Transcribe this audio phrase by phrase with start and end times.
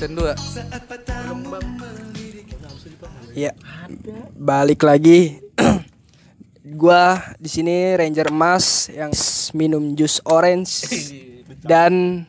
[0.00, 0.32] season 2
[3.30, 3.52] Iya.
[4.34, 5.38] Balik lagi.
[6.80, 9.12] Gua di sini Ranger Emas yang
[9.52, 10.88] minum jus orange
[11.70, 12.24] dan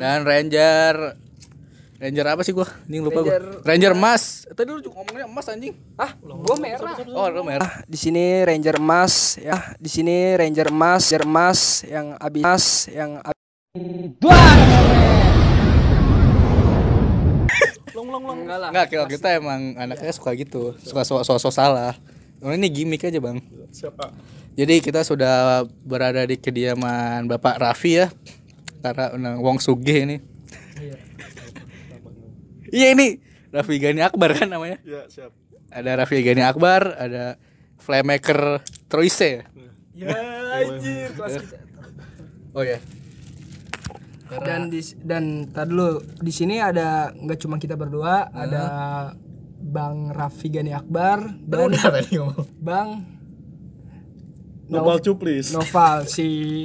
[0.00, 1.14] dan Ranger
[2.02, 2.66] Ranger apa sih gua?
[2.90, 3.38] Ini lupa gua.
[3.38, 4.22] Ranger- Ranger emas.
[4.50, 5.76] Tadi lu ngomongnya emas anjing.
[5.94, 6.98] ah, gua merah.
[7.14, 7.68] Oh, lu merah.
[7.68, 9.76] Ah, di sini Ranger Emas ya.
[9.78, 13.38] Di sini Ranger Emas, Ranger Emas yang abis Emas yang abis.
[18.02, 18.68] Enggak lah.
[18.74, 21.94] Enggak, kalau kita emang anaknya suka gitu, suka sosok salah.
[22.42, 23.38] Orang ini gimmick aja, Bang.
[23.70, 24.10] Siapa?
[24.58, 28.10] Jadi kita sudah berada di kediaman Bapak Raffi ya.
[28.82, 30.16] Karena undang Wong Sugih ini.
[32.72, 33.20] Iya ini
[33.54, 34.82] Raffi Gani Akbar kan namanya.
[34.82, 35.30] Ya, siap.
[35.70, 37.38] Ada Raffi Gani Akbar, ada
[37.78, 39.42] Playmaker Troise ya.
[39.92, 40.18] Ya
[40.56, 41.58] anjir, kelas kita.
[42.56, 42.80] Oh ya.
[44.40, 48.64] Dan di dan tadi dulu di sini ada nggak cuma kita berdua, ada
[49.58, 52.48] Bang Raffi Gani Akbar dan Udah tadi ngomong.
[52.56, 52.88] Bang
[54.66, 55.52] Nopal Cuplis.
[55.52, 56.64] Noval si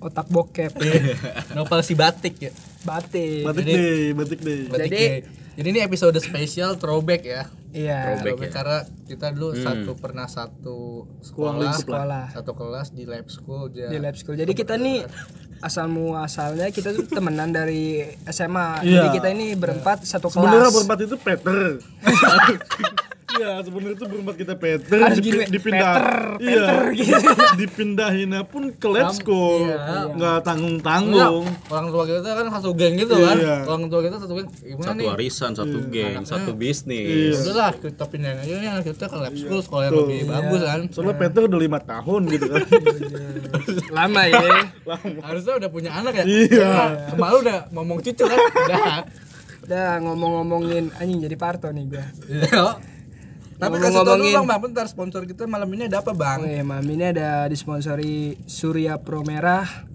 [0.00, 0.72] otak bokep
[1.56, 2.52] Novel si batik ya.
[2.82, 3.44] batik.
[3.44, 4.60] Batik Jadi- deh, batik deh.
[4.66, 5.18] Batik Jadi- ya.
[5.52, 7.44] jadi ini episode spesial throwback ya.
[7.72, 8.20] Iya.
[8.20, 8.78] Throwback karena
[9.08, 11.72] kita dulu satu pernah satu sekolah.
[11.72, 13.88] Sekolah satu kelas di lab school aja.
[13.88, 14.36] di lab school.
[14.36, 15.08] Jadi kita nih
[15.62, 18.84] asal muasalnya kita tuh temenan dari SMA.
[18.84, 18.92] Iya.
[19.00, 20.74] Jadi kita ini berempat satu Sebenarnya kelas.
[20.76, 21.58] berempat itu Peter.
[23.32, 24.98] Iya, sebenarnya itu berempat kita Peter.
[25.00, 25.94] Harus gini, dipindah.
[25.96, 26.48] Peter, iya.
[26.52, 27.28] Peter gitu.
[27.62, 29.64] Dipindahinnya pun ke lab school.
[29.68, 30.12] Iya.
[30.12, 31.44] Nggak tanggung-tanggung.
[31.48, 33.36] Enggak, orang tua kita kan satu geng gitu kan.
[33.40, 33.56] Iya.
[33.64, 34.48] Orang tua kita satu geng.
[34.52, 35.06] Gimana satu nih?
[35.08, 36.60] warisan, satu geng, satu Iya.
[36.60, 37.34] bisnis.
[37.40, 40.80] Udahlah kita pindahin aja nih anak kita ke lab school sekolah yang lebih bagus kan.
[40.92, 42.60] Soalnya Peter udah lima tahun gitu kan.
[43.90, 44.40] Lama ya.
[45.26, 46.24] Harusnya udah punya anak ya.
[46.28, 46.72] Iya.
[47.16, 48.38] Kemarin udah ngomong cucu kan.
[48.62, 48.94] Udah.
[49.62, 52.02] Udah ngomong-ngomongin anjing jadi Parto nih gua.
[52.26, 52.64] Iya.
[53.62, 56.42] Tapi kasih tau dulu bang, bang, bentar sponsor kita malam ini ada apa bang?
[56.42, 59.86] Oke, malam ini ada disponsori Surya Pro Merah.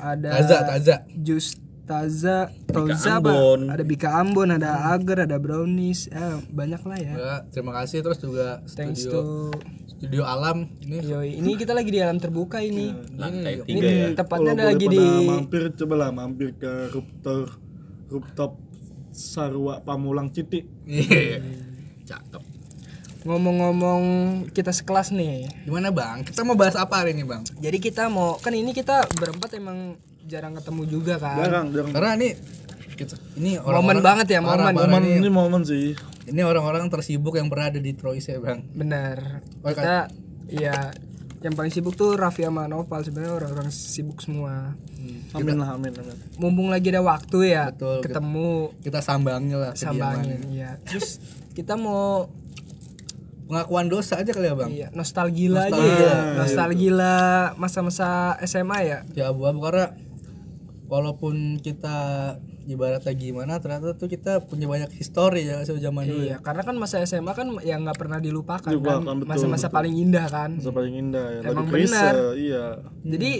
[0.00, 0.96] Ada Taza, Taza.
[1.12, 3.22] Jus Taza, Toza,
[3.70, 7.14] ada Bika Ambon, ada Agar, ada Brownies, ya banyak lah ya.
[7.14, 9.54] Ya, terima kasih terus juga Thanks studio to
[9.86, 12.90] studio alam ini Yoi, ini kita lagi di alam terbuka ini.
[13.14, 14.06] Lantai Ini tiga ya.
[14.18, 17.54] tepatnya ada lagi di mampir coba lah mampir ke rooftop
[18.10, 18.52] rooftop
[19.14, 20.66] Sarwa Pamulang Citi.
[20.90, 21.38] Iya.
[23.26, 24.02] Ngomong-ngomong
[24.54, 25.50] kita sekelas nih.
[25.66, 26.22] Gimana bang?
[26.22, 27.42] Kita mau bahas apa hari ini bang?
[27.58, 29.98] Jadi kita mau kan ini kita berempat emang
[30.30, 31.42] jarang ketemu juga kan.
[31.42, 31.90] Jarang, jarang.
[31.90, 32.28] Karena ini
[32.94, 34.72] kita, ini Momen orang-orang banget ya, momen.
[34.72, 35.92] Momen Ini, ini momen sih.
[36.26, 38.62] ini orang-orang tersibuk yang pernah ada di Troyes ya bang.
[38.72, 39.42] Benar.
[39.62, 40.06] Oh, Kita
[40.46, 40.94] iya
[41.42, 44.74] yang paling sibuk tuh Raffi sama Noval sebenarnya orang-orang sibuk semua.
[45.34, 46.16] Amin lah, amin, amin.
[46.38, 49.94] Mumpung lagi ada waktu ya, Betul, ketemu Kita sambangnya lah kediaman.
[50.24, 50.70] sambangin iya.
[50.82, 51.18] Terus
[51.54, 52.26] kita mau
[53.46, 54.70] Pengakuan dosa aja kali ya bang.
[54.70, 56.02] iya, nostalgia aja Nostalgia.
[56.02, 56.16] ya.
[56.34, 57.12] Nostalgia
[57.54, 58.08] masa-masa
[58.42, 58.98] SMA ya.
[59.14, 59.94] Ya abu-abu karena
[60.86, 61.96] walaupun kita
[62.66, 66.36] ibaratnya gimana ternyata tuh kita punya banyak histori ya sejak zaman dulu Iya, ya.
[66.42, 69.22] karena kan masa SMA kan yang nggak pernah dilupakan Dilupakan, kan.
[69.22, 69.76] Masa-masa betul.
[69.78, 70.50] paling indah kan.
[70.58, 71.40] Masa paling indah ya.
[71.46, 72.14] Emang Lagi benar.
[72.34, 72.64] iya.
[73.04, 73.30] Jadi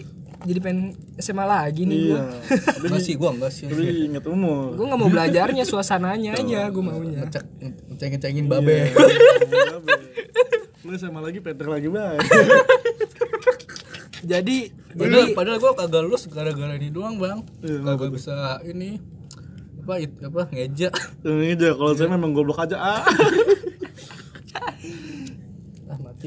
[0.44, 2.20] jadi pengen SMA lagi nih Iya.
[2.76, 2.84] gua.
[2.84, 3.64] Enggak sih gua enggak sih.
[3.70, 4.76] Tapi ingat umur.
[4.76, 7.24] Gue nggak mau belajarnya, suasananya aja gue maunya.
[7.24, 8.92] Ngecek ngecengin babe.
[10.86, 12.20] Lu sama lagi Peter lagi baik.
[14.26, 17.44] Jadi Padahal, padahal gua kagak lulus gara-gara ini doang, Bang.
[17.60, 18.96] Iya, Kagak bisa ini
[19.86, 20.88] apa it, apa ngeja.
[21.20, 22.80] Ini aja kalau saya memang goblok aja.
[22.80, 23.04] Ah.
[25.86, 26.26] ah mati.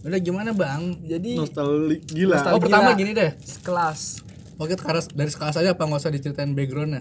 [0.00, 0.96] Udah gimana, Bang?
[1.02, 2.34] jadi Nostalgia gila.
[2.34, 2.56] Nostalgia.
[2.56, 3.30] Oh, pertama gini deh.
[3.60, 4.24] kelas
[4.56, 7.00] Oke, kelas dari kelas aja apa nggak usah diceritain backgroundnya.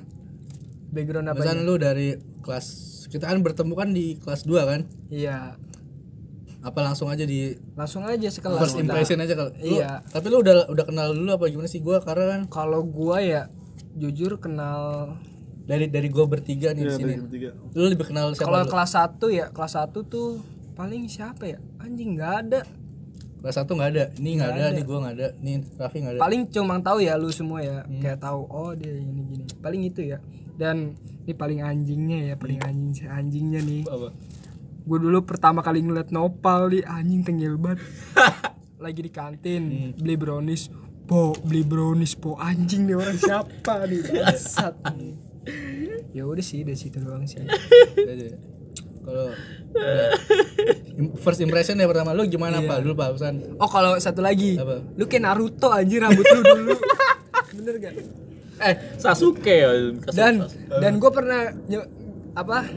[0.89, 1.37] background apa?
[1.37, 2.65] Misalnya lu dari kelas
[3.07, 4.81] kita kan bertemu kan di kelas 2 kan?
[5.07, 5.59] Iya,
[6.59, 8.59] Apa langsung aja di langsung aja sekelas.
[8.59, 9.51] first impression aja kalau.
[9.53, 10.03] Lu- Iya.
[10.03, 13.47] Tapi lu udah udah kenal dulu apa gimana sih gua karena kan Kalau gua ya
[13.93, 15.15] jujur kenal
[15.61, 17.13] dari dari gua bertiga nih di Iya, sini.
[17.17, 17.49] bertiga.
[17.69, 18.43] Lu lebih kenal siapa?
[18.45, 20.43] kalau kelas 1 ya, kelas 1 tuh
[20.73, 21.59] paling siapa ya?
[21.77, 22.61] Anjing nggak ada.
[23.39, 24.03] Kelas 1 nggak ada.
[24.15, 25.27] Ini nggak ada, nih gua nggak ada.
[25.39, 26.21] Nih Raffi nggak ada.
[26.21, 27.99] Paling cuma tahu ya lu semua ya, Hmm.
[27.99, 29.43] kayak tahu oh dia ini gini.
[29.57, 30.19] Paling itu ya.
[30.53, 30.93] Dan
[31.23, 33.83] ini paling anjingnya ya, paling anjing anjingnya nih.
[33.85, 34.09] Apa?
[34.79, 37.77] gue dulu pertama kali ngeliat nopal di anjing tengil banget
[38.81, 40.65] lagi di kantin beli brownies
[41.05, 44.81] po beli brownies po anjing nih orang siapa nih bangsat
[46.17, 47.37] ya udah sih dari situ doang sih.
[49.05, 49.29] Kalau
[51.15, 52.77] first impression ya pertama lu gimana Pak?
[52.81, 53.35] Dulu Pak Usan.
[53.55, 54.83] oh kalau satu lagi Apa?
[54.93, 56.73] lu kayak Naruto anjing rambut lu dulu
[57.57, 57.93] bener gak
[58.59, 59.71] eh Sasuke ya.
[60.11, 60.43] dan
[60.73, 61.47] dan gue pernah
[62.33, 62.67] apa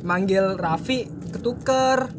[0.00, 2.10] manggil Raffi ketuker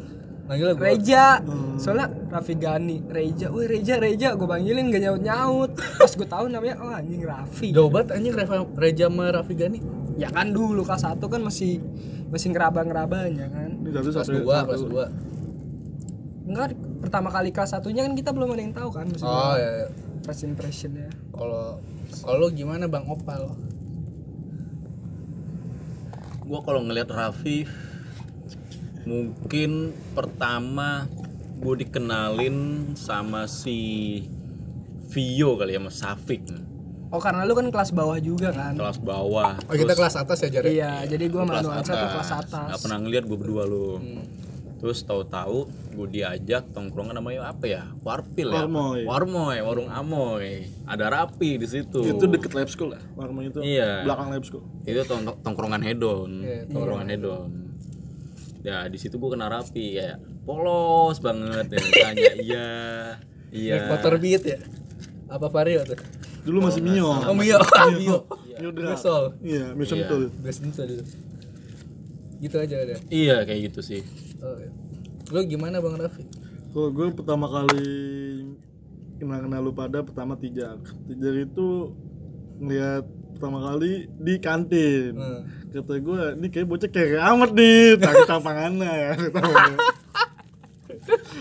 [0.44, 0.84] Manggil gua.
[0.84, 1.40] Reja
[1.74, 6.44] soalnya Raffi Gani Reja wih Reja Reja gue panggilin gak nyaut nyaut pas gue tahu
[6.46, 9.80] namanya oh anjing Raffi Jauh banget anjing Reva, Reja sama Raffi Gani.
[10.14, 11.80] ya kan dulu kelas satu kan masih
[12.28, 14.66] masih ngeraba ngerabanya kan Kelas sampai 2, satu.
[14.66, 15.33] kelas 2.
[16.44, 19.70] Enggak pertama kali kelas satunya kan kita belum ada yang tahu kan maksudnya Oh ya.
[19.80, 19.88] ya.
[20.22, 21.80] first impressionnya Kalau
[22.16, 23.56] kalau lu gimana Bang Opal?
[26.40, 27.64] gua kalau ngelihat Raffi
[29.04, 29.70] mungkin
[30.12, 31.08] pertama
[31.54, 32.56] gue dikenalin
[32.94, 34.20] sama si
[35.08, 36.44] Vio kali ya sama Safik
[37.08, 40.48] oh karena lu kan kelas bawah juga kan kelas bawah Oh kita kelas atas ya
[40.50, 40.68] Jare?
[40.68, 43.88] iya jadi gue sama kelas nuansa tuh kelas atas nggak pernah ngeliat gue berdua lo
[43.96, 44.24] Hmm.
[44.84, 45.64] Terus tahu-tahu
[45.96, 49.00] gue diajak tongkrongan namanya apa ya warpil ya Warmoy.
[49.02, 53.00] warmoy warung amoy ada rapi di situ Itu deket lab school ya.
[53.16, 53.64] Warung itu.
[53.64, 54.04] Iya.
[54.04, 54.60] Belakang lab school.
[54.84, 57.48] itu tong- tongkrongan hedon Iya, tongkrongan hedon
[58.60, 62.68] ya di situ gue kena rapi kayak polos banget ya tanya iya
[63.48, 64.60] iya Naik motor beat ya?
[65.26, 65.96] Apa Vario tuh?
[66.44, 67.08] Dulu masih Mio.
[67.08, 67.56] Oh Mio,
[67.96, 68.28] Mio.
[68.60, 68.94] Mio Drak.
[68.94, 69.32] Gasol.
[69.40, 69.88] Iya, Mio Iya.
[69.88, 70.22] Sentul.
[70.38, 71.04] Best itu dulu.
[72.36, 72.96] Gitu aja ada.
[73.08, 74.04] iya kayak gitu sih
[74.44, 74.70] Oh, iya.
[75.32, 76.28] Lu gimana Bang Raffi?
[76.76, 77.88] Kalau gue pertama kali
[79.16, 80.76] kenal-kenal lu pada pertama Tijar.
[81.08, 81.96] Tijar itu
[82.60, 85.16] ngeliat pertama kali di kantin.
[85.16, 85.42] Hmm.
[85.72, 89.12] Kata gue, ini kayak bocah kayak amat nih, tak tampangannya ya.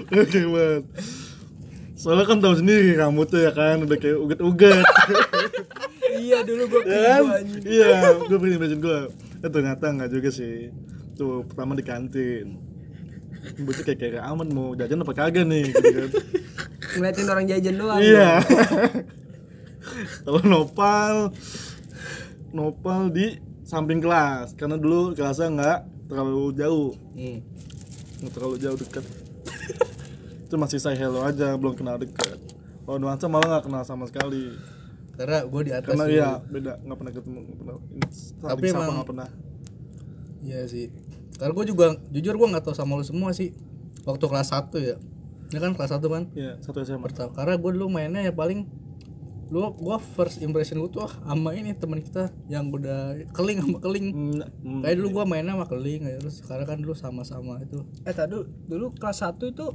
[0.09, 0.83] Oke banget.
[1.94, 4.85] Soalnya kan tahu sendiri rambutnya ya kan udah kayak uget-uget.
[6.23, 7.23] iya dulu gue ya kan?
[7.63, 7.91] Iya,
[8.31, 9.00] gue pengen imagine gue.
[9.44, 10.71] Eh ternyata enggak juga sih.
[11.19, 12.62] Tuh pertama di kantin.
[13.43, 16.09] Bocah kayak kayak amat mau jajan apa kagak nih gitu kan.
[16.93, 18.31] ngeliatin orang jajan doang Iya.
[20.23, 21.33] Kalau nopal
[22.49, 27.39] nopal di samping kelas karena dulu kelasnya nggak terlalu jauh, Hmm.
[28.19, 29.03] nggak terlalu jauh dekat.
[30.45, 32.37] Itu masih saya hello aja, belum kenal dekat.
[32.79, 34.53] Kalau nuansa malah nggak kenal sama sekali.
[35.13, 37.73] Karena gue di atas Karena iya beda, nggak pernah ketemu, nggak pernah.
[37.73, 39.29] Tapi Tapi emang- nggak pernah.
[40.39, 40.87] Iya sih.
[41.43, 43.51] Karena gue juga jujur gue nggak tahu sama lu semua sih.
[44.07, 44.95] Waktu kelas 1 ya.
[45.51, 46.23] Ini kan kelas 1 kan.
[46.31, 47.03] Iya, satu SMA.
[47.03, 48.63] Pertama karena gue dulu mainnya ya paling
[49.51, 53.77] lu gua first impression gue tuh ah, sama ini teman kita yang udah keling sama
[53.77, 54.81] keling hmm.
[54.81, 58.33] kayak dulu gua mainnya sama keling ya terus sekarang kan dulu sama-sama itu eh tadi
[58.65, 59.65] dulu kelas 1 itu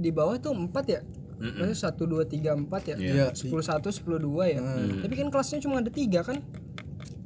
[0.00, 1.02] di bawah tuh 4 ya
[1.34, 3.26] Maksudnya satu dua tiga empat ya, Iya.
[3.34, 4.62] sepuluh satu sepuluh dua ya.
[5.02, 6.40] Tapi kan kelasnya cuma ada tiga kan?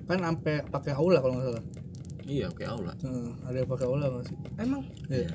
[0.09, 1.65] kan sampai pakai aula kalau nggak salah
[2.29, 4.83] iya oke aula Heeh, ada yang pakai aula nggak sih Emang?
[5.09, 5.33] iya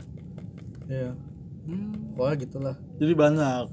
[0.87, 1.11] iya
[1.63, 2.11] Hmm.
[2.13, 3.65] pokoknya gitulah Jadi banyak.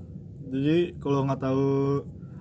[0.46, 1.66] Jadi kalau nggak tahu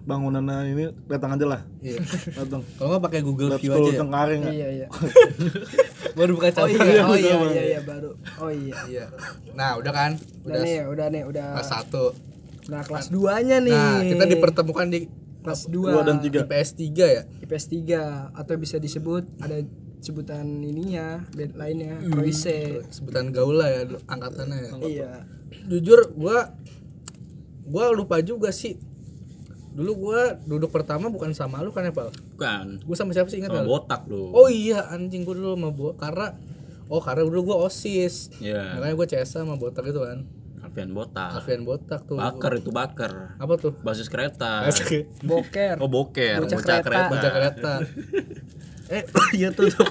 [0.01, 1.61] bangunannya ini datang aja lah.
[1.79, 1.97] iya
[2.31, 2.61] Datang.
[2.77, 4.51] kalau nggak pakai Google View aja ya Cengkareng ya.
[4.51, 4.87] Iya iya.
[6.17, 8.13] baru buka Oh cabut iya, oh iya iya iya baru.
[8.37, 8.77] Oh iya.
[8.85, 9.05] iya
[9.51, 11.45] nah udah kan Udah udah nih, udah nih, udah.
[11.55, 12.05] kelas satu
[12.69, 13.73] Nah, kelas 2-nya nih.
[13.73, 15.09] nah kita dipertemukan di
[15.41, 16.45] kelas Dua 2 dan tiga.
[16.45, 19.65] IPS 3 ya IPS 3 atau bisa disebut ada
[19.99, 22.09] sebutan ininya, band lainnya, Hmm.
[22.09, 22.87] Proise.
[22.89, 24.71] sebutan gaula ya angkatannya ya.
[24.79, 25.11] Iya.
[25.65, 26.53] jujur gua
[27.63, 28.77] gua lupa juga sih.
[29.69, 32.09] Dulu gua duduk pertama bukan sama lu kan ya Pal?
[32.33, 32.79] bukan.
[32.81, 34.31] Gua sama siapa sih ingat sama botak lu.
[34.31, 36.33] Oh iya anjing gua dulu sama bo karena
[36.87, 38.29] oh karena dulu gua osis.
[38.39, 38.75] Iya.
[38.75, 40.25] makanya gua CS sama botak itu kan.
[40.59, 41.29] Alfian botak.
[41.33, 42.15] Alfian botak tuh.
[42.15, 43.73] Bakar itu bakar apa tuh?
[43.79, 44.69] Basis kereta.
[45.23, 45.75] Boker.
[45.77, 46.39] oh boker.
[46.39, 46.85] Bocah bocah, kereta.
[46.85, 47.73] kereta, baca kereta
[48.89, 49.03] eh
[49.37, 49.87] iya tuh untuk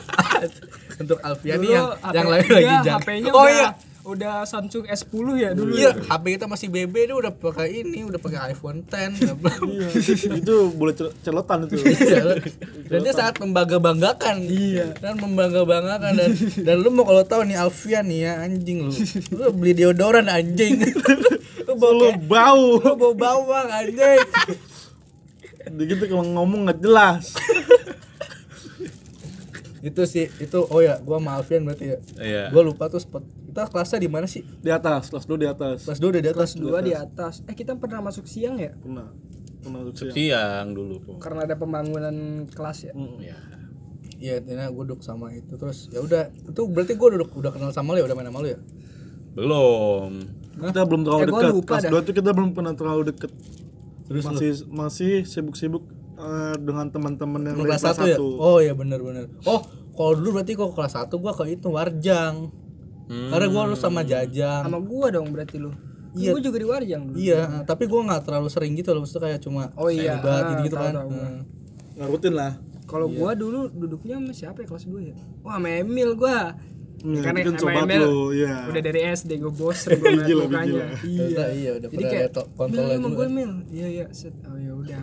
[1.03, 3.69] untuk Alfian nih yang HP yang lain iya, lagi jangan HP-nya oh udah, iya
[4.09, 5.77] udah Samsung S10 ya dulu.
[5.77, 9.21] Iya, HP kita masih BB dia udah pakai ini, udah pakai iPhone 10.
[9.69, 9.89] Iya.
[10.33, 11.77] itu boleh cel- celotan itu.
[11.77, 12.41] Iya,
[12.89, 18.09] dan dia sangat membangga-banggakan iya dan membangga-banggakan dan dan lu mau kalau tahu nih Alfian
[18.09, 18.93] nih ya anjing lu
[19.29, 20.81] lu beli deodoran anjing
[21.69, 22.81] lu bau Lu bau.
[22.81, 24.25] lu bau bawang anjing
[25.69, 27.37] Begitu kalau ngomong nggak jelas.
[29.81, 33.23] itu sih itu oh ya gua sama Alfian berarti ya iya gua lupa tuh spot
[33.47, 35.83] kita kelasnya di mana sih Di atas, kelas dulu di atas.
[35.83, 37.35] kelas dua udah di atas Kelas 2 di atas.
[37.45, 38.71] Eh kita pernah masuk siang ya?
[38.73, 39.11] Pernah.
[39.59, 40.15] Pernah masuk siang.
[40.15, 42.15] siang dulu Karena ada pembangunan
[42.49, 42.93] kelas ya.
[43.19, 43.37] ya
[44.19, 47.71] iya intinya gua duduk sama itu terus ya udah itu berarti gua duduk udah kenal
[47.71, 48.59] sama lu ya udah main sama lu ya
[49.35, 50.11] belum
[50.59, 51.53] Kita belum terlalu Eh, dekat.
[51.65, 51.91] Kelas dah.
[51.93, 53.31] 2 itu kita belum pernah terlalu dekat.
[54.05, 54.31] Terus lu?
[54.35, 55.85] masih masih sibuk-sibuk
[56.19, 59.63] eh, dengan teman-teman yang kelas satu ya oh iya bener bener oh
[59.95, 62.51] kalau dulu berarti kok kelas satu gua ke itu Warjang
[63.09, 63.33] Hmm.
[63.33, 65.73] karena gua lu sama Jajang Sama gua dong berarti lu.
[66.13, 66.29] Iya.
[66.37, 67.17] Gua juga di Warjang dulu.
[67.17, 70.49] Iya, tapi gua nggak terlalu sering gitu loh, maksudnya kayak cuma Oh iya, debat ah,
[70.53, 70.93] gitu, gitu tahu, kan.
[70.93, 71.09] tahu.
[71.09, 71.41] Hmm.
[71.99, 72.53] ngarutin lah
[72.85, 75.17] Kalau gua dulu duduknya sama siapa ya kelas 2 ya?
[75.41, 76.53] Wah, sama Emil gua.
[76.99, 78.55] Hmm, Karena itu kan sama Emil lu, iya.
[78.69, 80.85] Udah dari SD bosen gua ngeliat Gila, mukanya.
[81.01, 82.29] Ternyata iya udah Jadi kayak
[82.69, 83.53] Mil gue Mil.
[83.73, 84.07] Iya iya.
[84.13, 84.37] Set.
[84.45, 85.01] Oh ya udah.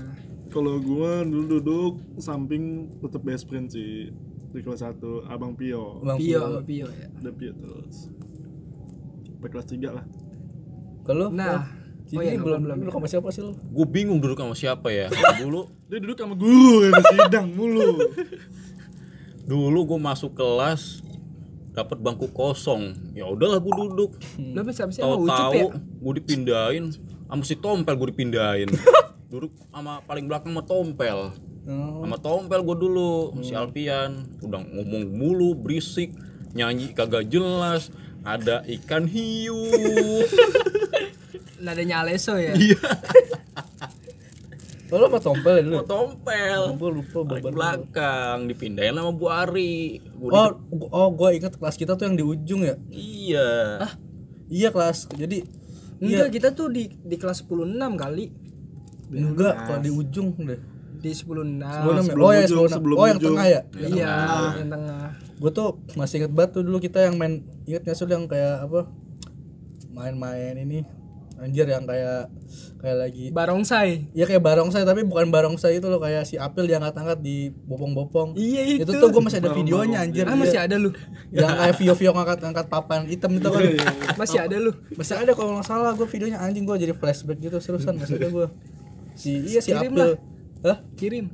[0.50, 4.12] Kalau gua dulu duduk samping tetap best friend sih
[4.50, 6.00] di kelas 1 Abang Pio.
[6.00, 6.40] Bang Pio Pio.
[6.40, 7.08] sama Pio ya.
[7.12, 7.96] Ada Pio terus.
[9.28, 10.06] Sampai kelas 3 lah.
[11.04, 11.70] Kalau Nah,
[12.06, 13.52] Jadi oh iya, belum belum, belum sama siapa sih lu?
[13.58, 15.10] Gue bingung duduk sama siapa ya.
[15.42, 17.98] Dulu Dia duduk sama guru ya sidang mulu.
[19.46, 21.02] dulu gue masuk kelas
[21.74, 22.94] dapat bangku kosong.
[23.12, 24.12] Ya udahlah gue duduk.
[24.22, 25.66] Siapa sih sama Ucup ya?
[25.66, 25.66] Tahu-tahu
[26.00, 26.84] gue dipindahin
[27.26, 28.70] sama si Tompel gue dipindahin.
[29.36, 31.20] duduk sama paling belakang sama Tompel.
[31.66, 32.02] Oh.
[32.02, 36.16] Sama Tompel gue dulu, si Alpian udah ngomong mulu, berisik,
[36.52, 39.60] nyanyi kagak jelas, ada ikan hiu.
[41.58, 42.54] Nadanya Aleso ya.
[42.54, 42.78] Iya,
[44.86, 45.82] Oh, lu sama tompel dulu?
[45.82, 46.62] sama Tompel.
[46.78, 47.52] Gue lupa babar.
[47.52, 49.98] belakang dipindahin sama Bu Ari.
[50.14, 52.78] Gua Oh, gua- oh gue ingat kelas kita tuh yang di ujung ya.
[52.78, 53.82] di- iya.
[54.46, 55.10] Iya kelas.
[55.12, 55.42] Jadi
[55.98, 58.30] Enggak, kita tuh di di kelas 16 kali.
[59.08, 60.60] Enggak kalau di ujung deh.
[60.96, 61.22] Di 16.
[61.22, 61.48] Sebelum,
[62.02, 63.30] sebelum oh ya ujung, sebelum, sebelum oh yang ujung.
[63.32, 63.62] tengah ya.
[63.76, 64.14] Iya,
[64.58, 65.06] yang tengah.
[65.36, 67.34] Gue tuh masih inget banget tuh dulu kita yang main
[67.64, 68.88] inget nggak sih yang kayak apa
[69.92, 70.84] main-main ini
[71.36, 72.32] anjir yang kayak
[72.80, 74.08] kayak lagi Barongsai.
[74.12, 78.80] ya kayak barongsai tapi bukan barongsai itu loh kayak si Apil diangkat-angkat di bopong-bopong Iya
[78.80, 78.88] itu.
[78.88, 80.64] itu tuh gue masih ada videonya anjir Ah, masih Iya.
[80.64, 80.96] ada lu.
[81.30, 83.62] yang kayak Vio-Vio ngangkat-ngangkat papan hitam itu kan
[84.16, 84.72] Masih ada lu.
[84.96, 88.32] masih ada kalau nggak salah gue videonya anjing gue jadi flashback gitu seriusan masih ada
[88.32, 88.48] gue
[89.16, 90.10] si iya si Kirim Apil
[90.62, 90.78] Hah?
[90.94, 91.26] Kirim.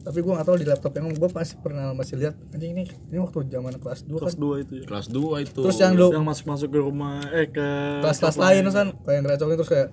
[0.00, 3.18] tapi gue nggak tahu di laptop yang gue pasti pernah masih lihat anjing ini ini
[3.18, 4.84] waktu zaman kelas 2 kan Kelas 2 itu ya.
[4.84, 5.60] Kelas 2 itu.
[5.60, 7.66] terus yang do Yang masuk-masuk ke rumah eh ke
[8.00, 9.88] kelas-kelas lain terus kan kayak yang direcokin terus kayak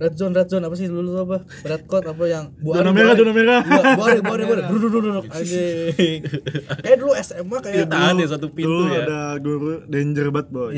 [0.00, 3.12] red zone red zone apa sih dulu apa red code apa yang Bu Zona merah,
[3.12, 3.60] zona merah.
[3.60, 4.62] Iya, Bu Ari, Bu Ari, Bu Ari.
[4.64, 5.24] Duduk, duduk, duduk.
[5.28, 6.20] Anjing.
[7.00, 9.00] Dulu SMA kayak Kita ada satu pintu Dulu ya.
[9.02, 10.72] ada guru danger banget boy.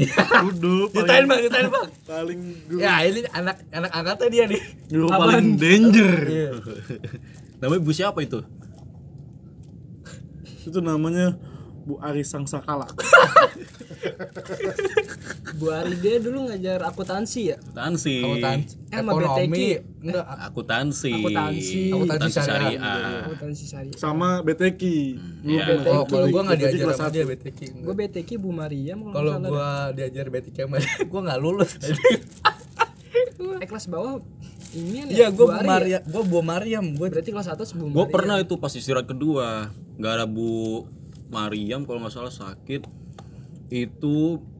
[0.50, 1.86] Duduk Ditain paling, bang, ditain bang.
[2.02, 4.62] paling guru, Ya ini anak anak angkatnya dia nih.
[4.88, 6.14] guru paling danger.
[6.24, 6.50] Iya.
[7.58, 8.42] Namanya Bu siapa itu?
[10.62, 11.38] Itu namanya
[11.82, 12.86] Bu Ari Sangsakala.
[15.52, 17.56] Bu Ari dia dulu ngajar akuntansi ya.
[17.60, 18.14] Akuntansi.
[18.20, 19.58] Akuntansi, Eh, sama ekonomi, BTK.
[20.02, 21.12] enggak Akuntansi.
[21.12, 21.80] Akuntansi.
[21.90, 22.80] Akuntansi syariah.
[23.22, 23.96] Akuntansi syariah.
[23.96, 24.82] Sama BTK.
[25.42, 25.64] Iya.
[25.88, 27.60] Oh, kalau gua enggak BTK diajar kelas sama dia BTK.
[27.78, 31.70] Gue BTK Bu Mariam kalau gua diajar BTK sama dia, gua enggak lulus.
[33.58, 34.22] Eh kelas bawah
[34.72, 35.68] ini Iya, gua Bu Bu Ari ya?
[35.68, 39.68] Maria, gua Bu Mariam, gua Berarti kelas atas Bu Gue pernah itu pas istirahat kedua,
[39.94, 40.86] nggak ada Bu
[41.32, 42.84] Mariam kalau nggak salah sakit,
[43.72, 44.16] itu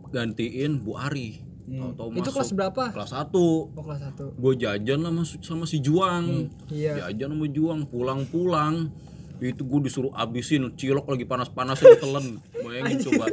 [0.08, 1.44] gantiin Bu Ari.
[1.62, 2.84] Tahu-tahu Itu masuk kelas berapa?
[2.90, 4.34] kelas 1 Oh kelas 1.
[4.34, 6.50] gue jajan sama sama si Juang.
[6.68, 7.06] Iya.
[7.06, 8.90] jajan sama Juang pulang-pulang.
[9.38, 13.26] Itu gue disuruh abisin cilok lagi panas-panasnya ditelen bayangin coba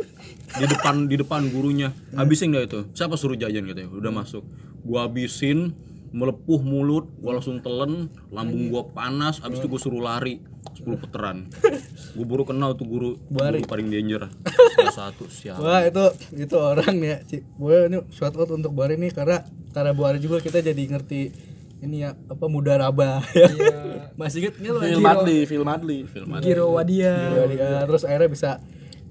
[0.57, 1.89] di depan di depan gurunya.
[2.17, 2.79] Habisin gak itu?
[2.93, 4.41] Siapa suruh jajan gitu ya udah masuk.
[4.85, 5.73] Gue habisin
[6.09, 10.41] melepuh mulut gue langsung telen lambung gue panas abis itu gue suruh lari
[10.79, 11.37] 10 peteran
[12.15, 14.31] gue baru kenal tuh guru guru paling danger
[14.97, 16.03] satu siapa Wah itu
[16.35, 17.43] itu orang ya, Ci.
[17.55, 20.79] Gue ini shout out untuk Bu Ari nih karena karena Bu Ari juga kita jadi
[20.79, 21.29] ngerti
[21.79, 23.47] ini ya apa muda raba ya.
[24.19, 24.79] Masih inget nggak lo?
[24.81, 25.97] Phil Madli, Phil Madli.
[26.03, 27.15] film Giro Wadia.
[27.47, 27.83] Dia.
[27.85, 28.51] terus akhirnya bisa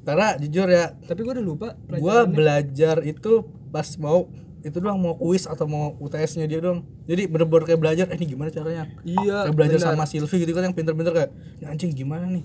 [0.03, 1.69] karena jujur ya Tapi gue udah lupa.
[1.89, 4.29] gue belajar itu pas mau
[4.69, 8.27] itu doang mau kuis atau mau UTS-nya dia doang jadi bener-bener kayak belajar eh ini
[8.29, 9.45] gimana caranya Iya.
[9.45, 9.89] kayak belajar benar.
[9.93, 12.45] sama Silvi gitu kan yang pinter-pinter kayak "Ini anjing gimana nih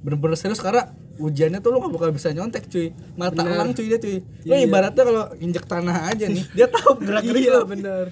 [0.00, 3.98] bener-bener serius karena ujiannya tuh lo gak bakal bisa nyontek cuy mata elang cuy dia
[3.98, 8.04] cuy lo ibaratnya kalau injek tanah aja nih dia tahu gerak gerik Iya lo benar.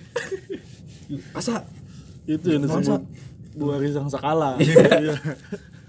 [1.31, 1.65] masa
[2.25, 3.03] Itu yang disebut
[3.51, 4.55] Bu Ari Sangsakala.
[4.63, 5.19] Iya.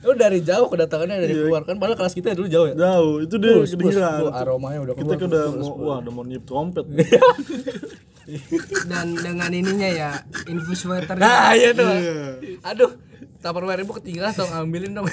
[0.02, 0.04] Iya.
[0.04, 3.36] lo dari jauh kedatangannya dari keluar kan padahal kelas kita dulu jauh ya Jauh, itu
[3.38, 4.18] dia Bus, bus, kedengeran.
[4.20, 6.86] tuh aromanya udah Kita keluar kan udah mau wah udah mau niup trompet.
[8.84, 10.12] Dan dengan ininya ya
[10.46, 11.16] infus water.
[11.16, 12.22] nah iya tuh Iya.
[12.64, 12.92] aduh
[13.38, 15.10] Tupperware ibu ketinggalan dong ambilin dong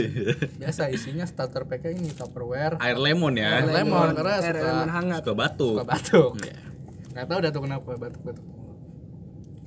[0.60, 4.88] biasa isinya starter packnya ini Tupperware air lemon ya air lemon karena air suka lemon
[4.90, 5.20] hangat.
[5.22, 6.56] suka batuk suka batuk Iya.
[7.12, 8.44] nggak tahu dah tuh kenapa batuk batuk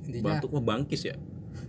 [0.02, 1.14] intinya batuk mah bangkis ya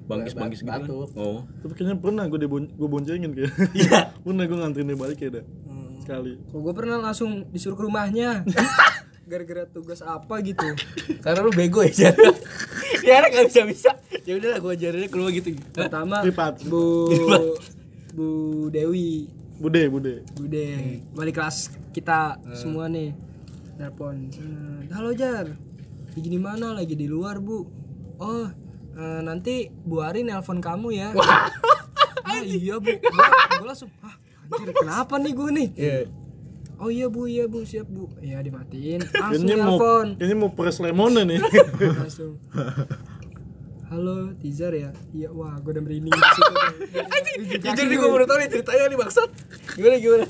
[0.08, 0.88] bangkis bangkis gitu kan?
[1.16, 3.52] Oh Tapi kayaknya pernah gue dibon gue boncengin kayak.
[3.76, 4.00] Iya.
[4.26, 5.46] pernah gue nganterin dia balik ya dah.
[5.68, 6.00] Hmm.
[6.04, 6.34] Sekali.
[6.52, 8.44] Kok gue pernah langsung disuruh ke rumahnya.
[9.32, 10.68] Gara-gara tugas apa gitu.
[11.24, 12.16] karena lu bego ya Jar.
[13.02, 13.92] ya nggak bisa bisa
[14.28, 16.68] ya udahlah gua ajarinnya keluar gitu Pertama Lipat.
[16.70, 17.10] Bu
[18.12, 18.28] Bu
[18.70, 19.26] Dewi,
[19.62, 20.26] Bude, bude.
[20.36, 20.68] Bude,
[21.14, 23.14] wali kelas kita semua nih.
[23.78, 24.28] Telepon.
[24.34, 25.48] "Eh, Halo Jar.
[26.18, 26.74] Lagi di mana?
[26.74, 27.62] Lagi di luar, Bu.
[28.18, 28.50] Oh,
[28.94, 31.10] eh, nanti Bu Ari nelpon kamu ya.
[32.22, 33.28] ah iya bu gua,
[33.60, 34.16] gua langsung ah
[34.48, 35.96] anjir kenapa nih gue nih Iya.
[36.78, 40.78] oh iya bu iya bu siap bu ya dimatiin langsung mau telepon kayaknya mau press
[40.80, 41.40] lemonnya nih.
[42.00, 42.40] langsung
[43.88, 46.68] halo Tizar ya iya wah gue udah merinding di situ tuh.
[47.60, 49.28] Jujur nih gue baru tau nih ceritanya nih maksud.
[49.76, 50.26] Gimana gimana?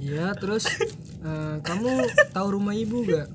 [0.00, 0.64] Iya, terus
[1.20, 1.90] eh, kamu
[2.32, 3.28] tahu rumah ibu gak?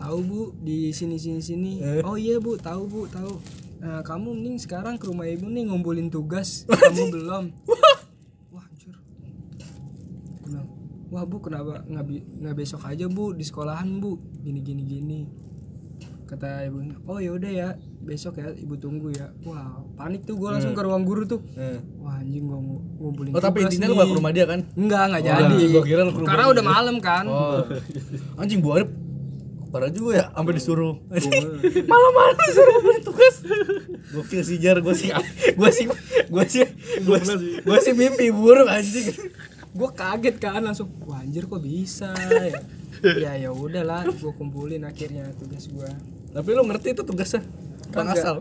[0.00, 1.72] Tahu bu di sini sini sini.
[2.02, 3.36] Oh iya bu, tahu bu, tahu.
[3.78, 6.64] Eh, kamu mending sekarang ke rumah ibu nih ngumpulin tugas.
[6.68, 7.44] kamu belum.
[8.50, 8.96] Wah, anjir.
[10.42, 10.66] Bilang,
[11.08, 14.16] Wah bu, kenapa nggak besok aja bu di sekolahan bu?
[14.38, 15.20] Gini gini gini.
[16.24, 17.68] Kata ibunya, oh ya udah ya,
[18.00, 19.34] besok ya ibu tunggu ya.
[19.42, 21.42] Wah, panik tuh gue langsung ke ruang guru tuh.
[21.98, 23.98] Wah anjing ngu- ngumpulin Oh tapi intinya lu nih.
[23.98, 24.60] gak ke rumah dia kan?
[24.78, 25.42] Enggak, enggak Oh, jadi.
[25.44, 26.52] anjing, gua kira lu ke rumah Karena dia.
[26.54, 27.24] udah malam kan.
[27.26, 27.60] Oh.
[28.40, 28.88] Anjing Bu Arif
[29.70, 30.94] parah juga ya sampai disuruh
[31.90, 33.36] malam-malam disuruh ngumpulin tugas
[34.10, 35.14] gokil sih jar gue sih
[35.54, 35.86] gue sih
[36.26, 36.66] gue sih
[37.06, 39.14] gue sih gue sih mimpi buruk anjing
[39.70, 42.58] Gue kaget kan langsung, wah anjir kok bisa ya.
[43.06, 45.86] ya ya udahlah, gue kumpulin akhirnya tugas gua.
[46.34, 47.46] tapi lu ngerti itu tugasnya
[47.94, 48.18] Kagak.
[48.18, 48.36] asal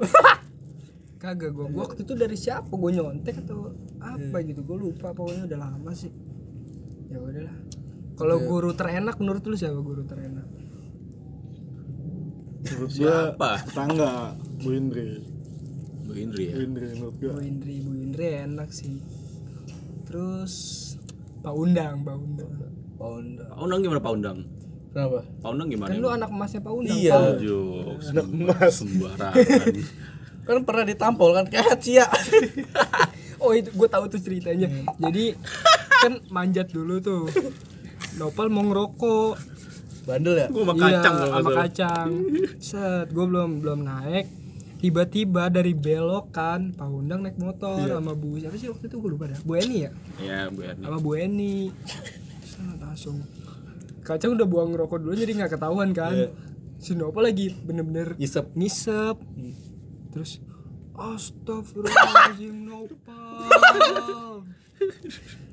[1.21, 1.69] Kagak gua.
[1.69, 2.71] Gua waktu itu dari siapa?
[2.71, 4.63] Gue nyontek atau apa gitu.
[4.63, 6.09] Gue lupa pokoknya udah lama sih.
[7.11, 7.55] Ya udahlah.
[8.15, 10.47] Kalau guru terenak menurut lu siapa guru terenak?
[12.59, 13.49] Menurut gua Siapa?
[13.63, 14.11] tetangga
[14.59, 15.23] Bu Indri.
[16.03, 17.31] Bu Indri ya Bu Indri menurut gua.
[17.31, 18.99] Bu Indri, Bu Indri enak sih.
[20.03, 20.53] Terus
[21.39, 22.51] Pak Undang, Pak Undang.
[22.99, 24.39] Honda Pak Undang gimana Pak Undang?
[24.89, 25.87] kenapa Pak Undang gimana?
[25.87, 26.97] Kan lu anak emasnya Pak Undang.
[26.97, 27.13] Iya.
[27.15, 27.31] Pak.
[27.39, 29.65] Jokes, sembar- sembarangan.
[30.49, 32.09] kan pernah ditampol kan kayak cia
[33.43, 34.67] Oh itu gue tahu tuh ceritanya.
[34.99, 35.31] Jadi
[36.03, 37.23] kan manjat dulu tuh.
[38.19, 39.58] Nopal mau ngerokok.
[40.07, 42.07] Bandel ya Gua sama Iya, kacang nggak sama kacang.
[42.59, 44.25] Set, gue belum belum naik.
[44.79, 49.09] Tiba-tiba dari belok kan, Pak Undang naik motor sama Bu siapa sih waktu itu gue
[49.11, 49.39] lupa dah.
[49.43, 49.91] Bu Eni ya?
[50.23, 50.83] Ya, Bu Erni.
[50.87, 51.55] Sama Bu Eni.
[52.47, 53.19] Set, langsung
[54.07, 56.15] kacang udah buang rokok dulu jadi nggak ketahuan kan.
[56.15, 56.31] Iya.
[56.79, 58.55] Si lagi bener-bener Ngisep.
[58.55, 59.19] ngisep.
[60.15, 60.39] Terus
[60.99, 63.47] Astagfirullahaladzim Nopal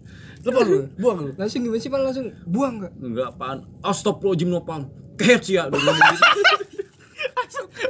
[0.47, 1.99] lu apa lu buang lu Langsung gimana sih Pak?
[1.99, 2.93] Langsung buang gak?
[3.03, 3.59] Enggak apaan.
[3.83, 4.83] Astagfirullahaladzim nopang.
[5.19, 5.67] Kehet sih ya.
[5.67, 5.83] Gitu.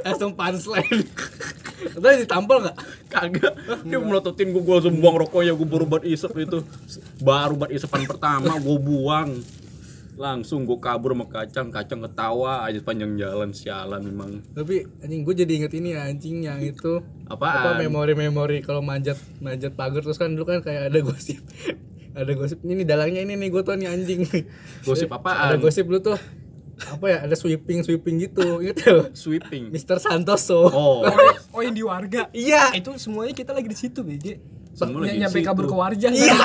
[0.05, 1.05] langsung punchline
[1.77, 2.77] Tadi ditampol gak?
[3.09, 3.53] Kagak.
[3.85, 6.65] Dia melototin gua, gua langsung buang rokoknya, gua baru buat isep itu.
[7.21, 9.29] Baru buat isepan pertama gua buang.
[10.17, 14.41] Langsung gua kabur sama kacang, kacang ketawa aja sepanjang jalan sialan memang.
[14.57, 17.77] Tapi anjing gue jadi inget ini ya, anjing yang itu Apaan?
[17.77, 21.45] apa memori-memori kalau manjat manjat pagar terus kan dulu kan kayak ada gosip
[22.17, 24.21] ada gosip ini nih dalangnya ini nih gue tuh nih anjing.
[24.81, 25.53] Gosip apaan?
[25.53, 26.17] ada gosip lu tuh
[26.77, 29.69] apa ya ada sweeping sweeping gitu gitu Sweeping.
[29.69, 30.65] Mister Santoso.
[30.73, 31.05] Oh,
[31.53, 32.29] Oh yang di warga.
[32.33, 32.73] Iya.
[32.73, 36.37] Itu semuanya kita lagi di situ BG Semua lagi nyampe kabur ke warja iya.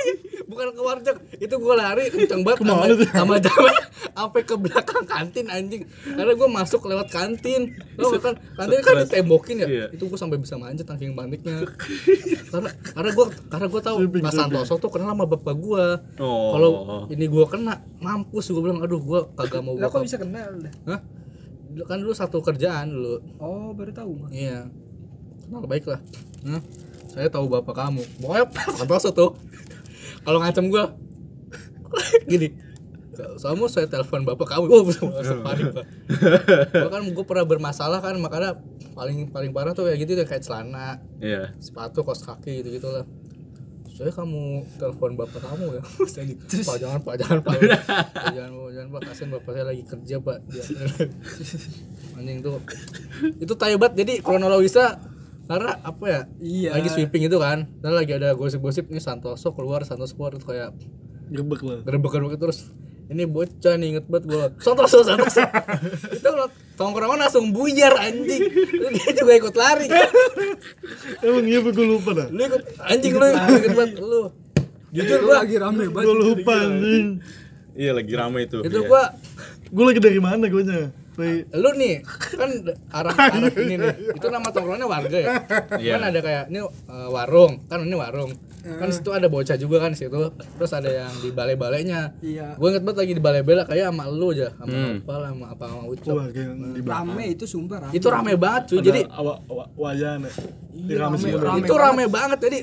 [0.50, 3.70] Bukan ke warteg itu gue lari kenceng banget sama sama sama
[4.10, 5.82] sampai ke belakang kantin anjing.
[5.86, 7.78] Karena gue masuk lewat kantin.
[7.94, 8.34] Lo kan?
[8.58, 9.66] Kantin kan ditembokin ya?
[9.70, 9.86] Iya.
[9.94, 11.66] itu gue sampai bisa manjat saking paniknya.
[12.50, 15.84] Karena karena gue karena gue tahu Mas Santoso tuh kenal sama bapak gue
[16.18, 16.50] Oh.
[16.52, 16.70] kalau
[17.14, 18.50] ini gue kena mampus.
[18.50, 20.50] Gue bilang aduh gue kagak mau Lah gue kok bisa kenal
[20.86, 21.00] Hah?
[21.86, 23.22] Kan dulu satu kerjaan dulu.
[23.38, 24.66] Oh baru tahu Iya.
[25.46, 26.02] Kenal baik lah.
[26.42, 26.62] Nah,
[27.10, 28.02] saya tahu bapak kamu.
[28.22, 28.46] Pokoknya
[28.78, 29.34] Santoso tuh.
[30.22, 30.94] Kalau ngancem gua
[32.30, 32.54] gini.
[33.20, 34.64] Kamu saya telepon bapak kamu.
[34.70, 35.84] Wah, langsung panik, Pak.
[36.72, 38.56] Gua kan gua pernah bermasalah kan makanya
[38.96, 41.52] paling paling parah tuh kayak gitu deh kayak celana, Iya.
[41.60, 43.04] sepatu, kaos kaki gitu-gitu lah.
[44.00, 45.82] Saya kamu telepon bapak kamu ya.
[46.12, 46.64] Saya gitu.
[46.64, 47.52] Pak jangan Pak, jangan Pak.
[48.32, 49.00] Jangan Pak, jangan Pak.
[49.04, 50.38] Kasihan bapak saya lagi kerja, Pak.
[52.16, 52.56] Anjing tuh.
[53.36, 53.92] Itu banget.
[54.00, 54.96] Jadi kronologisnya
[55.50, 56.20] karena apa ya?
[56.38, 56.70] Iya.
[56.72, 57.66] Lagi sweeping itu kan.
[57.76, 60.70] Dan lagi ada gosip-gosip nih Santoso keluar, Santoso keluar itu kayak
[61.26, 61.82] Gerbek lah.
[61.82, 62.70] gerebek-gerebek terus
[63.06, 65.42] ini bocah nih inget banget gua Santoso Santoso
[66.16, 69.86] itu lo tongkrongan langsung buyar anjing dia juga ikut lari
[71.20, 72.26] Emang iya gue lupa dah.
[72.26, 74.22] lu ikut anjing lu inget banget lu
[74.90, 77.06] jujur gua lagi rame banget Gue lupa anjing.
[77.72, 78.58] Iya lagi rame itu.
[78.60, 78.86] itu Iya.
[78.86, 79.02] gua
[79.70, 80.90] Gue lagi dari mana gue nya?
[81.20, 81.94] Dari lu nih
[82.32, 82.50] kan
[82.90, 83.94] arah arah ini nih.
[84.14, 85.28] itu nama tongkrongannya warga ya?
[85.76, 85.92] Iya.
[85.94, 86.70] kan ada kayak ini uh,
[87.08, 87.60] warung.
[87.66, 88.32] Kan ini warung.
[88.60, 90.16] Kan situ ada bocah juga kan situ.
[90.56, 92.56] Terus ada yang di balai-balainya Iya.
[92.56, 94.48] Gue inget banget lagi di balai-balai kayak sama lu aja.
[94.54, 94.94] Sama Hmm.
[94.98, 96.48] Nopal sama apa sama Ucok belakang.
[96.82, 97.92] Rame itu sumpah rame.
[97.92, 98.78] Itu rame banget cuy.
[98.82, 100.32] Jadi awa, awa, wayan ya.
[100.70, 102.38] Di Iya, rame rame, itu rame banget.
[102.42, 102.60] jadi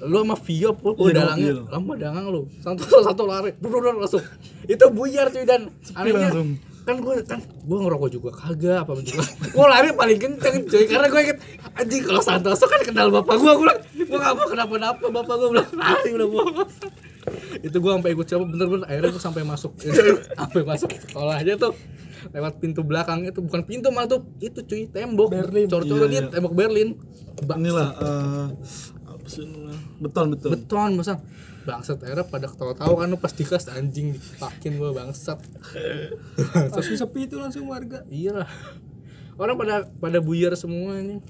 [0.00, 1.68] lu sama Vio pun Iya, dalangnya mobil.
[1.70, 2.42] lama dagang lu.
[2.58, 3.52] Satu satu lari.
[3.54, 4.24] Bro langsung.
[4.66, 5.44] Itu buyar cuy.
[5.44, 6.56] Dan anehnya langsung.
[6.80, 9.22] Kan gue kan gue ngerokok juga kagak apa juga.
[9.52, 10.84] Gue lari paling kenceng cuy.
[10.88, 11.38] Karena gue inget
[11.76, 15.04] anjing kalau Santoso kan kenal bapak gue gue bilang gue gak mau kenapa-napa.
[15.12, 16.56] Bapak gue bilang lari udah bohong
[17.60, 19.72] itu gue sampai ikut coba bener-bener akhirnya gue sampai masuk
[20.40, 21.72] sampai masuk sekolahnya tuh
[22.32, 23.40] lewat pintu belakang itu.
[23.44, 25.28] Bukan pintu malah tuh itu cuy tembok.
[25.30, 25.68] Berlin.
[25.68, 26.32] cor-cor Iya, iya.
[26.32, 26.96] tembok Berlin.
[27.44, 28.46] Ba- inilah eh,
[29.40, 29.76] namanya?
[30.00, 30.50] beton beton.
[30.56, 31.14] Beton masa
[31.60, 35.38] bangsat akhirnya pada ketawa-tawa kan lu pas di kelas anjing ditakin gue bangsat
[36.72, 38.48] langsung sepi itu langsung warga iya lah
[39.36, 41.20] orang pada pada buyar semua ini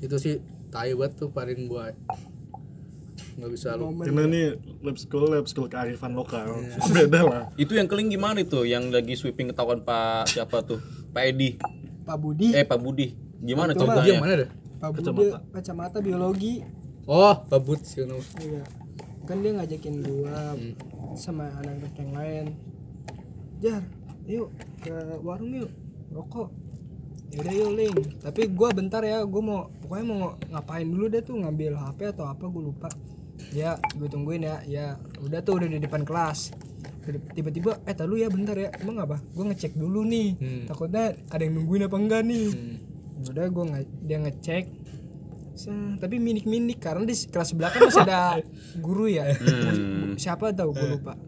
[0.00, 0.38] itu sih
[0.70, 1.92] tai banget tuh paling gua
[3.36, 4.42] nggak bisa lu karena ini
[4.80, 6.60] lab school lab school kearifan lokal
[6.96, 8.64] beda lah Itu yang keling gimana itu?
[8.64, 10.76] Yang lagi sweeping ketahuan Pak siapa tuh?
[11.10, 11.56] Pak Edi.
[12.04, 13.12] Pak Budi Eh Pak Budi.
[13.40, 14.20] Gimana Itu mah dia ceritanya?
[14.20, 15.38] mana dah Pak Budi Kacamata.
[15.52, 16.54] kacamata biologi
[17.10, 18.62] oh babut sih nama iya.
[19.26, 20.54] Kan dia ngajakin gua
[21.18, 22.46] sama anak-anak yang lain.
[23.58, 23.82] Jar
[24.30, 24.94] yuk ke
[25.26, 25.70] warung yuk
[26.14, 26.54] rokok.
[27.34, 31.38] Yaudah yuk ling tapi gua bentar ya gua mau pokoknya mau ngapain dulu deh tuh
[31.38, 32.90] ngambil hp atau apa gua lupa.
[33.50, 34.86] Ya gue tungguin ya ya.
[35.18, 36.54] Udah tuh udah di depan kelas.
[37.34, 38.70] Tiba-tiba eh tahu ya bentar ya.
[38.78, 39.18] Emang apa?
[39.34, 40.28] Gua ngecek dulu nih.
[40.38, 40.64] Hmm.
[40.70, 42.46] takutnya ada yang nungguin apa enggak nih?
[42.54, 42.76] Hmm.
[43.20, 44.64] udah gue nge- dia ngecek
[45.60, 48.40] Se- tapi minik-minik karena di kelas sebelah kan masih ada
[48.84, 49.28] guru ya.
[49.36, 50.16] Hmm.
[50.16, 51.20] siapa tahu gue lupa.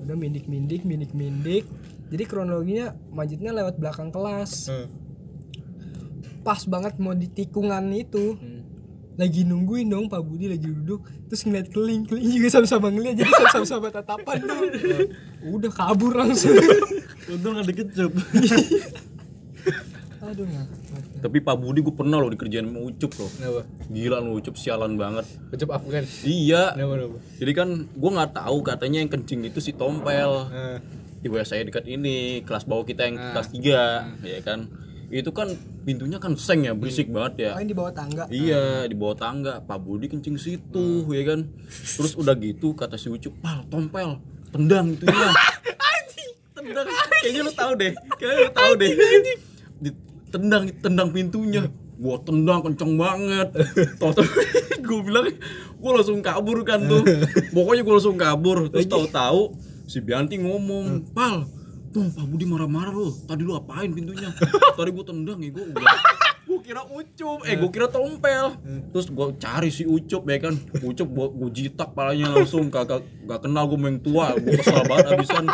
[0.00, 1.68] Udah mindik-mindik mindik-mindik
[2.06, 4.70] jadi kronologinya majidnya lewat belakang kelas.
[6.40, 8.38] Pas banget mau di tikungan itu.
[9.16, 13.32] Lagi nungguin dong Pak Budi lagi duduk terus ngeliat keling keling juga sama-sama ngeliat jadi
[13.48, 14.60] sama-sama tatapan tuh
[15.56, 16.52] udah kabur langsung.
[17.26, 18.12] Untung ada kecup
[20.26, 20.78] aduh ngakak
[21.18, 23.30] Tapi Pak Budi gue pernah loh dikerjain sama Ucup loh.
[23.30, 25.26] kenapa Gila lu Ucup sialan banget.
[25.48, 26.72] kecep Afgan Iya.
[26.72, 30.32] kenapa kenapa Jadi kan gue nggak tahu katanya yang kencing itu si Tompel.
[30.48, 30.78] Eh,
[31.16, 33.32] Di bawah saya dekat ini, kelas bawah kita yang Ah.
[33.32, 33.82] kelas 3,
[34.20, 34.70] ya kan.
[35.06, 35.50] Itu kan
[35.82, 37.50] pintunya kan seng ya, berisik banget ya.
[37.54, 39.58] main di bawah tangga Iya, di bawah tangga.
[39.60, 41.46] Pak Budi kencing situ, ya kan.
[41.66, 44.18] Terus udah gitu kata si Ucup, "Pal, tompel,
[44.50, 45.30] tendang itu ya."
[46.56, 46.86] tendang.
[47.16, 47.92] Kayaknya lu tahu deh.
[48.12, 48.92] Kayaknya lu tahu deh.
[50.26, 51.70] Ditendang, tendang pintunya.
[51.96, 53.56] Gua tendang kenceng banget.
[53.96, 54.26] Tahu-tahu
[54.86, 55.26] gua bilang
[55.80, 57.00] gua langsung kabur kan tuh.
[57.54, 58.68] Pokoknya gua langsung kabur.
[58.68, 61.48] Terus tahu-tahu si Bianti ngomong, "Pal,
[61.94, 63.14] tuh Pak Budi marah-marah lu.
[63.24, 64.28] Tadi lu apain pintunya?"
[64.76, 65.84] Tadi gua tendang ya gua udah.
[66.46, 67.42] Gue kira ucup.
[67.42, 68.54] Eh gue kira tompel.
[68.94, 70.54] Terus gue cari si ucup ya kan.
[70.78, 72.70] Ucup gue gue jitak palanya langsung.
[72.70, 74.30] Kagak gak kenal gue yang tua.
[74.38, 75.50] Gue kesel banget abisan.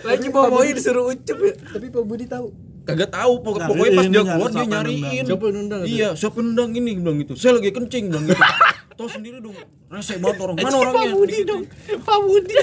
[0.00, 1.52] Lagi bawa mau disuruh ucup ya.
[1.76, 5.24] Tapi Pak Budi tahu kagak tahu pokok- Nyariin, pokoknya pas dia keluar dia nyariin.
[5.24, 5.80] Siapa yang nendang?
[5.84, 7.32] Iya siapa yang nendang ini bilang gitu.
[7.34, 8.42] Saya lagi kencing bilang gitu.
[8.92, 9.56] Tahu sendiri dong
[9.88, 10.54] rese banget orang.
[10.54, 11.00] Mana orangnya?
[11.00, 11.62] Pak Budi dong.
[11.98, 12.54] Pak Budi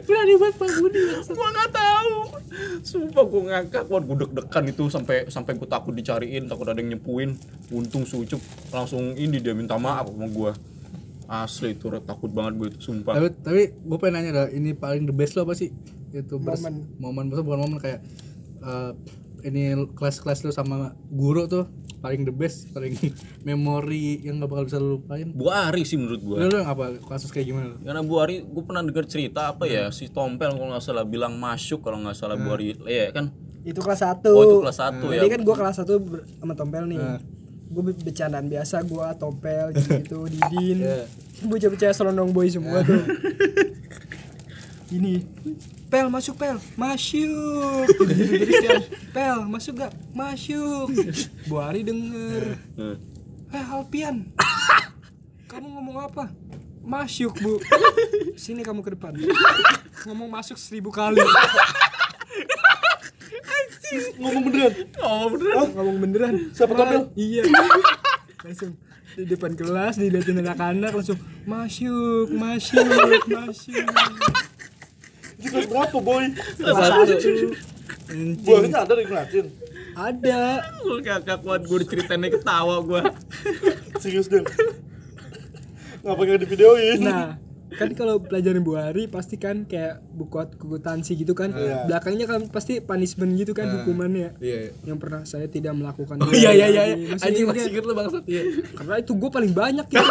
[0.00, 1.00] berani banget Pak Budi.
[1.28, 2.12] Gue nggak tahu.
[2.80, 3.82] Sumpah gue ngakak.
[3.84, 7.36] Gue deg-degan itu sampai sampai gue takut dicariin takut ada yang nyepuin.
[7.68, 10.50] Untung si ucup langsung ini dia minta maaf sama gue
[11.26, 12.06] asli itu Red.
[12.06, 13.12] takut banget gue itu sumpah.
[13.12, 15.68] Tapi tapi gue pengen nanya dah ini paling the best lo apa sih?
[16.08, 16.96] Itu Momen.
[16.96, 18.00] momen bukan momen kayak
[18.58, 18.92] eh,
[19.42, 21.64] ini kelas-kelas lo sama guru tuh
[21.96, 22.92] paling the best paling
[23.46, 25.30] memori yang gak bakal bisa lo lupain.
[25.30, 26.92] Bu Ari sih menurut gue lo yang apa?
[27.00, 27.76] Kasus kayak gimana lo?
[27.78, 31.34] karena Bu Ari gue pernah dengar cerita apa ya si Tompel kalau nggak salah bilang
[31.34, 33.32] masuk kalau nggak salah Bu Ari iya kan?
[33.62, 35.20] Itu kelas 1 oh itu kelas 1 ya.
[35.20, 37.00] Jadi kan gua kelas 1 ber- sama Tompel nih.
[37.66, 40.86] Gue bercandaan biasa gua Tompel gitu Didin.
[40.86, 41.10] Iya.
[41.42, 43.02] Bocah-bocah selondong boy semua tuh.
[44.96, 45.18] Ini
[45.86, 47.86] Pel masuk pel masuk
[49.14, 50.90] Pel masuk gak masuk
[51.46, 52.96] Bu Ari denger Eh.
[53.70, 54.26] Alpian
[55.46, 56.26] Kamu ngomong apa?
[56.82, 57.62] Masuk bu
[58.34, 59.14] Sini kamu ke depan
[60.04, 61.22] Ngomong masuk seribu kali
[64.18, 66.34] ngomong beneran oh bener Oh, ngomong beneran.
[66.50, 67.06] Siapa tampil?
[67.14, 67.46] Iya.
[68.42, 68.74] langsung
[69.14, 72.84] di depan kelas dilihatin anak-anak langsung masuk, masuk,
[73.30, 73.86] masuk.
[75.56, 76.24] Kelas berapa boy
[76.56, 77.48] Kelas satu.
[78.38, 79.46] buahnya ada yang ngeliatin
[79.96, 80.40] Ada.
[80.78, 83.00] gue kakak kuat gue diceritain ketawa gue
[83.96, 84.44] serius deh
[86.00, 87.34] ngapa nggak di videoin Nah,
[87.74, 91.50] kan kalau pelajaran Bu Hari pasti kan kayak buku akuntansi gitu kan.
[91.50, 91.84] Iya.
[91.84, 94.38] Belakangnya kan pasti punishment gitu kan hukumannya.
[94.38, 94.72] iya iya.
[94.86, 96.22] Yang pernah saya tidak melakukan.
[96.22, 99.52] oh iya iya iya Masih anjing masih inget lo bangsat iya Karena itu gue paling
[99.52, 100.06] banyak gitu.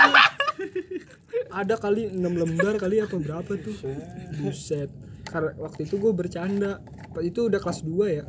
[1.48, 3.76] Ada kali 6 lembar kali apa berapa tuh?
[4.38, 4.92] Buset.
[5.36, 6.80] Karena waktu itu gue bercanda.
[7.20, 8.24] Itu udah kelas 2 ya.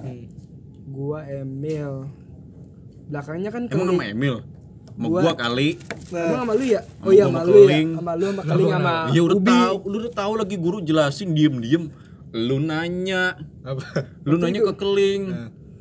[0.84, 2.10] Gua Emil.
[3.06, 4.42] Belakangnya kan emang nama Emil?
[4.90, 5.78] Sama Gua- gua kali.
[6.10, 6.80] Emang sama lu ya?
[6.98, 7.78] Oh iya sama sama lu ya.
[7.94, 9.46] Sama lu sama Keling sama Iya udah Ubi.
[9.46, 11.84] tahu, lu udah tahu lagi guru jelasin diem-diem.
[12.32, 13.22] Lu nanya.
[13.62, 13.82] Apa?
[14.26, 15.22] lu nanya ke keling.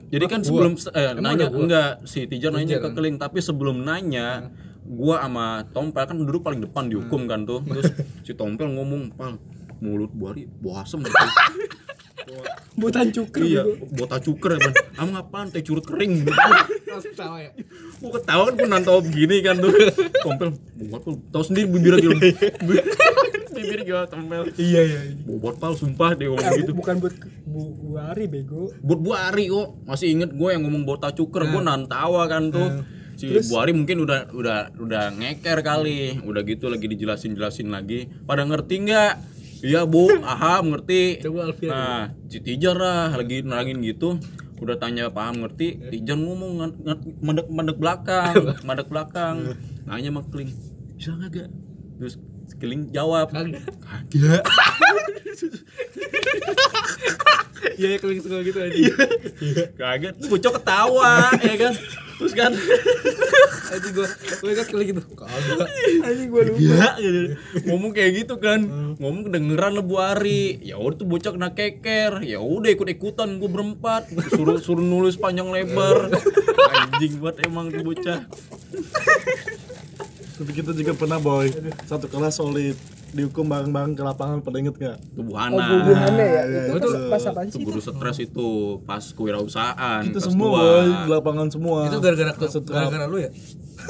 [0.06, 3.18] Jadi kan sebelum eh, nanya enggak si Tijar nanya ke keling.
[3.18, 4.54] Tapi sebelum nanya
[4.86, 7.66] gua sama Tompel kan duduk paling depan dihukum kan tuh.
[7.66, 7.90] Terus
[8.22, 9.42] si Tompel ngomong pal
[9.78, 11.16] mulut buari bau asem gitu.
[12.76, 13.40] Butan cukur.
[13.40, 16.22] iya bota cuker ya ban emang apaan teh curut kering?
[16.22, 16.34] Gitu
[16.92, 17.52] Langsung tawa ya.
[17.98, 19.72] gua ketawa kan gua nantau begini kan tuh.
[20.20, 20.50] Tompel
[20.84, 22.16] buat pal tahu sendiri bibirnya gitu
[23.56, 25.00] bibir gua Tompel Iya iya.
[25.22, 26.72] bobot pal sumpah dia ngomong gitu.
[26.74, 27.14] bu- bukan buat
[27.46, 28.74] bu, bu Ari bego.
[28.78, 29.68] buat Bu Ari kok.
[29.86, 31.48] Masih inget gue yang ngomong bota cuker.
[31.48, 32.84] Gue nantawa kan tuh.
[33.16, 36.20] Si Bu Ari mungkin udah udah udah ngeker kali.
[36.20, 38.12] Udah gitu lagi dijelasin jelasin lagi.
[38.26, 39.14] Pada ngerti nggak
[39.66, 40.06] iya bu.
[40.22, 41.26] Paham ngerti.
[41.26, 41.70] Coba Alfian.
[41.74, 44.22] nah si Tijar lah lagi nerangin gitu.
[44.62, 45.90] Udah tanya paham ngerti.
[45.90, 46.52] Tijar ngomong
[47.20, 48.34] mandek mandek belakang
[48.68, 49.58] mandek belakang.
[49.90, 50.54] Nanya sama Kling
[50.96, 51.50] bisa nggak gak
[52.00, 52.16] terus
[52.56, 53.66] Kling jawab Kagak.
[53.84, 54.44] kagak
[57.76, 58.82] Iya, ya keling suka gitu aja.
[59.76, 61.74] Kaget, bocok ketawa ya kan.
[62.16, 62.52] Terus kan
[63.66, 64.08] Aja gua,
[64.40, 65.02] gua ingat keling gitu.
[65.18, 65.68] Kagak.
[66.06, 66.62] Anjing gua lupa.
[67.02, 67.36] ya gitu.
[67.68, 68.60] Ngomong kayak gitu kan.
[69.02, 70.62] Ngomong kedengeran lah Bu Ari.
[70.64, 72.24] Ya udah tuh bocah kena keker.
[72.24, 74.08] Ya udah ikut-ikutan gue berempat.
[74.32, 76.14] Suruh suruh nulis panjang lebar.
[76.72, 78.20] Anjing banget emang tuh bocah.
[80.36, 81.48] Tapi kita juga pernah boy
[81.84, 82.76] satu kelas solid
[83.10, 85.00] dihukum bareng-bareng ke lapangan pada inget gak?
[85.10, 85.56] Tuh Bu Oh, Hana.
[85.56, 86.44] bubuhannya ya.
[86.44, 87.08] iya, Itu iya.
[87.08, 88.48] pas apaan Itu guru stres itu
[88.84, 90.04] pas kewirausahaan.
[90.04, 90.60] Itu semua dua.
[90.60, 91.78] boy di lapangan semua.
[91.86, 93.32] Itu gara-gara gara-gara lu ya?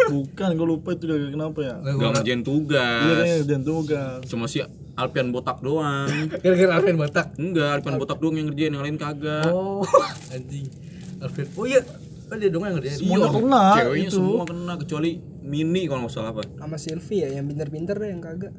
[0.06, 1.76] Bukan, gue lupa itu gara-gara kenapa ya?
[1.82, 3.02] Gak ngerjain Iya tugas.
[3.02, 4.20] kayaknya jangan tugas.
[4.28, 4.58] Cuma si
[4.94, 6.08] Alpian botak doang.
[6.46, 7.28] Gara-gara Alvin Batak.
[7.36, 9.50] Enggak, Alpian botak doang yang ngerjain, yang lain kagak.
[9.50, 9.82] Oh,
[10.36, 10.70] anjing.
[11.18, 11.46] Alvin.
[11.52, 11.82] Oh iya,
[12.28, 12.96] kan dia dong yang ngerjain.
[12.96, 14.16] Semuanya kena Ceweknya itu.
[14.16, 15.12] semua kena kecuali
[15.46, 16.42] Mini kalau nggak salah apa.
[16.58, 18.52] Sama Silvi ya yang pinter-pinter deh yang kagak.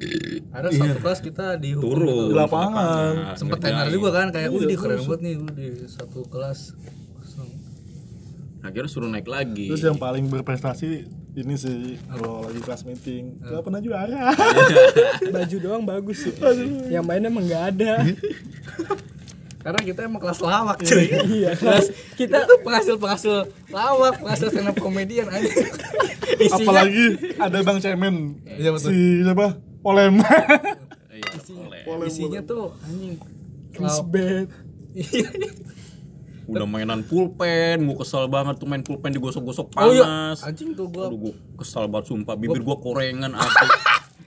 [0.49, 3.35] Ada satu kelas kita dihukum Turun Di lapangan.
[3.35, 3.75] sempet ngerjain.
[3.75, 6.59] tenar juga kan kayak wih dia keren banget nih di satu kelas
[7.13, 7.49] kosong.
[8.63, 9.67] Akhirnya suruh naik lagi.
[9.67, 10.87] Terus yang paling berprestasi
[11.37, 14.31] ini sih kalau lagi kelas meeting gak pernah juara.
[15.27, 16.33] Baju doang bagus sih.
[16.87, 17.93] Yang main emang nggak ada.
[19.67, 21.51] karena kita emang kelas lawak cuy Iya.
[21.59, 23.35] kelas kita tuh penghasil penghasil
[23.67, 25.51] lawak penghasil stand up komedian aja
[26.39, 28.15] isinya Apalagi ada Bang Cemen.
[28.45, 28.89] Iya, betul.
[28.93, 29.47] Si siapa?
[29.81, 30.23] Polem.
[31.11, 31.83] Iya.
[31.83, 32.07] Polem.
[32.07, 33.19] isinya tuh anjing.
[34.95, 35.29] Iya.
[36.47, 40.47] Udah mainan pulpen, gua kesel banget tuh main pulpen digosok-gosok oh iya panas.
[40.47, 42.39] anjing tuh gua Aduh, gua kesel banget sumpah.
[42.39, 43.67] Bibir gua korengan asli.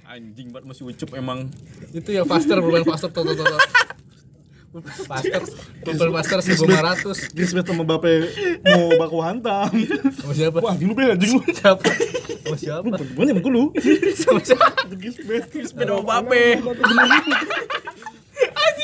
[0.05, 1.49] Anjing banget masih ucup emang.
[1.97, 3.61] itu ya faster bukan faster tuh tuh tuh
[4.71, 4.81] tuh.
[5.05, 5.43] Faster,
[5.83, 8.31] Pulpen Faster 1500 Gismet sama Bape
[8.63, 9.67] mau baku hantam.
[10.23, 10.59] Sama siapa?
[10.63, 11.43] Wah, anjing lu be anjing lu.
[11.51, 11.83] Siapa?
[12.47, 12.87] Sama siapa?
[12.95, 13.65] Gue nih emang lu.
[14.15, 14.87] Sama siapa?
[14.95, 15.51] Gismet.
[15.67, 16.63] Sepeda mau bape.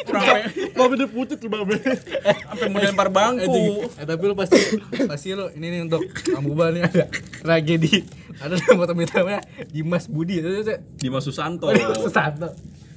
[0.06, 0.42] Rame.
[0.74, 1.78] Bape dia pucet tuh Bape.
[2.22, 3.50] Sampai mau lempar Eh, bangku.
[3.50, 4.58] Jing, eh, tapi lu pasti
[5.06, 6.02] pasti lu ini nih untuk
[6.34, 7.04] Amuba nih ada
[7.42, 11.66] tragedi ada nama temen namanya Dimas Budi itu itu Dimas Susanto.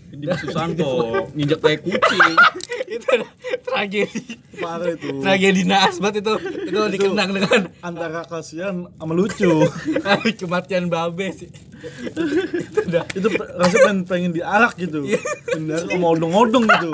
[0.10, 0.90] Dimas Susanto
[1.34, 2.34] nginjak tai kucing.
[2.96, 3.06] itu
[3.62, 4.24] tragedi
[4.58, 5.22] Parah itu.
[5.22, 6.34] tragedi naas banget itu
[6.66, 9.66] itu dikenang dengan Antara kasihan sama lucu.
[10.42, 15.08] kematian babe sih itu udah itu rasanya pengen, pengen diarak gitu.
[15.48, 16.92] Pengen diarak sama odong-odong gitu.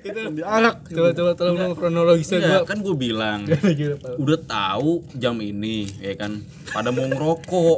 [0.00, 0.76] Pengen diarak.
[0.88, 0.96] gitu.
[0.96, 3.40] coba coba tolong dong kronologisnya Iya, gua kan gue bilang
[4.22, 6.40] udah tahu jam ini ya kan
[6.72, 7.76] pada mau ngerokok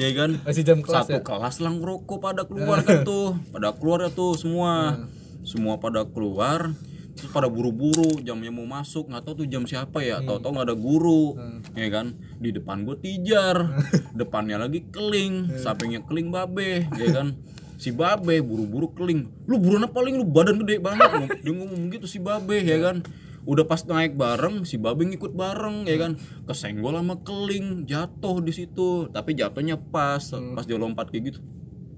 [0.00, 3.70] ya kan masih jam kelas satu ya kelas lah ngerokok pada keluar kan tuh pada
[3.76, 5.04] keluar ya tuh semua.
[5.44, 6.72] Semua pada keluar
[7.14, 10.18] terus pada buru-buru jamnya mau masuk nggak tahu tuh jam siapa ya.
[10.24, 11.38] Tahu-tahu nggak ada guru
[11.78, 12.06] ya kan?
[12.42, 13.70] Di depan gue tijar
[14.18, 17.38] depannya lagi keling sampingnya keling babe ya kan?
[17.78, 19.30] Si babe buru-buru keling.
[19.46, 20.18] Lu buruan apa paling?
[20.18, 21.38] Lu badan gede banget.
[21.42, 23.06] Dia ngomong gitu si babe ya kan?
[23.44, 26.18] Udah pas naik bareng si babe ngikut bareng ya kan?
[26.48, 29.06] Kesenggol sama keling jatuh di situ.
[29.12, 31.40] Tapi jatuhnya pas pas dia lompat kayak gitu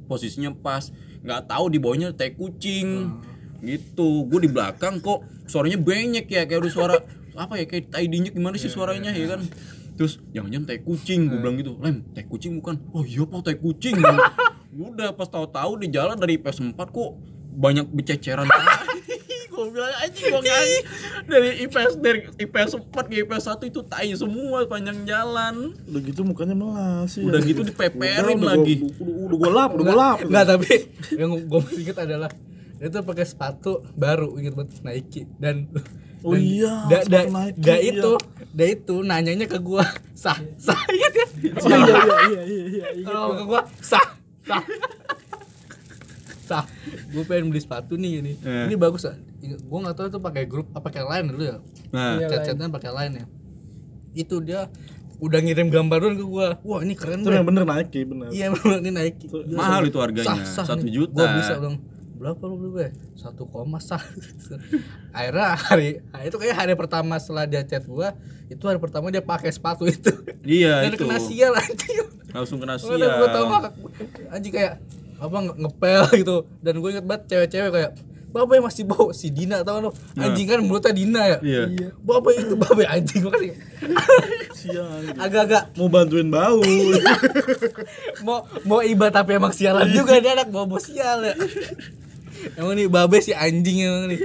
[0.07, 0.95] posisinya pas.
[1.27, 3.19] Nggak tahu di bawahnya teh kucing.
[3.61, 4.09] Gitu.
[4.31, 6.97] Gue di belakang kok suaranya banyak ya kayak udah suara
[7.43, 9.43] apa ya kayak tai dinyek gimana sih suaranya ya kan?
[9.97, 11.73] terus jangan-jangan tai kucing gue bilang gitu.
[11.81, 12.77] Lem tai kucing bukan?
[12.93, 13.97] Oh iya pak tai kucing
[14.77, 17.11] udah pas tahu-tahu di jalan dari PS4 kok
[17.57, 18.45] banyak bececeran
[19.57, 20.79] gue bilang aja gue nyanyi
[21.25, 26.21] dari IPS dari IPS 4 ke IPS 1 itu tai semua panjang jalan Udah gitu
[26.23, 27.25] mukanya melas sih.
[27.25, 30.19] udah gitu dipeperin Udah, lagi Udah, udah gue lap, udah gue lap.
[30.23, 30.73] Enggak tapi
[31.21, 32.31] yang gue masih inget adalah
[32.77, 35.73] itu pakai sepatu baru inget banget Nike dan
[36.21, 37.93] Oh dan iya, da, da, Nike, da iya.
[37.95, 38.13] itu
[38.51, 39.85] da itu nanyanya ke gua
[40.17, 42.87] sah sah inget ya Oh iya iya iya iya iya.
[42.93, 43.05] iya.
[43.05, 44.07] kalau ke gua sah
[44.43, 44.65] sah
[46.43, 46.65] sah
[47.09, 48.65] gue pengen beli sepatu nih ini Eh.
[48.67, 49.17] ini bagus ah
[49.55, 51.57] gue nggak tahu itu pakai grup apa pakai line dulu ya.
[51.95, 53.27] Nah, Iya, chat-chatan pakai line ya.
[54.17, 54.67] Itu dia
[55.17, 58.29] udah ngirim gambar dulu ke gue wah ini keren itu yang bener Nike bener.
[58.29, 59.15] Iya memang ini naik
[59.49, 60.45] mahal itu harganya.
[60.45, 61.17] Satu juta.
[61.17, 61.81] gue bisa dong
[62.17, 64.01] berapa lu beli gue satu koma sah.
[65.17, 68.09] Akhirnya hari nah, itu kayak hari pertama setelah dia chat gue
[68.53, 70.13] itu hari pertama dia pakai sepatu itu.
[70.45, 71.05] Iya dan itu.
[71.05, 71.97] kena sial anjing.
[72.33, 73.65] Langsung kena Udah gue tau sial.
[74.33, 74.75] anjing kayak
[75.17, 76.37] apa nge- ngepel gitu.
[76.61, 77.91] Dan gue inget banget cewek-cewek kayak
[78.35, 81.39] Bapak yang masih bawa si Dina tau lo anjing kan mulutnya Dina ya?
[81.41, 81.63] Iya.
[82.03, 83.53] Bapak itu bapak anjing kasih.
[84.53, 85.73] Siang agak-agak.
[85.79, 86.61] Mau bantuin bau.
[88.27, 91.35] Mau mau iba tapi emang sialan juga dia anak bawa sial ya.
[92.59, 94.21] Emang nih babe si anjing emang nih.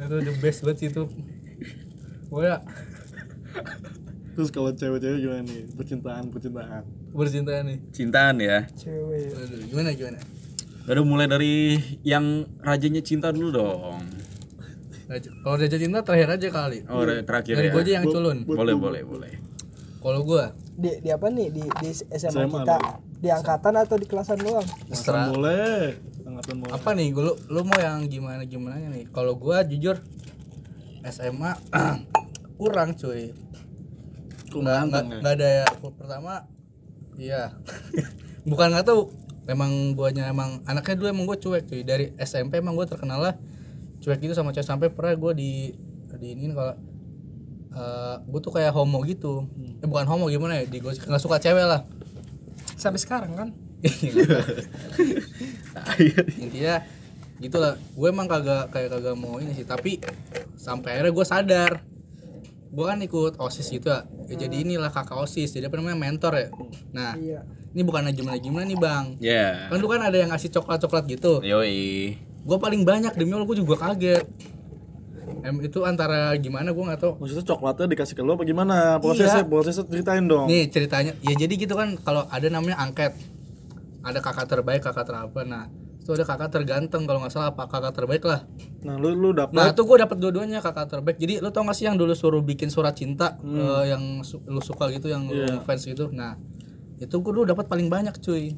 [0.00, 1.04] Itu the best banget sih itu.
[2.30, 2.62] Gue ya
[4.34, 5.62] terus kalau cewek-cewek gimana nih?
[5.78, 6.82] Percintaan percintaan.
[7.14, 7.78] Bercinta nih.
[7.94, 8.66] Cintaan ya.
[8.74, 9.30] cewek.
[9.30, 10.18] Aduh, gimana gimana
[10.84, 14.04] Udah mulai dari yang rajanya cinta dulu dong.
[15.04, 16.78] Kalau Raja Cinta terakhir aja kali.
[16.88, 17.72] Oh, terakhir dan ya.
[17.72, 18.38] gue aja yang culun.
[18.48, 19.32] Boleh, boleh, boleh.
[20.04, 20.44] kalau gue
[20.76, 21.48] di, di apa nih?
[21.48, 22.76] Di, di SMA, SMA kita?
[22.76, 22.94] nih.
[23.24, 24.64] di angkatan atau di kelasan doang.
[24.64, 25.80] Angkatan boleh.
[26.28, 26.72] Angkatan boleh.
[26.76, 27.08] Apa nih?
[27.16, 29.08] Lu lu mau yang gimana gimana nih?
[29.12, 30.00] Kalau gua jujur
[31.08, 31.52] SMA
[32.60, 33.32] kurang cuy.
[34.52, 35.16] Nggak nggak ya?
[35.20, 35.66] nggak ada ya
[35.96, 36.34] pertama
[37.16, 37.42] iya.
[38.48, 41.80] Bukan nggak tahu memang guanya emang anaknya dulu emang gue cuek cuy.
[41.84, 43.34] Dari SMP emang gue terkenal lah.
[44.00, 45.52] Cuek itu sama cewek sampai pernah gue di
[46.14, 46.74] di ini kalau
[47.74, 49.44] eh gue tuh kayak homo gitu.
[49.80, 50.64] Eh, bukan homo gimana ya?
[50.64, 51.84] Di gue nggak suka cewek lah.
[52.80, 53.48] Sampai sekarang kan?
[56.40, 56.80] Intinya
[57.42, 59.68] gitulah gue emang kagak kayak kagak mau ini sih.
[59.68, 60.00] Tapi
[60.56, 61.72] sampai akhirnya gue sadar.
[62.74, 65.54] Gue kan ikut osis gitu ya, Ya, jadi inilah kakak osis.
[65.54, 65.94] Jadi apa namanya?
[66.00, 66.48] Mentor ya.
[66.90, 69.66] Nah iya ini bukan gimana gimana nih bang Ya.
[69.66, 72.14] kan lu kan ada yang ngasih coklat coklat gitu Yoi.
[72.16, 74.22] gue paling banyak demi allah gue juga kaget
[75.40, 79.42] em itu antara gimana gue nggak tahu maksudnya coklatnya dikasih ke lo apa gimana prosesnya
[79.42, 79.50] Iya.
[79.50, 83.12] prosesnya ceritain dong nih ceritanya ya jadi gitu kan kalau ada namanya angket
[84.00, 87.92] ada kakak terbaik kakak terapa nah itu ada kakak terganteng kalau nggak salah apa kakak
[87.94, 88.44] terbaik lah
[88.80, 91.16] nah lu lu dapet Nah, itu gue dapet dua-duanya kakak terbaik.
[91.16, 94.60] Jadi lu tau gak sih yang dulu suruh bikin surat cinta eh, yang su- lu
[94.60, 95.64] suka gitu yang lu Iya.
[95.64, 96.12] fans gitu.
[96.12, 96.36] Nah,
[96.96, 98.54] itu gue dulu dapat paling banyak, cuy.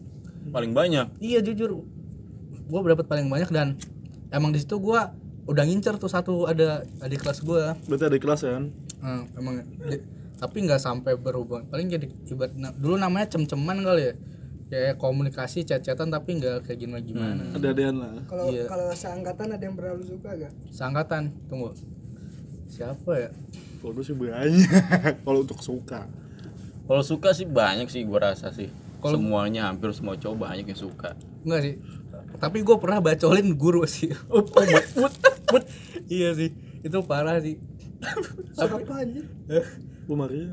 [0.47, 1.19] Paling banyak.
[1.19, 1.83] Iya jujur.
[2.63, 3.75] Gue dapat paling banyak dan
[4.29, 5.01] emang di situ gue
[5.45, 7.63] udah ngincer tuh satu ada adik kelas gue.
[7.87, 8.65] berarti ada kelas kan
[8.97, 10.03] Nah, emang di-
[10.35, 11.65] tapi nggak sampai berhubungan.
[11.65, 14.15] Paling jadi ibarat na- dulu namanya cem-ceman kali ya.
[14.67, 17.43] Kayak komunikasi chat-chatan tapi nggak kayak gimana gimana.
[17.55, 18.67] ada adean lah kalau Iya.
[18.67, 21.71] kalau seangkatan ada yang pernah lu suka gak Seangkatan, tunggu.
[22.67, 23.31] Siapa ya?
[23.79, 24.67] kalau sih banyak
[25.23, 26.11] kalau untuk suka
[26.87, 28.71] Kalau suka sih banyak sih gua rasa sih.
[29.03, 31.15] Semuanya hampir semua cowok banyak yang suka.
[31.47, 31.75] Enggak sih.
[32.37, 34.11] Tapi gue pernah bacolin guru sih.
[34.33, 35.15] Oh, but,
[35.47, 35.65] but,
[36.11, 36.51] Iya sih.
[36.83, 37.57] Itu parah sih.
[38.53, 39.65] suka apa aja Eh,
[40.05, 40.45] Bu Maria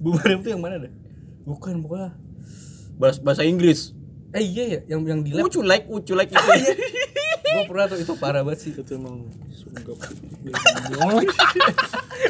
[0.00, 0.92] Bu Mariam tuh yang mana dah?
[1.44, 2.14] Bukan, bukan.
[2.96, 3.92] Bahasa, bahasa Inggris.
[4.30, 5.50] Eh iya ya, yang yang di lab.
[5.50, 6.40] Ucu like, ucu like itu.
[7.50, 8.70] Gue pernah tuh itu parah banget sih.
[8.72, 9.96] itu emang sungguh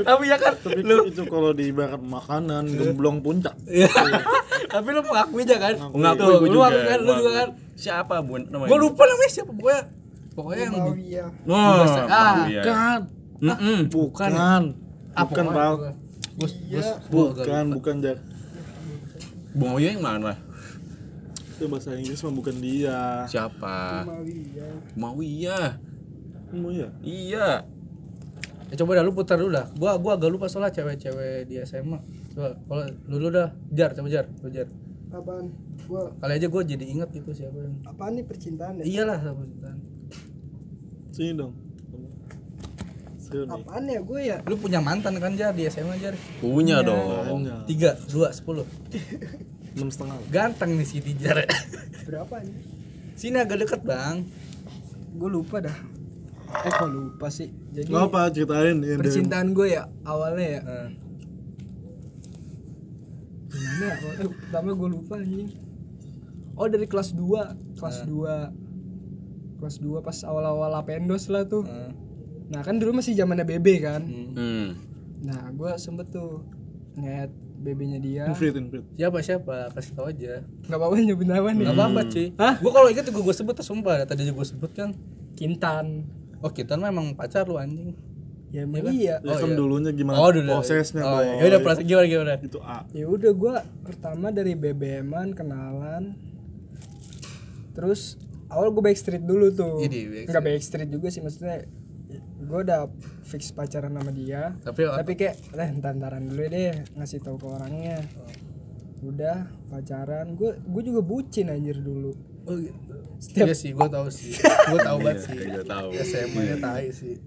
[0.00, 3.90] Tapi ya kan tapi itu kalau di ibarat makanan gemblong puncak Iya.
[4.72, 5.74] Tapi lu mengakui aja kan?
[5.90, 6.80] Mengakui Tuh, gua lu juga.
[6.86, 7.48] kan, lu juga kan.
[7.74, 8.70] Siapa bun namanya?
[8.70, 9.82] Gue lupa namanya siapa pokoknya.
[10.30, 12.62] Pokoknya yang di Mawiyah Oh, Ah, iya.
[12.62, 13.00] kan
[13.88, 14.30] bukan
[15.18, 15.44] bukan
[16.70, 18.18] gua- bukan bukan jak
[19.50, 20.38] Bung Oyo yang mana?
[21.60, 24.08] Itu bahasa Inggris mah bukan dia Siapa?
[24.08, 25.76] Mawiyah Mau iya.
[26.50, 27.48] mau ya Ya, Iya.
[28.72, 29.68] coba dah lu putar dulu dah.
[29.74, 32.00] Gua gua agak lupa soalnya cewek-cewek di SMA.
[32.32, 34.66] Coba kalau lu dulu dah, jar coba jar, coba jar.
[35.10, 35.50] apaan
[35.84, 37.74] gua Kali aja gue jadi inget gitu siapa yang.
[37.84, 39.78] apaan nih percintaan ya Iyalah sama cintaan.
[41.10, 41.52] sini dong
[43.48, 46.14] apaan ya gue ya Lu punya mantan kan jar di SMA jar?
[46.38, 47.42] Punya dong.
[47.42, 47.66] Banyak.
[47.66, 48.66] Tiga, dua, sepuluh.
[49.76, 50.16] enam setengah.
[50.30, 51.46] Ganteng nih si Tijar.
[52.06, 52.58] berapa nih
[53.14, 54.24] Sini agak deket bang.
[55.10, 55.76] gue lupa dah.
[56.64, 57.52] Eh kok lupa sih.
[57.70, 58.20] Jadi nggak apa?
[58.32, 60.60] Ceritain ya percintaan gue ya awalnya ya.
[60.64, 60.88] Eh,
[63.50, 63.94] gimana ya?
[64.00, 65.50] Awalnya pertama gue lupa anjing.
[66.56, 71.64] Oh dari kelas 2 kelas 2 kelas 2 pas awal-awal apendos lah tuh.
[71.68, 71.92] Eh.
[72.50, 74.02] nah kan dulu masih zamannya BB kan?
[74.02, 74.32] Hmm.
[74.34, 74.68] Hmm.
[75.20, 76.42] nah gue sempet tuh
[76.96, 79.56] ngeliat BB-nya dia invite invite Siapa siapa?
[79.70, 80.40] Kasih tau aja.
[80.62, 82.26] nggak apa-apa nyebut nama nih Gak apa-apa cuy.
[82.34, 82.54] Hah?
[82.56, 84.02] Gue kalau inget juga gue sebut tuh sumpah.
[84.02, 84.90] Tadi juga gue sebut kan.
[85.32, 86.08] Kintan
[86.38, 87.92] Oh kita mah emang pacar lu anjing.
[88.48, 88.92] ya emang Iya kan?
[88.92, 89.54] iya ya kan iya.
[89.54, 90.50] dulunya gimana Oh dulu.
[90.56, 91.28] prosesnya Oh, boy.
[91.30, 92.32] ya udah proses gimana gimana.
[92.40, 93.52] itu A ya udah gue
[93.82, 96.18] pertama dari BBM-an kenalan
[97.70, 100.26] terus awal gue backstreet dulu tuh Jadi, backstreet.
[100.26, 101.62] nggak backstreet juga sih maksudnya
[102.50, 102.90] gue udah
[103.22, 107.98] fix pacaran sama dia Tapi tapi kayak eh ntar-ntaran dulu deh ngasih tahu ke orangnya
[109.00, 112.96] udah pacaran gue gue juga bucin anjir dulu Oh, gitu.
[113.36, 114.32] Iya sih, gue tahu sih.
[114.40, 115.36] Gue tahu banget sih.
[115.36, 115.92] Iya, tahu.
[115.92, 117.20] SMA-nya tai sih.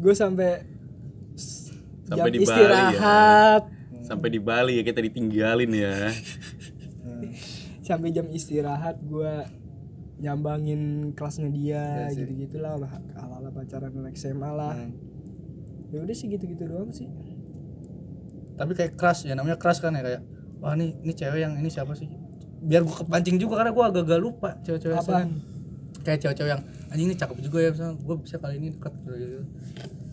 [0.00, 0.64] gue sampai
[2.08, 2.64] Sampai di Bali ya.
[2.64, 3.62] istirahat
[4.00, 5.94] Sampai di Bali ya kita ditinggalin ya.
[7.84, 9.32] sampai jam istirahat gue
[10.18, 12.20] nyambangin kelasnya dia Iya sih.
[12.20, 14.92] gitu gitulah ala ala pacaran anak SMA lah Hmm.
[15.88, 17.06] ya udah sih gitu gitu doang sih
[18.54, 20.22] Tapi kayak keras ya, namanya keras kan ya kayak
[20.58, 22.10] wah ini ini cewek yang ini siapa sih?
[22.58, 25.30] Biar gue kepancing juga karena gue agak-agak lupa cewek-cewek Apaan?
[25.30, 26.02] SMA.
[26.02, 29.40] Kayak cewek-cewek yang anjing ini cakep juga ya, misalnya gue bisa kali ini dekat gitu.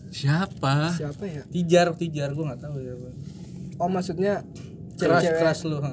[0.08, 0.94] Siapa?
[0.94, 2.94] siapa ya Tijar, tijar gue nggak tahu ya.
[3.76, 4.46] oh maksudnya
[4.94, 5.76] Keras, cewek-cewek keras lu.
[5.76, 5.90] ha.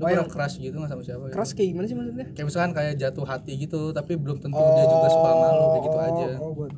[0.00, 1.22] Lu Oh, yang- keras gitu nggak sama siapa?
[1.22, 1.30] ya?
[1.30, 4.84] keras kayak gimana sih maksudnya Kayak misalkan kayak jatuh hati gitu, tapi belum tentu dia
[4.86, 6.28] juga suka sama lu kayak gitu oh, aja.
[6.38, 6.72] oh, buat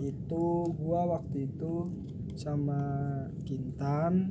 [0.00, 0.44] itu
[0.76, 1.72] gua waktu itu
[2.34, 2.80] sama
[3.42, 4.30] Kintan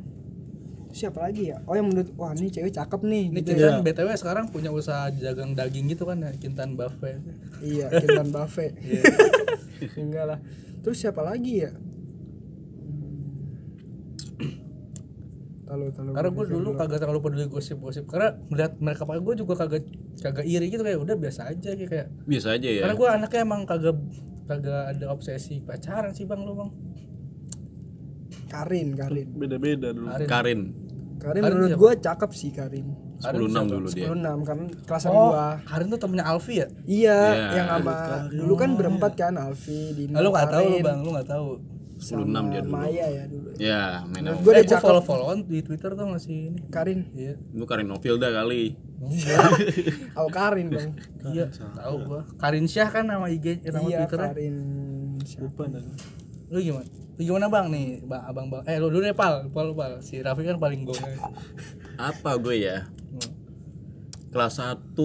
[0.90, 3.84] siapa lagi ya oh yang menurut wah ini cewek cakep nih Ini gitu Kintan ya.
[3.86, 7.20] BTW sekarang punya usaha dagang daging gitu kan ya, Kintan Buffet.
[7.62, 9.04] iya Kintan Buffet Iya.
[10.02, 10.40] enggak lah
[10.82, 11.72] terus siapa lagi ya
[15.72, 18.04] Tahu, tahu, Karena gue dulu kagak terlalu peduli gosip-gosip.
[18.12, 19.88] Karena melihat mereka pakai gue juga kagak
[20.20, 22.08] kagak iri gitu kayak udah biasa aja kayak, kayak.
[22.28, 22.82] Biasa aja ya.
[22.84, 23.96] karena gue anaknya emang kagak
[24.52, 26.70] kagak ada obsesi pacaran sih bang lu bang.
[28.52, 29.28] Karin Karin.
[29.32, 30.12] Beda-beda dulu.
[30.12, 30.28] Karin.
[30.28, 30.62] Karin.
[31.22, 32.88] Karin Karin menurut gua cakep sih Karin.
[33.22, 34.10] 10 dulu dia.
[34.12, 35.56] 16 kan kelasan oh gua.
[35.64, 36.68] Karin tuh temennya Alfi ya?
[36.84, 37.96] Iya, Iya, yang sama.
[38.28, 41.30] Dulu kan berempat kan Alfi, Dino, Ah, lu nggak tahu lu Karin, bang lu nggak
[41.32, 41.48] tahu
[42.02, 42.74] 16 dia dulu.
[42.74, 43.49] Maya ya dulu.
[43.56, 44.41] Ya, main Menurut sama.
[44.41, 44.82] gua gue gue cakep.
[44.82, 46.99] follow followan di Twitter tuh masih ini Karin.
[47.14, 48.74] iya Lu Karin Novilda kali.
[50.14, 50.91] Oh Karin dong.
[51.30, 54.56] iya tahu gua Karin Syah kan nama IG eh, nama iya Twitternya Karin.
[55.22, 55.45] siapa?
[55.45, 55.86] lupa dan
[56.49, 59.72] lu gimana lu gimana bang nih bang abang bang eh lu dulu deh pal pal
[59.72, 61.16] pal si Raffi kan paling gongnya
[61.95, 62.89] Apa gue ya?
[64.30, 64.95] Kelas 1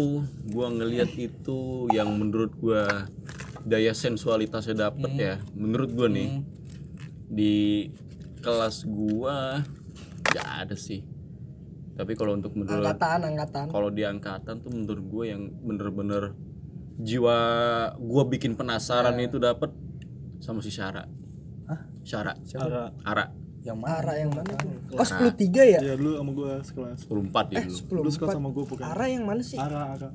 [0.48, 3.10] gua ngelihat itu yang menurut gua
[3.62, 5.34] daya sensualitasnya dapet ya.
[5.52, 6.46] Menurut gua nih
[7.26, 7.86] di
[8.40, 9.62] kelas gua
[10.30, 11.02] gak ada sih.
[11.96, 13.66] Tapi kalau untuk menurut Angkatan, angkatan.
[13.72, 16.36] kalau di angkatan tuh menurut gue yang bener-bener
[17.00, 17.38] jiwa
[17.96, 19.72] gue bikin penasaran itu dapet
[20.44, 21.08] sama si Syara.
[21.66, 21.80] Hah?
[22.04, 22.36] Syara.
[22.60, 23.26] Ara Ara.
[23.64, 24.70] yang mana Ara yang mana tuh?
[24.94, 25.80] Oh 10 3 ya?
[25.82, 27.78] ya dulu sama gua sekelas 10 dia dulu.
[27.98, 29.58] dulu sekelas 10 sama gua bukan Ara yang mana sih?
[29.58, 30.08] Ara Ara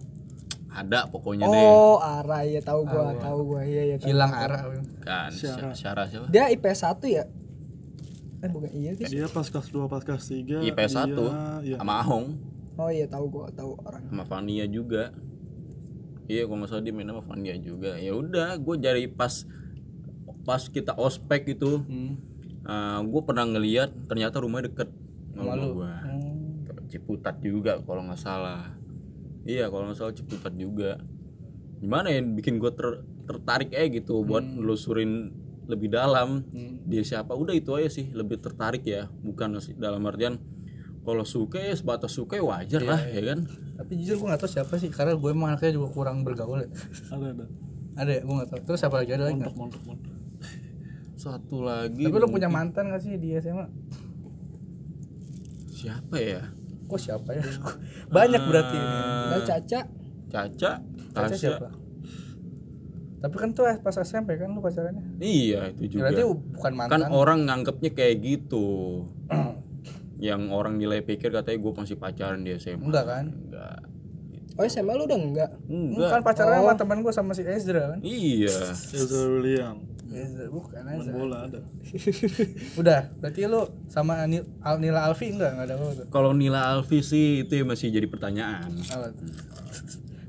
[0.72, 1.68] Ada pokoknya deh.
[1.68, 3.62] Oh, Ara ya tahu gua, tahu gua.
[3.68, 4.08] Iya ya tahu.
[4.08, 4.62] hilang arah
[5.04, 6.32] Kan Syara, Syara siapa?
[6.32, 7.28] Dia IP 1 ya?
[8.42, 9.12] Eh bukan iya guys.
[9.12, 11.14] dia pas kelas 2 pas kelas 3 IPS 1
[11.68, 12.40] iya sama Ahong
[12.80, 14.02] Oh iya tahu gua, tahu orang.
[14.10, 15.12] sama Fania juga.
[16.32, 18.00] Iya, kalau nggak salah dia main sama Fania juga.
[18.00, 19.44] Ya udah, gue dari pas
[20.48, 21.84] pas kita ospek itu,
[23.06, 24.90] gue pernah ngeliat ternyata rumahnya deket
[25.36, 25.92] sama gue.
[26.90, 28.72] Ciputat juga kalau nggak salah.
[29.46, 31.02] Iya, kalau nggak salah Ciputat juga.
[31.82, 35.34] Gimana ya bikin gue ter- tertarik eh gitu buat nelusurin
[35.66, 36.46] lebih dalam.
[36.86, 37.34] Dia siapa?
[37.34, 39.10] Udah itu aja sih lebih tertarik ya.
[39.10, 40.38] Bukan dalam artian
[41.02, 43.50] kalau suka ya sebatas suka ya wajar lah ya kan?
[43.82, 46.70] Tapi jujur gue gak tahu siapa sih karena gue emang anaknya juga kurang bergaul ya.
[47.10, 47.46] Ada ada.
[47.98, 48.22] Ada ya?
[48.22, 48.60] Gue gak tahu.
[48.70, 49.12] Terus siapa lagi?
[49.18, 49.58] Ada lagi nggak?
[49.58, 50.22] montok montok
[51.22, 53.70] satu lagi tapi lu punya mantan gak sih di SMA
[55.70, 56.50] siapa ya
[56.92, 57.44] kok siapa ya?
[58.16, 59.00] Banyak berarti ini.
[59.32, 59.80] Dan Caca?
[60.28, 60.72] Caca?
[61.12, 61.40] Caca Tasya.
[61.40, 61.68] siapa?
[63.22, 65.22] Tapi kan tuh pas SMP kan lu pacarannya?
[65.22, 66.10] Iya itu juga.
[66.10, 66.92] Berarti bukan mantan.
[66.92, 68.66] Kan orang nganggapnya kayak gitu.
[70.28, 73.26] Yang orang nilai pikir katanya gue masih pacaran di SMA enggak kan?
[73.30, 73.80] Enggak.
[74.58, 75.52] Oh SMA lu udah enggak?
[75.70, 76.10] enggak.
[76.18, 78.00] Kan pacaran sama teman gue sama si Ezra kan?
[78.02, 78.74] Iya.
[78.74, 79.91] Ezra William
[80.52, 81.60] Bukan main Ezra bola ada.
[82.80, 85.56] Udah berarti lu sama Ni- Al Nila Alfi enggak?
[85.56, 88.68] Enggak ada apa kalau Nila Alfi sih itu masih jadi pertanyaan.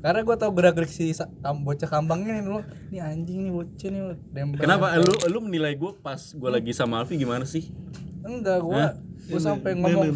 [0.02, 2.60] Karena gue tau gerak gerik si kam- bocah kampangnya nih dulu
[2.90, 4.86] nih anjing nih bocah nih dempel kenapa?
[4.98, 7.70] Lu lu menilai gue pas gue lagi sama Alfi gimana sih?
[8.22, 8.82] Enggak gue
[9.22, 10.10] gue sampai ngomong.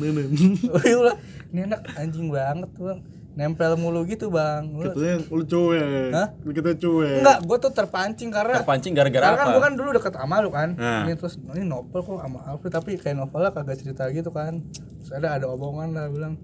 [1.46, 3.00] ini anak anjing banget tuh bang
[3.36, 4.64] nempel mulu gitu bang.
[4.72, 6.08] Lu- katanya lu cuek.
[6.16, 6.28] Hah?
[6.40, 7.20] lu kita cuek.
[7.20, 9.52] Enggak gue tuh terpancing karena terpancing gara-gara karena kan apa?
[9.52, 10.68] gue kan dulu deket sama lu kan.
[10.72, 11.04] Nah.
[11.04, 12.72] ini terus ini novel kok sama Alfred?
[12.72, 14.64] Tapi kayak novelnya kagak cerita gitu kan.
[15.04, 16.40] Terus ada ada omongan lah bilang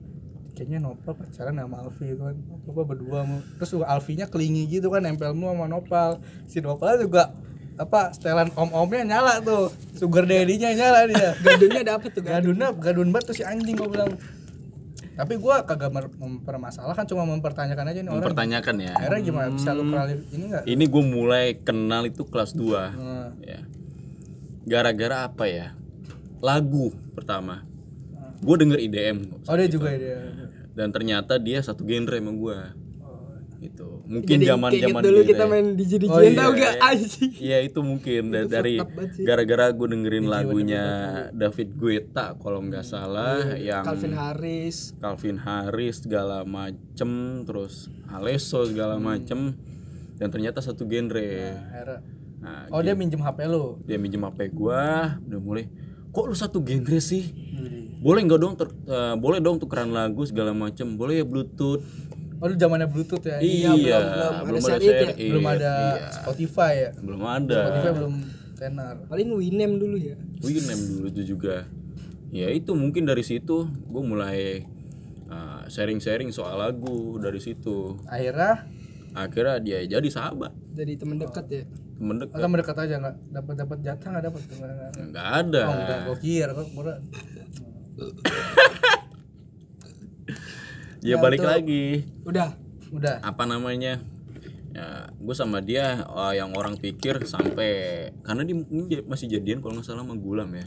[0.52, 2.36] kayaknya Nopal pacaran sama Alfi gitu kan.
[2.68, 7.00] Apa berdua mu terus juga Alfinya kelingi gitu kan nempel mu sama Nopal si Nopal
[7.00, 7.32] juga
[7.80, 9.72] apa setelan om-omnya nyala tuh.
[9.96, 11.32] Sugar daddy-nya nyala dia.
[11.40, 12.52] Gadunnya dapet tuh gadun.
[12.52, 14.12] gadunnya gadun banget tuh si anjing gue bilang
[15.12, 18.16] Tapi gua kagak mempermasalahkan cuma mempertanyakan aja nih orang.
[18.18, 18.92] Mempertanyakan ya.
[18.94, 20.62] Akhirnya gimana bisa lu kenal ini enggak?
[20.64, 23.28] Ini gue mulai kenal itu kelas 2 Hmm.
[23.38, 23.60] ya.
[24.62, 25.76] Gara-gara apa ya?
[26.38, 27.60] Lagu pertama.
[28.40, 30.18] Gue denger IDM Oh dia juga dia.
[30.72, 32.58] dan ternyata dia satu genre sama gue.
[33.62, 33.91] Gitu.
[34.12, 36.60] Mungkin zaman zaman gitu dulu kita main di jadi Oh, tahu iya.
[36.60, 37.30] gak anjing.
[37.34, 38.22] Iya itu mungkin.
[38.28, 38.76] Da- dari
[39.18, 40.84] gara-gara gue dengerin lagunya
[41.32, 44.92] David Guetta kalau nggak salah yang Calvin Harris.
[44.96, 47.08] Calvin Harris segala macem
[47.42, 49.56] terus Alesso segala macem.
[50.14, 51.24] Dan ternyata satu genre.
[51.58, 51.98] Akhirnya.
[52.38, 53.80] nah, Oh dia minjem HP lu.
[53.82, 55.16] dia minjem HP gua.
[55.20, 55.64] Udah mulai
[56.08, 57.32] kok lu satu genre sih?
[57.98, 60.84] Boleh nggak dong ter- eh, boleh dong tukeran lagu segala macem.
[60.92, 61.80] Boleh ya bluetooth
[62.42, 63.38] Oh lu zamannya Bluetooth ya?
[63.38, 64.62] iya belum- belum.
[64.66, 65.30] ada ada it ya?
[65.30, 66.90] Belum ada Iya, Spotify ya?
[66.98, 67.60] belum ada.
[67.62, 68.14] Spotify belum
[68.58, 68.94] tenar.
[69.06, 70.18] paling Winem dulu ya.
[70.42, 71.70] Winem dulu itu juga.
[72.34, 74.66] Ya itu mungkin dari situ gue mulai
[75.30, 77.94] uh, sharing-sharing soal lagu dari situ.
[78.10, 78.66] Akhirnya?
[79.14, 80.50] Akhirnya dia jadi sahabat.
[80.74, 81.62] Jadi teman dekat ya?
[81.94, 82.34] Temen dekat.
[82.34, 83.16] Atau mendekat aja nggak?
[83.30, 84.40] Dapat dapat jatah nggak dapat?
[84.98, 85.26] Nggak?
[85.46, 85.62] Ada.
[85.62, 86.66] Oh enggak, gue kira kok
[91.02, 92.06] gua- ya balik lagi.
[92.22, 92.54] Udah
[92.92, 93.18] udah.
[93.24, 93.98] apa namanya?
[94.72, 99.76] Ya gue sama dia uh, yang orang pikir sampai karena dia mungkin masih jadian kalau
[99.76, 100.64] nggak salah sama Gulam ya.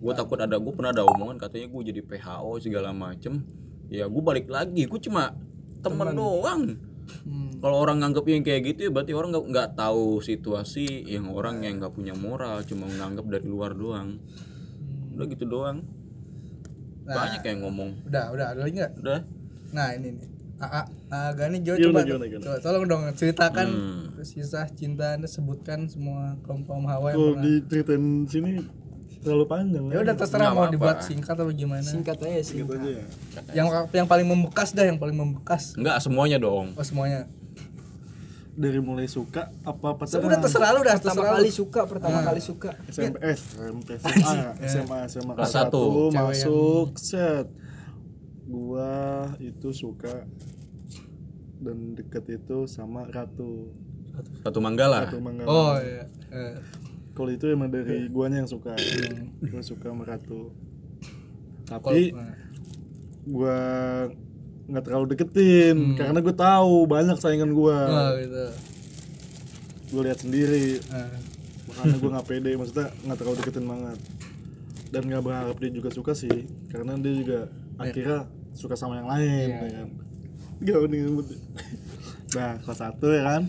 [0.00, 3.44] Gue takut ada gue pernah ada omongan katanya gue jadi PHO segala macem.
[3.92, 5.34] Ya gue balik lagi gue cuma
[5.82, 6.64] temen doang.
[7.04, 7.60] Hmm.
[7.60, 11.60] kalau orang nganggep yang kayak gitu ya berarti orang nggak nggak tahu situasi yang orang
[11.60, 14.24] yang nggak punya moral cuma nganggep dari luar doang.
[15.12, 15.84] Udah gitu doang.
[17.04, 18.08] Banyak yang ngomong.
[18.08, 18.46] Udah, udah.
[18.56, 18.92] Ada lagi nggak?
[19.04, 19.20] udah
[19.74, 20.28] Nah ini nih.
[20.56, 22.44] AA, AA Gani Jo coba, gimana, gimana?
[22.46, 24.06] coba tolong dong ceritakan Hmm.
[24.16, 27.42] kisah cinta anda sebutkan semua kaum kaum hawa yang Kalau pernah.
[27.44, 28.50] diceritain sini
[29.20, 29.84] terlalu panjang.
[29.88, 31.82] Ya udah terserah Nggak mau dibuat singkat atau gimana.
[31.82, 33.04] singkat aja sih Gitu aja ya.
[33.52, 35.74] Yang yang paling membekas dah, yang paling membekas.
[35.74, 37.26] nggak semuanya dong Oh semuanya.
[38.54, 40.38] Dari mulai suka apa Udah pacaran?
[40.38, 41.58] terserah lu dah, pertama terserah kali lu.
[41.58, 45.82] suka pertama kali suka SMP, SMP, SMA, SMA, SMA Kelas kelas satu.
[45.82, 47.46] satu Cewek masuk set.
[48.54, 48.94] Gua
[49.42, 50.22] itu suka
[51.58, 53.74] dan deket itu sama Ratu.
[54.46, 55.48] satu manggala Ratu Manggala.
[55.50, 56.06] Oh iya.
[56.30, 56.54] Eh,
[57.14, 58.78] Kalau itu emang dari guanya yang suka.
[59.42, 60.54] Gua suka sama Ratu.
[61.66, 62.14] Tapi
[63.26, 63.58] gua
[64.64, 67.78] nggak terlalu deketin karena gue tahu banyak saingan gua.
[67.90, 68.46] Oh gitu.
[69.90, 70.78] Gue lihat sendiri.
[70.78, 71.10] Eh,
[71.68, 73.98] makanya gue nggak pede maksudnya nggak terlalu deketin banget
[74.94, 77.40] dan nggak berharap dia juga suka sih karena dia juga
[77.82, 79.88] akhirnya suka sama yang lain ya kan
[80.64, 81.26] gak nih ngebut.
[82.34, 83.42] nah kelas satu ya kan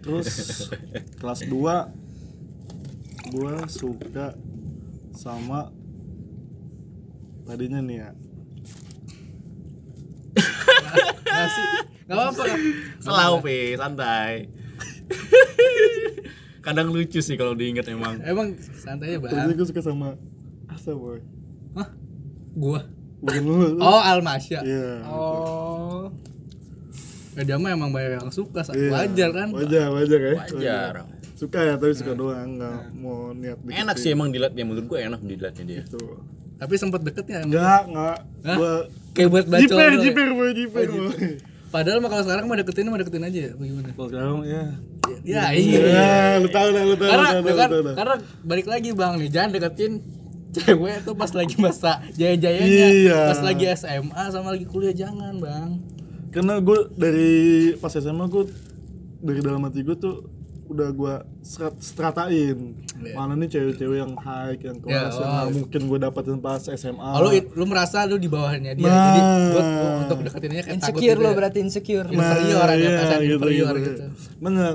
[0.00, 0.28] terus
[1.20, 4.34] kelas 2 gue suka
[5.14, 5.70] sama
[7.44, 8.10] tadinya nih ya
[11.30, 11.62] Nasi.
[12.10, 12.44] Gak apa-apa.
[12.98, 14.50] Selalu pi, santai.
[16.60, 18.20] Kadang lucu sih kalau diingat emang.
[18.20, 19.56] Emang santai ya, tadinya Bang.
[19.56, 20.18] gue suka sama
[20.70, 21.18] Asa boy
[21.74, 21.88] Hah?
[22.54, 22.82] Gua.
[23.20, 24.60] Bukan lu Oh, Almasya.
[24.60, 26.08] iya oh
[27.30, 28.90] Ya dia mah emang banyak yang suka, Iya.
[28.90, 29.48] wajar kan?
[29.50, 30.92] wajar wajar ya Wajar.
[31.32, 34.84] suka ya tapi suka doang nggak mau niat deketin Enak sih emang dilihat ya menurut
[34.86, 35.80] gue enak dilihatnya dia.
[35.82, 36.20] gitu
[36.56, 37.54] Tapi sempet deketnya emang.
[37.54, 38.16] enggak enggak
[38.52, 38.74] gua
[39.10, 39.62] Kayak buat bacol.
[39.62, 39.98] jiper ya?
[40.02, 41.14] jiper boy jiper boy
[41.70, 43.88] Padahal mah kalau sekarang mah deketin mah deketin aja ya, bagaimana?
[43.90, 44.64] kalau sekarang ya
[45.22, 45.80] Ya iya.
[45.86, 47.96] ya lu tahu lah lu tahu Karena lu tahu, lu tahu, lu tahu.
[47.96, 49.92] karena balik lagi Bang nih, jangan deketin
[50.50, 52.86] cewek tuh pas lagi masa jaya-jayanya.
[52.90, 53.20] Iya.
[53.30, 55.80] Pas lagi SMA sama lagi kuliah jangan, Bang.
[56.30, 57.32] karena gue dari
[57.76, 58.46] pas SMA gue
[59.18, 60.30] dari dalam hati gue tuh
[60.70, 63.16] udah gue strat, stratain Iya.
[63.18, 65.50] mana nih cewek-cewek yang high yang kelas Ya, yang oh.
[65.50, 68.86] mungkin gue dapetin pas SMA Oh, lu, lu merasa lu di bawahnya dia.
[68.86, 68.94] Nah.
[68.94, 69.20] Jadi
[69.50, 71.34] gua, gua untuk deketinnya kayak takut insecure gitu lo ya.
[71.34, 74.02] berarti insecure inferior ada iya, perasaan inferior gitu.
[74.38, 74.72] bener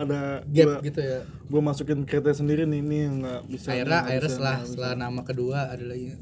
[0.00, 1.20] ada Gap gua, gitu ya.
[1.22, 4.68] gue masukin kriteria sendiri nih ini yang nggak bisa Akhirnya akhirnya setelah bisa.
[4.70, 6.16] setelah nama kedua ada lagi.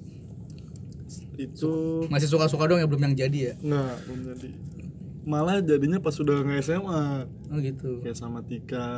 [1.37, 1.73] itu
[2.09, 3.55] Masih suka-suka dong ya belum yang jadi ya.
[3.61, 4.49] nggak belum jadi
[5.23, 7.03] malah jadinya pas sudah nggak SMA
[7.49, 8.01] Oh gitu.
[8.01, 8.89] kayak sama Tika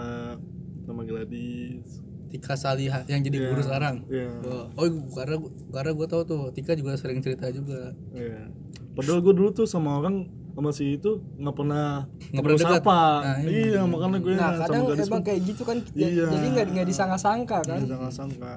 [0.82, 3.96] sama Gladys Tika Salihah yang jadi Iya, guru sekarang.
[4.06, 4.30] iya.
[4.40, 5.36] Oh, oh karena
[5.68, 7.90] karena gue tahu tuh Tika juga sering cerita juga.
[8.12, 8.46] Iya.
[8.92, 12.74] Padahal gue dulu tuh sama orang sama si itu nggak pernah Nggak pernah dekat.
[12.76, 13.00] sapa.
[13.18, 13.80] Nah, iya.
[13.82, 16.24] makanya gue nah sama kadang gadis emang kayak gitu kan Iya.
[16.28, 18.54] jadi nggak nggak disangka-sangka kan jangan sangka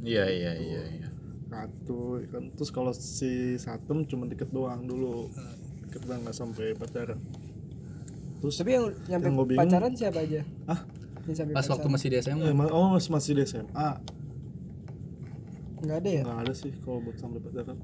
[0.00, 0.82] Iya iya iya.
[0.92, 1.08] iya.
[1.46, 5.26] satu kan terus kalau si Satem cuma deket doang dulu
[5.84, 7.18] deket doang nggak sampai pacaran
[8.36, 10.80] terus tapi yang nyampe Yang bingung- pacaran siapa aja ah
[11.26, 11.34] Pas
[11.66, 11.90] waktu pacaran?
[11.90, 12.44] masih di SMA.
[12.44, 13.88] eh, oh masih masih di SMA
[15.78, 17.76] nggak ada ya nggak ada sih kalau buat sampai pacaran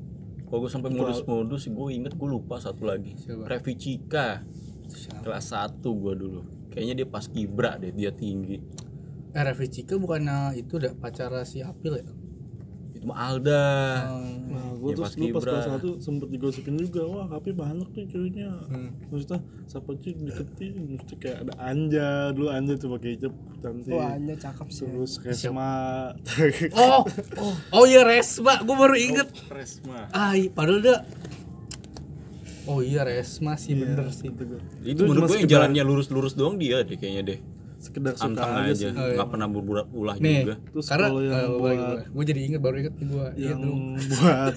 [0.52, 3.16] kalau gue sampai modus-modus gue inget gue lupa satu lagi.
[3.16, 3.48] Siapa?
[3.48, 4.44] Revi Cika.
[5.24, 6.68] Kelas 1 gue dulu.
[6.68, 8.60] Kayaknya dia pas kibra deh dia tinggi.
[9.32, 12.06] Eh Revi Cika bukannya itu udah pacara si Apil ya?
[13.02, 13.66] Itu mah Alda
[14.46, 18.50] Nah, gue Ya, terus pas kelas satu sempet digosipin juga, wah tapi banyak tuh ceweknya.
[18.66, 18.94] Hmm.
[19.10, 23.90] Maksudnya siapa sih deketin, mesti kayak ada Anja, dulu Anja tuh pakai hijab cantik.
[23.90, 24.86] Wah, Anya cakep sih.
[24.86, 25.70] Terus Resma,
[26.74, 27.02] Oh,
[27.38, 29.28] oh, oh iya Resma, gue baru inget.
[29.48, 30.96] Resma Ah, iya, padahal dia
[32.62, 34.30] Oh iya Resma sih Iya, bener sih.
[34.30, 34.60] itu gue.
[34.84, 37.38] itu cuma menurut gue yang jalannya lurus-lurus doang dia deh kayaknya deh
[37.82, 38.88] sekedar suka anteng aja, aja sih.
[38.88, 39.14] Oh, iya.
[39.18, 42.76] nggak pernah berbuat ulah Nih, juga Terus karena kalau yang buat- gue jadi inget baru
[42.78, 43.26] inget gue.
[43.34, 43.74] Iya Yang dulu.
[43.98, 44.54] buat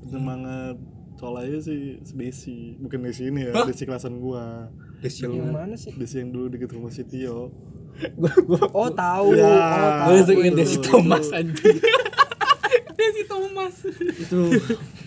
[0.00, 0.76] penyemangat
[1.14, 3.66] colanya sih si Desi, bukan Desi ini ya, Hah?
[3.66, 4.70] Desi kelasan gua.
[4.98, 5.92] Desi Yang mana sih?
[5.92, 7.50] Desi yang dulu deket rumah si Tio.
[8.70, 9.34] Oh, tahu.
[9.34, 9.42] Ya.
[9.42, 10.14] Oh, tahu.
[10.28, 10.86] Gue inget itu, Desi itu.
[10.86, 11.76] Thomas anjing.
[12.98, 13.74] Desi Thomas.
[14.14, 14.40] Itu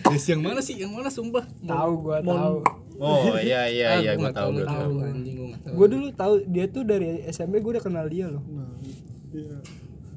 [0.06, 0.76] Desi yang mana sih?
[0.76, 1.44] Yang mana sumpah?
[1.58, 2.56] Tahu gua tahu.
[3.02, 5.74] Oh iya iya Ah, iya gua gue nggak tahu gue tahu anjing gue nggak tahu.
[5.74, 8.42] Gue dulu tahu dia tuh dari SMP gue udah kenal dia loh.
[8.46, 8.70] Nah,
[9.30, 9.58] iya.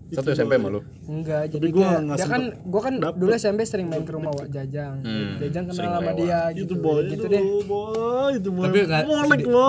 [0.08, 0.62] satu Itu SMP loh.
[0.62, 3.18] malu Enggak, Tapi jadi gua nggak dia kan gua kan dapet.
[3.18, 5.02] dulu SMP sering main ke rumah Wak Jajang.
[5.02, 6.76] Hmm, Jajang kenal sama dia itu gitu.
[6.78, 7.42] boy gitu itu deh.
[7.64, 9.06] boy itu boy Tapi nggak-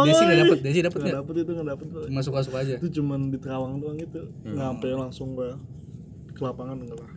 [0.05, 1.87] Desi nggak dapet, Desi dapet nggak dapet itu nggak dapet.
[2.07, 2.75] Cuma suka-suka aja.
[2.77, 4.53] itu cuman di Terawang doang itu Hmm.
[4.53, 5.57] nggak sampai langsung gua
[6.31, 7.11] ke lapangan enggak lah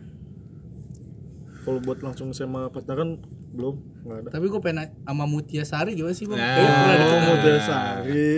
[1.60, 3.20] kalau buat langsung sama pacaran
[3.50, 3.74] belum
[4.06, 4.28] nggak ada.
[4.30, 6.38] Tapi gue pengen sama Mutia Sari gimana sih bang?
[6.38, 6.46] Nah.
[6.54, 7.10] Kayaknya pernah deket.
[7.10, 8.28] oh Mutasari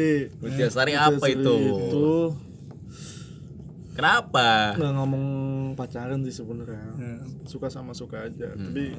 [0.40, 0.92] Mutiasari.
[0.96, 1.56] Apa itu?
[1.60, 2.12] itu.
[3.92, 4.72] Kenapa?
[4.80, 5.24] Nggak ngomong
[5.76, 6.92] pacaran sih sebenarnya.
[6.96, 7.20] Hmm.
[7.44, 8.96] suka sama suka aja tapi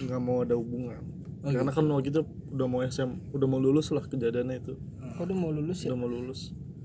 [0.00, 1.00] nggak mau ada hubungan.
[1.42, 2.22] Oh, karena kan waktu itu
[2.54, 4.74] udah mau SM udah mau lulus lah kejadiannya itu.
[5.18, 5.92] Kok udah mau lulus ya?
[5.92, 6.40] udah mau lulus.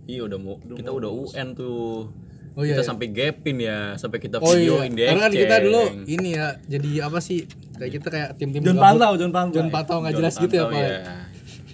[0.07, 2.11] Iya udah mau kita udah UN tuh
[2.58, 2.74] Oh iya.
[2.74, 2.89] kita iya.
[2.89, 4.66] sampai gapin ya sampai kita Oh iya.
[4.74, 7.45] videoin di Karena kan kita dulu ini ya jadi apa sih?
[7.72, 8.86] Kayak kita kayak tim-tim jangan gabut.
[8.89, 10.74] pantau jangan pantau Jangan pantau nggak John jelas gitu ya Pak.
[10.76, 10.89] ya.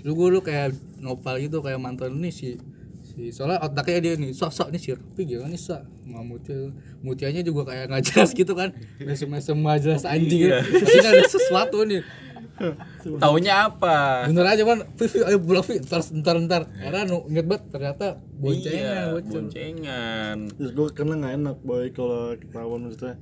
[0.03, 0.67] Lu gue lu kayak
[0.99, 2.59] nopal gitu kayak mantan ini si
[3.03, 6.57] si soalnya otaknya dia nih sok sok nih si Rupi gimana nih sok mau mutia
[6.99, 10.59] mutianya juga kayak nggak jelas gitu kan mesem mesem nggak jelas anjing Iya.
[10.59, 12.01] pasti ada sesuatu nih
[13.17, 14.29] taunya apa?
[14.29, 16.61] Bener aja kan Vivi ayo pulang Vi ntar ntar ntar.
[16.69, 20.37] Karena nu- inget banget ternyata boncengan iya, boncengan.
[20.53, 23.15] Terus gue karena nggak enak boy kalau ketahuan maksudnya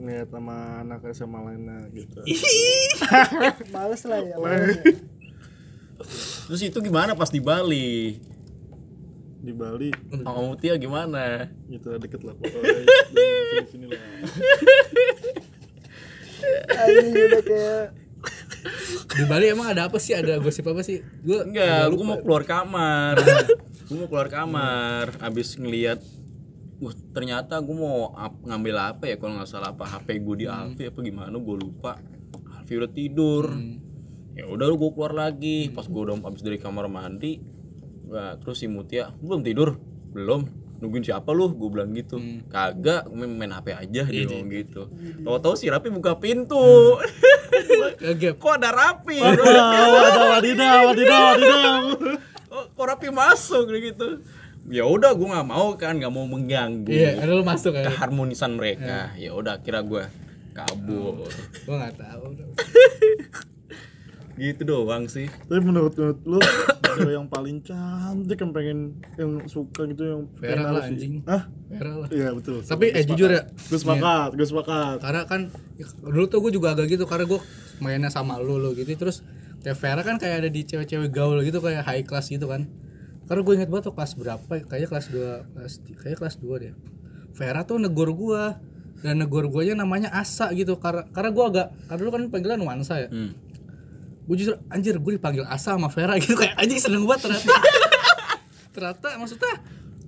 [0.00, 2.20] ngeliat sama anak SMA lainnya gitu.
[3.74, 4.36] Males lah ya.
[4.40, 4.80] males
[6.48, 8.16] terus itu gimana pas di Bali?
[9.40, 9.92] Di Bali?
[10.24, 11.48] Sama Mutia gimana?
[11.68, 12.80] Gitu deket lah pokoknya.
[12.88, 14.00] Sini sini lah.
[16.72, 17.84] Anjing udah kayak
[19.10, 20.12] di Bali emang ada apa sih?
[20.12, 21.02] Ada gosip apa sih?
[21.20, 23.16] Gue enggak gue mau keluar kamar.
[23.90, 25.18] Gue mau keluar kamar.
[25.18, 25.98] Abis ngeliat
[26.80, 29.20] Wah, ternyata gue mau ap- ngambil apa ya?
[29.20, 31.36] Kalau nggak salah apa HP gue di Alfi apa gimana?
[31.36, 32.00] Gue lupa.
[32.56, 33.52] Alfi udah tidur.
[34.32, 35.68] Ya udah lu gue keluar lagi.
[35.74, 37.42] Pas gue udah abis dari kamar mandi
[38.10, 39.78] Wah, terus si Mutia belum tidur?
[40.10, 40.42] Belum
[40.80, 41.52] nungguin siapa lu?
[41.52, 42.16] Gue bilang gitu.
[42.48, 44.82] Kagak main, main HP aja dia ngomong gitu.
[45.22, 46.98] Tahu-tahu si Rapi buka pintu.
[48.00, 48.36] Kagak.
[48.42, 49.20] kok ada Rapi?
[49.20, 49.88] Wadidaw
[50.34, 51.82] wadidaw wadidaw wadidaw.
[52.50, 53.68] Oh, kok Rapi masuk?
[53.70, 54.24] Gitu.
[54.68, 57.90] Ya udah gue nggak mau kan nggak mau mengganggu iya lu masuk kan?
[57.90, 59.12] keharmonisan mereka.
[59.16, 60.04] Ya udah kira gue
[60.52, 61.28] kabur.
[61.64, 62.24] Gue nggak tahu
[64.40, 65.28] gitu doang sih.
[65.28, 66.38] Tapi menurut, menurut lu
[66.96, 68.78] cewek yang paling cantik yang pengen
[69.20, 71.14] yang suka gitu yang Vera pengen lah, anjing.
[71.28, 71.42] Hah?
[71.70, 72.08] Merah lah.
[72.08, 72.64] Iya betul.
[72.64, 73.42] Tapi, eh, jujur ya.
[73.46, 74.96] gue sepakat gue sepakat.
[75.04, 75.40] Karena kan
[75.76, 77.40] ya, dulu tuh gue juga agak gitu karena gue
[77.84, 78.88] mainnya sama lu lu gitu.
[78.96, 79.22] Terus
[79.60, 82.66] kayak Vera kan kayak ada di cewek-cewek gaul gitu kayak high class gitu kan.
[83.28, 86.62] Karena gue inget banget tuh kelas berapa ya, kayaknya kelas 2 kelas kayak kelas 2
[86.64, 86.72] deh.
[87.36, 88.42] Vera tuh negor gue
[89.00, 90.80] dan negor gue namanya Asa gitu.
[90.82, 93.08] Karena karena gue agak karena dulu kan panggilan Nuansa ya.
[93.08, 93.49] Hmm.
[94.26, 96.36] Gue justru anjir gue dipanggil Asa sama Vera gitu.
[96.36, 97.54] Kayak anjing seneng banget ternyata.
[98.70, 99.54] Ternyata maksudnya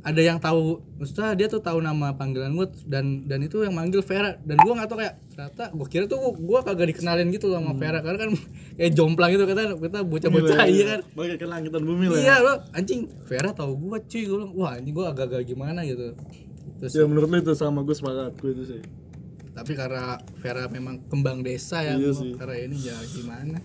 [0.02, 4.02] ada yang tahu maksudnya dia tuh tahu nama panggilan gue dan dan itu yang manggil
[4.02, 4.34] Vera.
[4.42, 7.72] Dan gue nggak tahu kayak ternyata gue kira tuh gue kagak dikenalin gitu loh sama
[7.78, 7.98] Vera.
[8.02, 8.30] Karena kan
[8.78, 11.00] kayak jomplang gitu kita kita bocah-bocah iya kan?
[11.14, 12.44] Bagaikan langit dan bumi lah iya ya.
[12.44, 14.22] lo anjing Vera tahu gue cuy.
[14.26, 16.14] Gue bilang wah anjing gue agak-agak gimana gitu.
[16.82, 18.82] Terus ya menurut lu itu sama gue sepakat gue itu sih.
[19.52, 22.10] Tapi karena Vera memang kembang desa ya Iya
[22.40, 23.60] karena ini ya gimana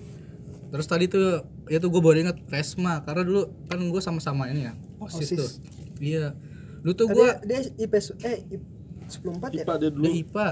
[0.67, 4.63] terus tadi tuh ya tuh gue baru inget Resma karena dulu kan gue sama-sama ini
[4.63, 5.37] ya osis, OSIS.
[5.37, 5.49] tuh.
[5.97, 6.35] Iya.
[6.79, 8.61] Lu tuh Dia, gue dia IP su- eh IP
[9.07, 9.63] 104 ya?
[9.63, 10.03] IPA dia dulu.
[10.03, 10.47] Dia IPA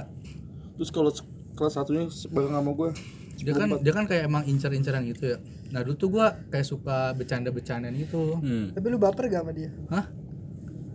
[0.76, 1.12] terus kalau
[1.54, 2.90] kelas satunya bareng sama gue
[3.36, 5.38] dia kan dia kan kayak emang incer-inceran gitu ya.
[5.70, 8.40] Nah dulu tuh gue kayak suka bercanda-bercandaan gitu.
[8.40, 8.72] Hmm.
[8.72, 9.70] Tapi lu baper gak sama dia?
[9.90, 10.08] hah?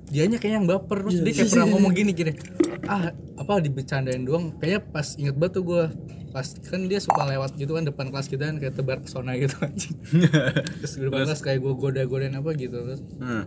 [0.08, 2.32] Dianya kayak yang baper terus dia kayak pernah ngomong gini gini.
[2.82, 4.56] Ah apa dibecandain doang.
[4.56, 5.82] Kayaknya pas inget banget tuh gue
[6.30, 9.58] pas kan dia suka lewat gitu kan depan kelas kita kan kayak tebar pesona gitu
[9.66, 9.94] anjing.
[10.82, 13.02] Terus di depan kelas kayak gue goda godain apa gitu terus.
[13.18, 13.44] Hmm.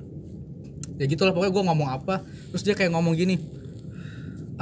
[1.00, 2.22] ya gitulah pokoknya gue ngomong apa
[2.54, 3.42] terus dia kayak ngomong gini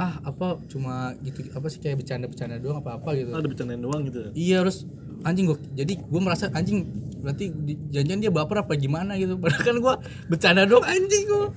[0.00, 4.08] ah apa cuma gitu apa sih kayak bercanda-bercanda doang apa apa gitu ada bercandain doang
[4.08, 4.30] gitu ya?
[4.32, 4.88] Iya terus
[5.28, 6.88] anjing gue jadi gue merasa anjing
[7.20, 7.52] berarti
[7.92, 9.36] janjian dia baper apa gimana gitu.
[9.42, 9.94] Padahal kan gue
[10.32, 11.48] bercanda doang anjing gue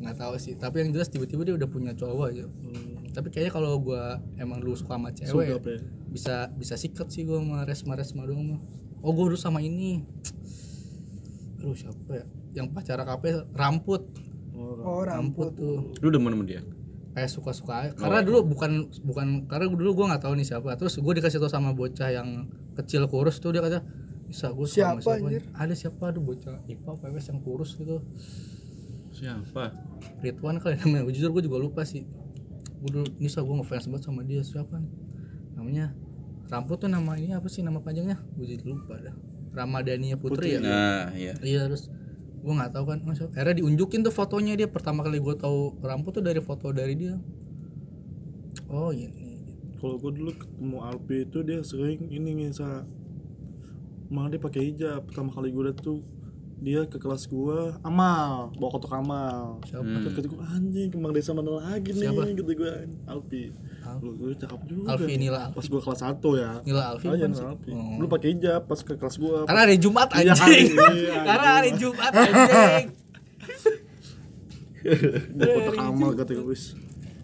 [0.00, 2.44] nggak tahu sih tapi yang jelas tiba-tiba dia udah punya cowok aja.
[2.44, 4.02] Hmm, tapi kayaknya kalau gue
[4.38, 5.80] emang dulu suka sama cewek Suka ya?
[6.10, 8.60] bisa bisa sikat sih gue sama resma resma doang mah.
[9.02, 10.06] Oh gue dulu sama ini.
[11.58, 12.24] Aduh siapa ya?
[12.56, 14.02] Yang pacara kafe ramput.
[14.54, 15.56] Oh, ramput.
[15.56, 15.92] Tuh.
[16.00, 16.62] Lu demen sama dia?
[17.10, 17.90] kayak suka-suka aja.
[17.98, 20.78] karena dulu bukan bukan karena dulu gua nggak tahu nih siapa.
[20.78, 22.46] Terus gue dikasih tau sama bocah yang
[22.78, 23.82] kecil kurus tuh dia kata
[24.30, 25.18] bisa gue Siapa, siapa.
[25.18, 25.42] anjir?
[25.50, 26.14] ada siapa?
[26.14, 27.98] Ada bocah IPA PWS yang kurus gitu.
[29.10, 29.74] Siapa?
[30.22, 31.02] Ridwan kali namanya.
[31.02, 32.06] Gua jujur gue juga lupa sih
[32.80, 34.92] gue dulu Nisa gue ngefans banget sama dia siapa nih?
[35.56, 35.86] Namanya
[36.50, 38.18] Ramput tuh nama ini apa sih nama panjangnya?
[38.34, 39.14] Gue jadi lupa dah.
[39.54, 40.60] Ramadhania Putri, ya?
[40.62, 41.34] Nah, iya.
[41.42, 41.90] iya terus
[42.40, 44.66] gue nggak tahu kan Mas, akhirnya diunjukin tuh fotonya dia.
[44.66, 47.14] Pertama kali gue tahu Ramput tuh dari foto dari dia.
[48.66, 49.30] Oh ini
[49.80, 52.84] kalau gue dulu ketemu Alpi itu dia sering ini ngesa
[54.12, 55.06] malah dia pakai hijab.
[55.06, 56.02] Pertama kali gue liat tuh
[56.60, 59.80] dia ke kelas gua Amal bawa kotak Amal Siapa?
[60.06, 62.22] Kata gue anjing kembang desa mana lagi nih Siapa?
[62.30, 62.72] gitu gue
[63.06, 63.48] Alpi
[63.80, 64.02] Alpi.
[64.02, 65.12] lu gue cakep juga Alfi.
[65.16, 65.56] Nila Alfi.
[65.56, 67.44] pas gue kelas 1 ya Nila Alfi bukan Nila?
[67.48, 67.70] Alfi.
[67.70, 67.96] Oh.
[67.96, 70.68] lu pakai hijab pas ke kelas gua Karena hari Jumat Iya, anjing.
[70.94, 72.86] iya, Karena hari Jumat anjing.
[75.30, 76.76] bawa kotak Amal kata wis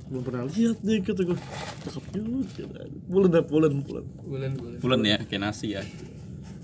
[0.07, 1.35] belum pernah lihat nih kata gue
[1.83, 2.79] cakep juga kata.
[3.05, 4.99] bulan dah bulan bulan Bulan bulan.
[5.03, 5.83] Ya, kayak nasi ya.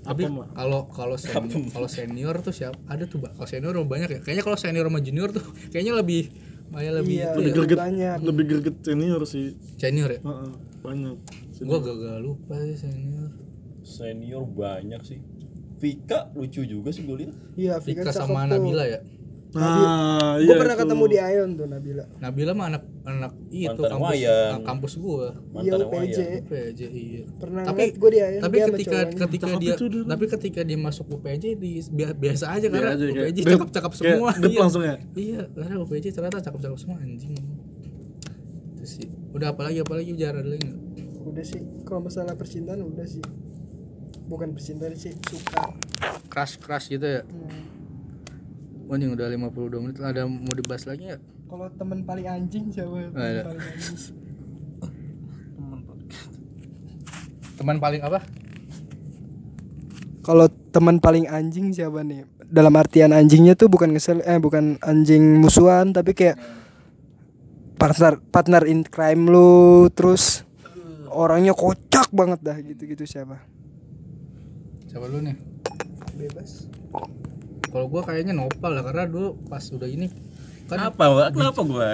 [0.03, 2.75] Tapi kalau kalau senior, kalau senior tuh siapa?
[2.85, 3.39] Ada tuh, Pak.
[3.39, 4.19] Kalau senior banyak ya.
[4.19, 6.27] Kayaknya kalau senior sama junior tuh kayaknya lebih
[6.69, 7.55] kayak lebih Iya, lebih ya.
[7.55, 8.17] greget banyak.
[8.19, 9.45] lebih greget senior sih
[9.77, 10.19] Senior ya.
[10.19, 10.51] Heeh,
[10.81, 11.15] banyak
[11.63, 13.29] Gua gagal lupa sih senior.
[13.81, 15.19] Senior banyak sih.
[15.79, 17.35] Vika lucu juga sih gue lihat.
[17.55, 18.99] Iya, Vika Vika sama Nabila ya.
[19.53, 20.81] Nah Gue iya pernah itu.
[20.81, 22.03] ketemu di Ion tuh Nabila.
[22.17, 24.59] Nabila mah anak anak itu Mantan kampus wayang.
[24.63, 25.27] kampus gua.
[25.29, 25.93] Iya, Mantan UPJ.
[25.93, 26.41] wayang.
[26.41, 27.21] UPJ iya.
[27.35, 29.73] Pernah tapi gua di Ion, tapi ketika ketika dia
[30.03, 34.29] tapi ketika dia masuk UPJ di bi- biasa aja karena UPJ cakep-cakep semua.
[34.35, 34.59] Iya.
[34.59, 34.95] langsung ya?
[35.13, 37.37] Iya, karena UPJ ternyata cakep-cakep semua anjing.
[38.73, 39.07] Itu sih.
[39.31, 40.77] Udah apalagi apalagi bicara dulu enggak?
[41.23, 43.23] Udah sih, kalau masalah percintaan udah sih.
[44.23, 45.71] Bukan percintaan sih, suka.
[46.25, 47.21] Crush crush gitu ya.
[47.21, 47.72] Hmm.
[48.91, 51.17] Anjing udah 52 menit ada mau dibahas lagi ya?
[51.47, 53.13] Kalau teman paling anjing siapa?
[53.13, 53.41] Teman Ada.
[53.45, 53.97] paling anjing.
[57.53, 58.19] Teman paling apa?
[60.23, 62.25] Kalau teman paling anjing siapa nih?
[62.53, 66.37] Dalam artian anjingnya tuh bukan ngesel eh bukan anjing musuhan tapi kayak
[67.81, 70.45] partner partner in crime lu terus
[71.09, 73.41] orangnya kocak banget dah gitu-gitu siapa?
[74.89, 75.35] Siapa lu nih?
[76.13, 76.69] Bebas.
[77.73, 80.13] Kalau gua kayaknya Nopal lah karena dulu pas udah ini
[80.69, 81.29] kan Kenapa, Wak?
[81.33, 81.89] Kenapa gua?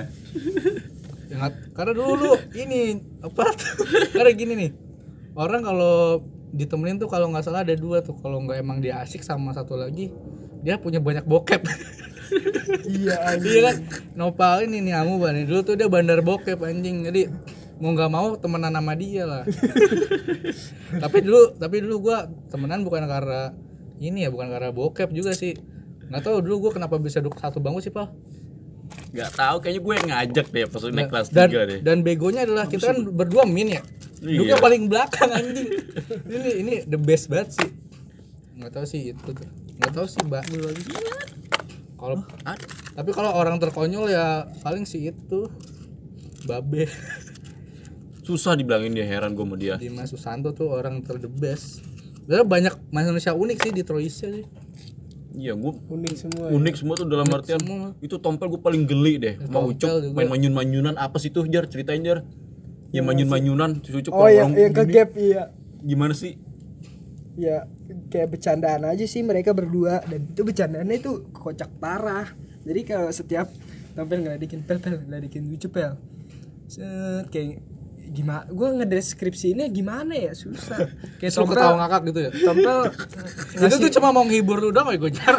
[1.29, 3.53] Ingat, karena dulu lu ini apa?
[4.17, 4.71] karena gini nih.
[5.37, 8.17] Orang kalau ditemenin tuh kalau nggak salah ada dua tuh.
[8.17, 10.09] Kalau nggak emang dia asik sama satu lagi,
[10.65, 11.63] dia punya banyak bokep.
[12.69, 13.75] Iya iya kan?
[14.13, 15.49] Nopal ini nih Amu nih.
[15.49, 17.01] Dulu tuh dia bandar bokep anjing.
[17.01, 17.25] Jadi
[17.81, 19.43] mau nggak mau temenan sama dia lah.
[21.03, 23.49] tapi dulu tapi dulu gua temenan bukan karena
[23.99, 25.53] ini ya, bukan karena bokep juga sih.
[26.09, 28.09] Nggak tahu dulu gua kenapa bisa duduk satu bangku sih, Pal.
[29.09, 31.79] Gak tahu, kayaknya gue yang ngajak deh pas naik kelas dan 3 deh.
[31.81, 33.81] dan begonya adalah kita kan berdua min ya?
[34.21, 34.37] Iya.
[34.43, 35.69] duduknya paling belakang anjing.
[36.29, 37.69] Ini ini the best banget sih.
[38.59, 39.29] Nggak tahu sih itu
[39.79, 40.43] nggak tahu sih mbak.
[41.97, 42.21] Kalau
[42.93, 45.49] tapi kalau orang terkonyol ya paling sih itu.
[46.45, 46.85] Babe.
[48.27, 49.75] Susah dibilangin dia heran gue sama dia.
[49.79, 51.81] Dimas Susanto tuh orang ter the best
[52.29, 54.45] Sebenarnya banyak manusia unik sih di Troysia sih
[55.29, 56.45] Iya, gue unik semua.
[56.51, 57.97] unik semua tuh dalam artian semua.
[58.01, 60.13] itu tompel gue paling geli deh mau Tompel ucap juga.
[60.13, 62.21] main manyun manyunan apa sih tuh jar ceritain jar
[62.89, 65.49] ya manyun manyunan si ucup Oh yang yang ke gap iya.
[65.81, 66.37] gimana sih
[67.33, 67.65] Ya
[68.09, 72.27] kayak bercandaan aja sih mereka berdua dan itu bercandaannya itu kocak parah.
[72.67, 73.47] Jadi kalau setiap
[73.95, 75.95] tampil ngeledekin pel pel ngeledekin lucu pel.
[76.67, 77.63] Set kayak
[78.09, 80.33] gimana gua ngedeskripsiinnya gimana ya?
[80.33, 80.89] Susah.
[81.21, 82.31] Kayak Suruh ketawa ngakak gitu ya?
[82.43, 82.79] Tompel
[83.69, 85.35] itu tuh cuma mau nghibur lu doang ya gue jar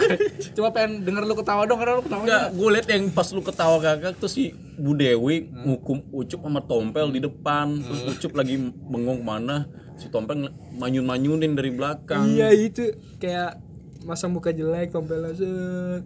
[0.55, 3.43] cuma pengen denger lu ketawa dong karena lu Enggak, ketawanya gue liat yang pas lu
[3.43, 7.85] ketawa gagak tuh si Bu Dewi ngukum Ucup sama Tompel di depan.
[7.85, 9.68] Terus Ucup lagi bengong mana
[10.01, 10.49] si Tompel
[10.81, 12.25] manyun manyunin dari belakang.
[12.33, 12.97] Iya itu.
[13.21, 13.61] Kayak
[14.01, 15.45] masang muka jelek tompel set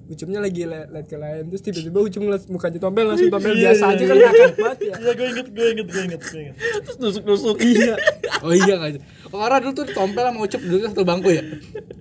[0.08, 3.70] ucapnya lagi liat, liat ke lain terus tiba-tiba ucup ngeliat mukanya tompel langsung tompel Iya,
[3.70, 4.08] biasa iya, aja iya.
[4.08, 6.56] kan ngakak banget ya Iya gue inget gue inget gue inget gue inget.
[6.82, 7.56] Terus nusuk-nusuk.
[7.60, 7.94] iya
[8.40, 8.90] Oh iya nggak
[9.28, 11.42] Oh karena dulu tuh tompel sama ucup dulu satu bangku ya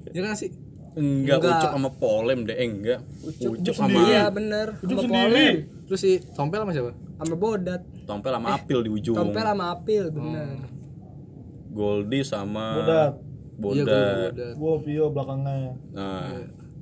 [0.09, 0.49] Iya kan sih
[0.93, 1.53] Enggak, Enggak.
[1.57, 2.99] ucuk sama polem deh, eh, enggak.
[3.25, 5.25] Ucuk, sama iya bener Ucup sama sendiri.
[5.25, 6.91] polem Terus si tompel sama siapa?
[7.15, 9.15] sama bodat tompel sama apil di ujung.
[9.15, 10.69] tompel sama apil bener
[11.69, 13.13] Goldie sama Bodat.
[13.53, 14.31] Iya gue Bodat.
[14.33, 15.77] udah Gue Vio belakangnya.
[15.91, 16.25] Nah,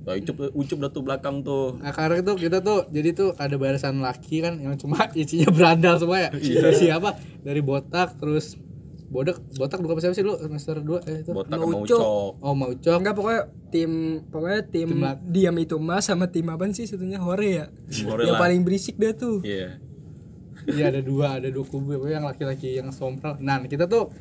[0.02, 1.78] nah, ucup ucup dah tuh belakang tuh.
[1.78, 6.00] Nah karena itu kita tuh jadi tuh ada barisan laki kan yang cuma isinya berandal
[6.00, 6.30] semua ya.
[6.32, 7.10] Dari siapa?
[7.44, 8.56] Dari botak terus
[9.12, 11.32] bodak botak bukan siapa sih lu semester 2 eh itu.
[11.36, 12.00] Botak sama Ucok.
[12.40, 12.96] Oh mau ucok.
[12.96, 13.92] enggak pokoknya tim
[14.32, 17.66] pokoknya tim, Tim diam itu mas sama tim apa sih satunya hore ya
[18.08, 18.42] Hore yang lah.
[18.48, 19.80] paling berisik dia tuh Iya.
[20.62, 23.34] Iya ada dua, ada dua kubu yang laki-laki yang sompral.
[23.42, 24.14] Nah, kita tuh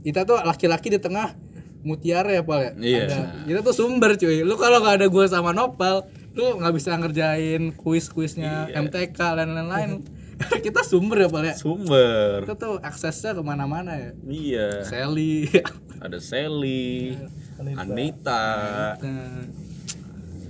[0.00, 1.36] kita tuh laki-laki di tengah
[1.82, 2.70] mutiara ya, Pal ya.
[2.78, 3.02] Iya.
[3.06, 3.18] Ada.
[3.46, 4.42] Kita tuh sumber cuy.
[4.46, 8.82] Lu kalau nggak ada gua sama Nopal, lu nggak bisa ngerjain kuis-kuisnya Iya.
[8.82, 10.02] MTK dan lain-lain.
[10.66, 11.54] kita sumber ya, Pal ya.
[11.54, 12.42] Sumber.
[12.46, 14.10] Kita tuh aksesnya ke mana-mana ya.
[14.26, 14.68] Iya.
[14.86, 15.46] Sally.
[16.02, 17.14] Ada Sally,
[17.78, 19.46] Anita, nah,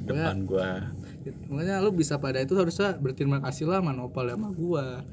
[0.08, 0.88] depan gua.
[1.46, 5.06] Makanya lu bisa pada itu harusnya berterima kasih lah sama Nopal ya sama gua.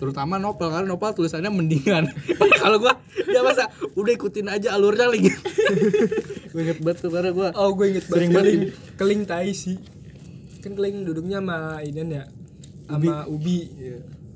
[0.00, 2.10] Terutama Nopal karena Nopal tulisannya mendingan.
[2.62, 2.98] Kalau gua
[3.30, 5.30] ya masa udah ikutin aja alurnya lagi.
[6.54, 8.46] gue inget banget tuh karena gua oh gue inget Sering banget.
[8.46, 8.62] keling
[8.94, 9.74] keling tai sih
[10.62, 12.24] kan keling duduknya sama Idan ya?
[12.86, 13.68] Sama Ubi,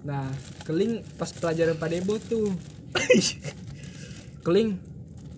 [0.02, 0.28] nah
[0.64, 2.52] keling pas pelajaran Pak Debo tuh.
[4.46, 4.80] Keling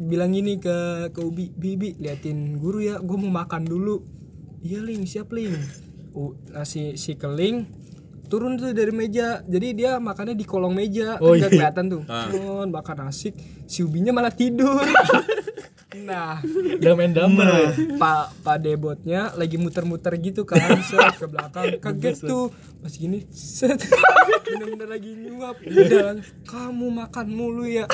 [0.01, 4.01] bilang gini ke ke Ubi Bibi liatin guru ya gue mau makan dulu
[4.61, 5.57] iya ling siap ling
[6.11, 7.71] U, nah, si si keling
[8.27, 11.59] turun tuh dari meja jadi dia makannya di kolong meja Oh, kan nggak iya.
[11.59, 13.35] kelihatan tuh turun makan asik
[13.67, 14.83] si ubinya malah tidur
[16.07, 16.39] nah
[16.81, 17.45] udah main damai.
[17.45, 22.55] Nah, Pak Pak Debotnya lagi muter-muter gitu kan, set ke belakang, kaget tuh.
[22.81, 23.75] Pas gini, set.
[24.47, 25.59] Bener-bener lagi nyuap.
[25.61, 27.85] Udah, langsung, kamu makan mulu ya.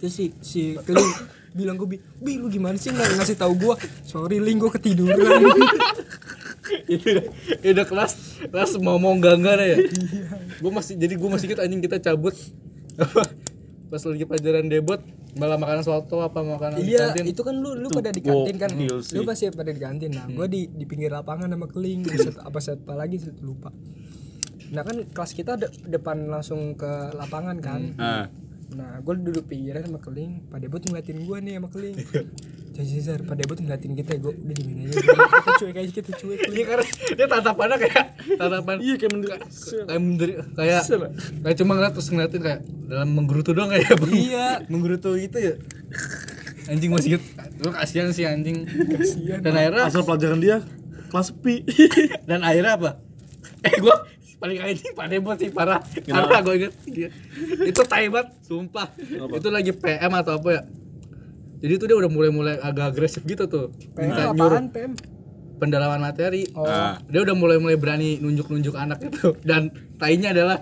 [0.00, 1.12] Terus si si Keling
[1.52, 3.74] bilang gue bi, bi lu gimana sih nggak ngasih tahu gua?
[4.04, 5.20] Sorry ling gua ketiduran.
[6.88, 7.26] Itu udah,
[7.60, 8.12] itu udah kelas
[8.48, 9.76] kelas mau mau enggak enggak ya.
[10.64, 12.32] Gua masih jadi gua masih inget anjing kita cabut.
[13.92, 15.00] Pas lagi pelajaran debot
[15.32, 17.24] malah makanan soto apa makanan di iya kantin.
[17.32, 18.68] itu kan lu lu pada di kantin kan
[19.16, 22.04] lu pasti pada di kantin nah gua di di pinggir lapangan sama keling.
[22.08, 23.68] Set, apa set apa lagi set lupa.
[24.72, 27.80] Nah kan kelas kita de- depan langsung ke lapangan kan.
[27.96, 28.24] Nah,
[28.72, 31.96] nah gue duduk pinggiran sama keling pak debut ngeliatin gua nih sama keling.
[32.72, 34.96] Jadi Zar, Pak Debut ngeliatin kita, gue udah dimin aja.
[34.96, 36.38] Kita cuek aja, kita cuek.
[36.56, 38.04] Iya karena dia tatapannya kayak
[38.40, 39.30] tatapan Iya kayak mendir.
[39.84, 40.82] kayak menderi kayak
[41.44, 44.12] kayak cuma ngeliat terus ngeliatin kayak dalam menggerutu doang kayak bang.
[44.16, 44.48] Iya.
[44.72, 45.54] menggerutu itu ya.
[46.72, 47.26] Anjing masih gitu
[47.60, 48.64] lu kasihan sih anjing.
[48.64, 50.64] Kasihan dan akhirnya Asal pelajaran dia
[51.12, 51.68] kelas sepi.
[52.28, 52.90] dan akhirnya apa?
[53.68, 54.08] Eh gua
[54.42, 55.78] paling anjing pada buat sih parah.
[56.02, 56.74] Parah gue inget
[57.62, 58.34] itu tai banget.
[58.42, 58.90] Sumpah.
[59.38, 60.62] Itu lagi PM atau apa ya?
[61.62, 63.70] Jadi itu dia udah mulai-mulai agak agresif gitu tuh.
[63.94, 64.92] PM Minta nyuruh apaan, PM?
[65.62, 66.42] pendalaman materi.
[66.58, 66.98] Ah.
[67.06, 69.38] dia udah mulai-mulai berani nunjuk-nunjuk anak itu.
[69.46, 70.58] Dan tainya adalah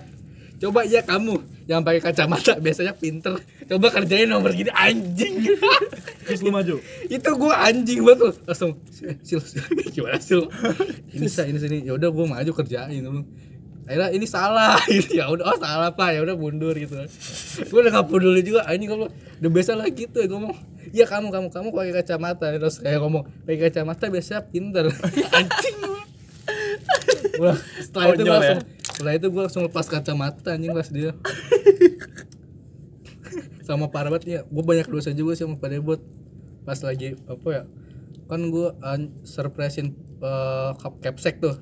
[0.61, 2.61] coba ya kamu yang pakai kacamata.
[2.61, 3.33] Biasanya pinter.
[3.65, 5.41] Coba kerjain nomor gini anjing.
[6.29, 6.77] Terus lu maju.
[7.09, 8.33] itu gua anjing banget tuh.
[8.45, 8.71] Langsung
[9.01, 10.45] "Eh, sil, sil gimana sil?
[11.17, 11.81] Ini sa ini sini.
[11.81, 13.01] Ya udah gua maju kerjain.
[13.01, 13.25] lu
[13.91, 14.79] akhirnya ini salah.
[14.87, 15.19] Gitu.
[15.19, 16.15] Ya udah oh salah pak.
[16.15, 16.95] Ya udah mundur gitu.
[17.67, 18.63] Gua udah gak peduli juga.
[18.63, 20.55] Anjing kalau udah biasa lah gitu ya ngomong.
[20.95, 22.47] Ya kamu kamu kamu pakai kacamata?
[22.55, 24.87] Terus kayak ngomong pakai kacamata biasanya pinter.
[25.37, 25.75] Anjing.
[27.35, 28.39] Gua- setelah itu gua Konyol ya.
[28.39, 31.11] langsung setelah itu gua langsung lepas kacamata anjing pas dia.
[33.67, 36.01] Sama parah banget ya gue banyak dosa juga sih sama Pak Debot.
[36.67, 37.63] Pas lagi apa ya
[38.31, 38.67] kan gue
[39.27, 39.91] surprisein
[40.23, 41.59] uh, cap capsek tuh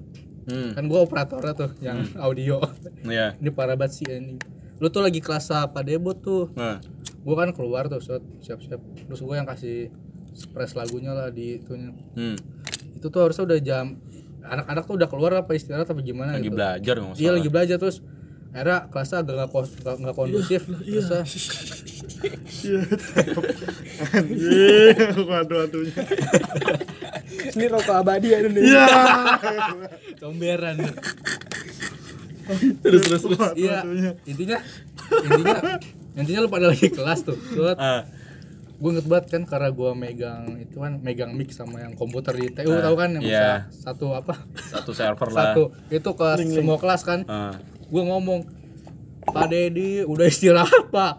[0.49, 0.71] hmm.
[0.75, 2.57] kan gue operatornya tuh yang audio.
[3.05, 3.37] Iya.
[3.39, 4.35] ini parah banget sih ini
[4.79, 6.51] lu tuh lagi kelas Pak Debot tuh?
[6.55, 6.79] Nah,
[7.19, 8.79] gue kan keluar tuh set, siap-siap.
[8.79, 9.91] Terus gue yang kasih
[10.31, 11.91] surprise lagunya lah di itunya.
[12.15, 12.37] Hmm.
[12.99, 13.95] itu tuh harusnya udah jam
[14.43, 16.57] anak-anak tuh udah keluar apa istirahat apa gimana lagi gitu.
[16.57, 18.03] belajar Iya lagi belajar terus
[18.51, 21.23] era kelasnya agak nggak kos- nggak- nggak kondusif terus ah,
[22.59, 22.81] Iya.
[24.11, 26.03] Anjing, waduh-waduhnya.
[27.49, 28.85] Ini rokok abadi ya Indonesia Iya.
[30.19, 30.75] comberan
[32.81, 33.39] Terus terus terus.
[33.55, 33.85] iya
[34.25, 34.57] intinya
[35.21, 35.57] intinya
[36.13, 38.03] intinya lu pada lagi kelas tuh Set, Ah,
[38.73, 42.49] gue inget banget kan karena gue megang itu kan megang mic sama yang komputer di
[42.49, 43.69] TU tahu kan yang iya.
[43.69, 44.33] bisa satu apa
[44.65, 45.53] satu server lah.
[45.53, 47.53] satu itu ke semua kelas kan Ah,
[47.89, 48.39] gue ngomong
[49.29, 51.13] Pak Dedi udah istirahat Pak.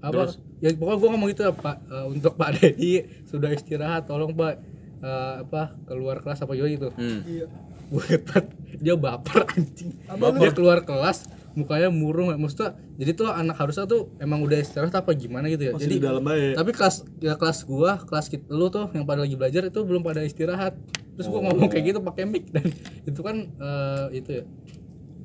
[0.00, 0.32] Apa?
[0.64, 4.56] Ya pokoknya gue ngomong gitu ya, pak eh, untuk pak Dedi sudah istirahat tolong pak
[5.04, 6.88] eh, apa keluar kelas apa juga gitu.
[6.96, 7.20] Hmm.
[7.24, 7.46] Iya.
[7.86, 8.44] gue hebat
[8.82, 9.94] dia baper anjing.
[10.10, 15.12] Dia keluar kelas mukanya murung maksudnya jadi tuh anak harusnya tuh emang udah istirahat apa
[15.12, 15.72] gimana gitu ya.
[15.76, 16.52] Masih jadi di dalam baik.
[16.56, 20.00] tapi kelas ya kelas gua kelas kita lu tuh yang pada lagi belajar itu belum
[20.00, 20.72] pada istirahat.
[21.16, 22.64] Terus gua ngomong kayak gitu pakai mic dan
[23.08, 24.44] itu kan eh, itu ya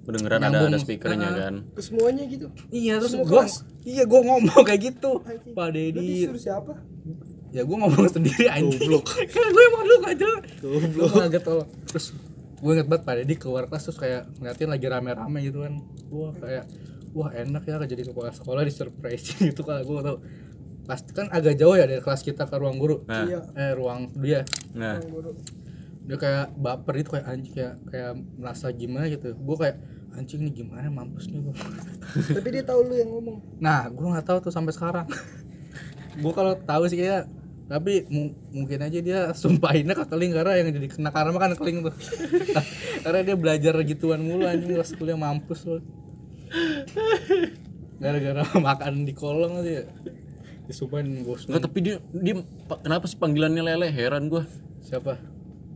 [0.02, 1.36] Kedengeran ada ada speakernya Ah.
[1.40, 1.56] kan.
[1.70, 2.50] Ke semuanya gitu.
[2.70, 3.56] iya terus Semua gua kelas?
[3.84, 5.12] iya gua ngomong kayak gitu
[5.52, 6.74] pak Dedi disuruh siapa?
[7.50, 8.88] ya gua ngomong sendiri anjing
[9.34, 12.16] kan gue emang lu aja gue kaget tolong terus
[12.56, 15.74] gue inget banget pak Dedi keluar kelas terus kayak ngeliatin lagi rame-rame gitu kan
[16.08, 16.64] wah kayak
[17.12, 20.18] wah enak ya jadi kepala sekolah di surprising gitu kalau gue tau
[20.82, 23.24] pasti kan agak jauh ya dari kelas kita ke ruang guru Nah.
[23.24, 23.40] Iya.
[23.54, 24.42] eh ruang dia
[24.72, 25.36] Nah, Guru.
[26.12, 29.32] Dia kayak baper itu kayak anjing kayak kayak merasa gimana gitu.
[29.32, 29.80] Gue kayak
[30.12, 31.56] anjing nih gimana mampus nih gue
[32.36, 33.40] Tapi dia tahu lu yang ngomong.
[33.64, 35.08] nah gue nggak tahu tuh sampai sekarang.
[36.20, 37.32] Gue kalau tahu sih kayak
[37.72, 41.88] tapi mu- mungkin aja dia sumpahinnya ke keling karena yang jadi kena karma kan keling
[41.88, 41.96] tuh.
[43.08, 45.80] Karena dia belajar gituan mulu anjing pas kuliah mampus loh
[48.04, 49.72] gara-gara makan di kolong aja.
[49.72, 49.84] Ya
[50.68, 53.88] disumpahin bos enggak tapi dia dia pa- kenapa sih panggilannya lele?
[53.92, 54.44] Heran gua.
[54.82, 55.20] siapa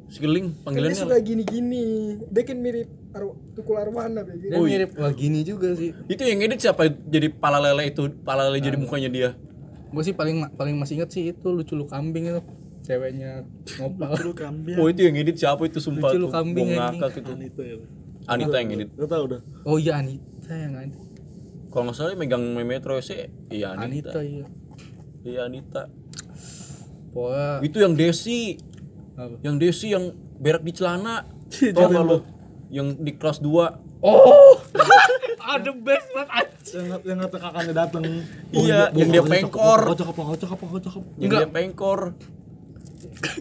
[0.07, 0.97] Sekeling Kan dia panggilannya.
[0.99, 1.85] suka gini-gini.
[2.25, 4.51] Dia kan mirip Arw Tukul Arwana kayak gitu.
[4.51, 6.85] dia mirip wah gini juga sih Itu yang edit siapa?
[6.87, 9.29] Jadi pala lele itu, pala lele jadi mukanya dia.
[9.87, 12.43] gue sih paling paling masih inget sih itu lucu lu kambing itu
[12.81, 14.75] ceweknya ngopal Lu kambing.
[14.75, 16.31] Oh, itu yang edit siapa itu sumpah Lucu lu tuh.
[16.33, 16.99] kambing, anjing.
[16.99, 17.31] ngakak itu.
[17.31, 17.75] Anita ya.
[18.27, 18.89] Anita yang edit.
[18.93, 19.41] Lu tahu dah.
[19.63, 20.99] oh iya Anita yang Anita
[21.67, 24.19] Kalau nggak salah megang Metro sih iya Anita Anita.
[24.21, 24.45] iya
[25.23, 25.83] Iya Anita.
[27.09, 28.59] pokoknya Itu yang Desi.
[29.15, 29.35] Apa?
[29.41, 31.23] Yang Desi yang berak di celana.
[31.49, 32.17] Tau gak lo?
[32.69, 34.61] Yang di kelas 2 Oh,
[35.57, 36.85] ada best banget anjing.
[36.85, 38.03] Yang yang kata kakaknya datang.
[38.53, 39.81] Iya, yang dia pengkor.
[39.81, 41.09] Kocok apa kocok apa kocok apa.
[41.17, 41.99] Yang dia pengkor.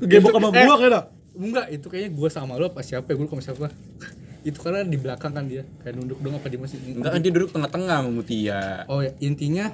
[0.01, 1.05] Gebok sama gua kayak dah.
[1.35, 3.67] Enggak, itu kayaknya gua sama lo apa siapa ya, gua sama siapa.
[4.49, 6.79] itu karena di belakang kan dia, kayak nunduk dong apa di masih.
[6.81, 8.89] Enggak kan dia duduk tengah-tengah sama Mutia.
[8.89, 9.69] Oh ya, intinya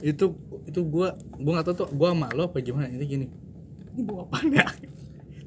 [0.00, 0.32] itu
[0.64, 3.26] itu gua gua nggak tahu tuh gua sama lo apa gimana ini gini.
[3.96, 4.68] Ini bau apa ya?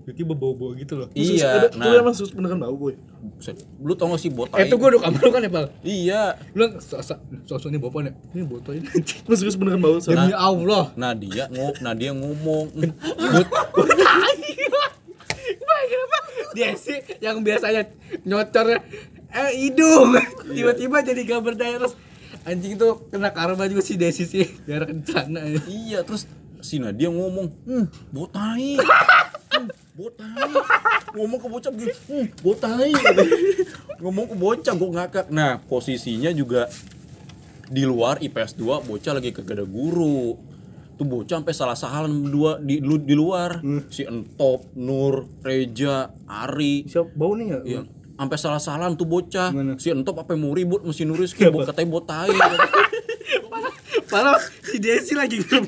[0.10, 1.06] Tiba-tiba bau-bau gitu loh.
[1.14, 2.97] Iya, Itu nah, emang sus beneran bau boy.
[3.38, 3.62] buset.
[3.78, 4.66] lu tau gak sih botai?
[4.66, 5.66] Eh itu gua udah kamar lu kan ya, Pal?
[5.86, 6.22] Iya.
[6.58, 8.14] Lu bilang sosok sosok ini bau apa nih?
[8.34, 9.22] Ini botol ini anjing.
[9.30, 10.02] Lu serius beneran bau.
[10.02, 10.18] Sar?
[10.18, 10.89] Demi Allah.
[11.54, 12.74] Ngop, Nadia ngomong.
[15.70, 16.18] Bayangin apa?
[16.58, 17.93] Dia sih yang biasanya
[18.26, 18.82] nyocornya
[19.30, 20.18] eh hidung.
[20.50, 21.91] Tiba-tiba jadi gambar daerah.
[22.50, 24.50] Anjing itu kena karma juga si Desi sih.
[24.66, 25.62] Biar kencana ya.
[25.70, 26.26] iya, terus
[26.60, 28.76] si Nadia ngomong, "Hmm, botai."
[29.49, 30.51] Hmm, botai.
[31.12, 32.93] Ngomong ke bocah gitu, "Hmm, botai."
[34.01, 35.28] ngomong ke bocah gua ngakak.
[35.28, 36.70] Nah, posisinya juga
[37.66, 40.38] di luar IPS 2 bocah lagi kagak ada guru.
[40.95, 43.60] Tuh bocah sampai salah salah dua di lu- di luar.
[43.89, 47.60] Si Entop, Nur, Reja, Ari, Siapa bau nih ya?
[47.66, 47.82] Iya,
[48.16, 49.49] sampai salah-salahan tuh bocah.
[49.49, 49.76] Gimana?
[49.76, 52.32] Si Entop apa yang mau ribut mesti nuris ke bo- katanya botai.
[54.10, 55.38] Padahal si Desi lagi.
[55.39, 55.62] Itu-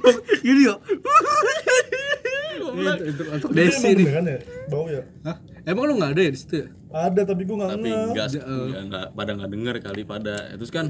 [3.06, 4.06] itu untuk Desi nih.
[4.06, 4.38] Beneran ya?
[4.68, 5.02] Bau ya?
[5.24, 5.38] Hah?
[5.62, 6.68] Emang lu nggak ada ya di situ ya?
[6.92, 8.06] Ada tapi gua enggak Tapi ngeh.
[8.10, 10.36] enggak, ya, enggak pada nggak denger kali pada.
[10.54, 10.86] Terus kan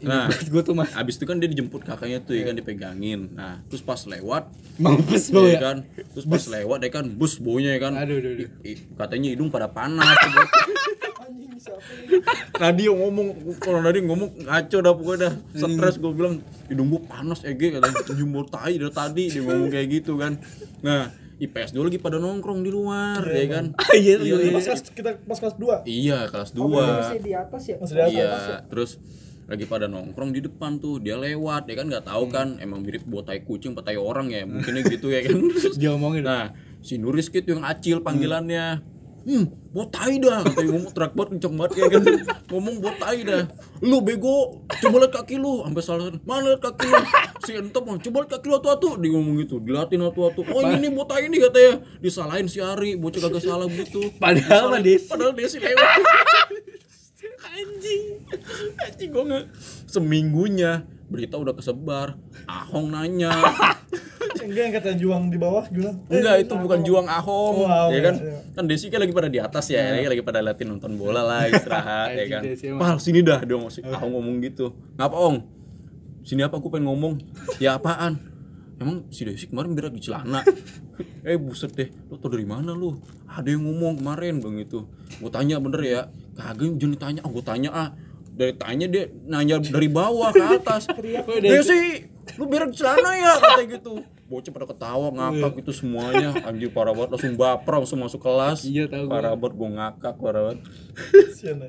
[0.00, 3.32] Nah, nah, gue tuh mas abis itu kan dia dijemput kakaknya tuh ya kan dipegangin.
[3.32, 4.46] Nah, terus pas lewat
[4.76, 5.58] mampus ya bau ya.
[5.58, 5.76] kan,
[6.14, 7.92] terus pas lewat dia kan bus baunya ya kan.
[7.94, 8.48] Aduh, aduh, aduh.
[8.62, 10.06] I- i- katanya hidung pada panas.
[11.20, 11.82] Anjing siapa
[12.58, 16.34] Nadia ngomong kalau Nadia ngomong ngaco dah pokoknya dah stres gue bilang
[16.66, 20.36] hidung gue panas Ege katanya jumbo tai dari tadi dia ngomong kayak gitu kan
[20.80, 23.64] nah IPS dulu lagi pada nongkrong di luar ya kan?
[23.96, 25.88] Iya, iya, Pas kelas kita pas kelas 2.
[25.88, 27.76] iya kelas Oh, masih 2 di atas ya?
[27.80, 28.12] Masih di atas.
[28.12, 28.90] iya terus
[29.44, 31.88] lagi pada nongkrong di depan tuh dia lewat ya kan?
[31.88, 35.40] Nggak tahu kan emang mirip botai kucing botai orang ya mungkinnya gitu ya kan?
[35.80, 36.22] Dia ngomongin.
[36.22, 38.78] nah si Nuris gitu yang acil panggilannya.
[38.78, 38.98] hmm
[39.70, 40.42] botai dah.
[40.44, 42.02] Katanya ngomong terak banget kenceng banget kayak kan
[42.50, 43.42] ngomong botai dah.
[43.84, 45.62] Lu bego coba lihat kaki lu.
[45.64, 47.02] Sampai salah mana lihat kaki lu?
[47.46, 50.40] Si entop mah coba lihat kaki lu atu atu dia ngomong gitu dilatin atu atu
[50.44, 51.72] oh ini nih botai ini katanya.
[52.02, 54.12] Disalahin si Ari bocah kagak salah gitu.
[54.18, 54.80] Padahal mah.
[54.82, 55.08] Desi.
[55.08, 55.80] padahal Desi lewat.
[57.60, 58.04] Anjing.
[58.80, 59.44] Anjing gue nggak
[59.84, 62.16] seminggunya berita udah kesebar.
[62.48, 63.32] Ahong nanya
[64.40, 65.92] Enggak yang kata juang di bawah gimana?
[66.08, 68.14] enggak itu bukan juang Ahong Oh, ya kan?
[68.16, 68.36] iya.
[68.56, 71.44] kan Desi kan lagi pada di atas ya ya, lagi pada latihan nonton bola lah
[71.52, 72.42] istirahat ya kan?
[72.44, 74.72] Desi pal sini dah dong si Ahong ngomong gitu.
[74.96, 75.36] Ngapa Ong?
[76.20, 76.56] Sini apa?
[76.56, 77.20] Aku pengen ngomong.
[77.58, 78.20] Ya apaan?
[78.76, 80.40] Emang si Desi kemarin berak di celana.
[81.20, 81.88] Eh buset deh.
[82.08, 82.96] Lo tau dari mana lu?
[83.28, 84.88] Ada yang ngomong kemarin bang itu
[85.20, 86.00] gue tanya bener ya.
[86.32, 87.20] Kagak jangan ditanya.
[87.24, 87.88] Ah gue tanya ah.
[88.30, 90.88] Dari tanya dia nanya dari bawah ke atas.
[91.44, 92.08] Dia sih
[92.40, 93.32] lu berak celana ya?
[93.36, 98.22] Kata gitu bocah pada ketawa ngakak itu semuanya anjir parah banget langsung baper langsung masuk
[98.22, 99.12] kelas Iya, tahu gua.
[99.12, 100.60] parah banget gua ngakak parah banget
[101.34, 101.68] Sian ya.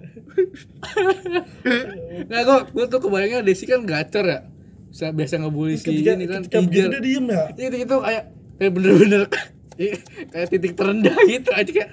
[2.28, 4.40] Nah, gua, gua tuh kebayangnya Desi kan gacor ya.
[4.88, 6.42] Bisa biasa ngebully si Ketika, ini kan.
[6.44, 6.92] ketika begitu Ijer.
[6.92, 7.44] dia diem ya.
[7.50, 8.24] Iya, itu gitu kayak
[8.56, 9.22] kayak bener-bener
[10.30, 11.92] kayak titik terendah gitu aja kayak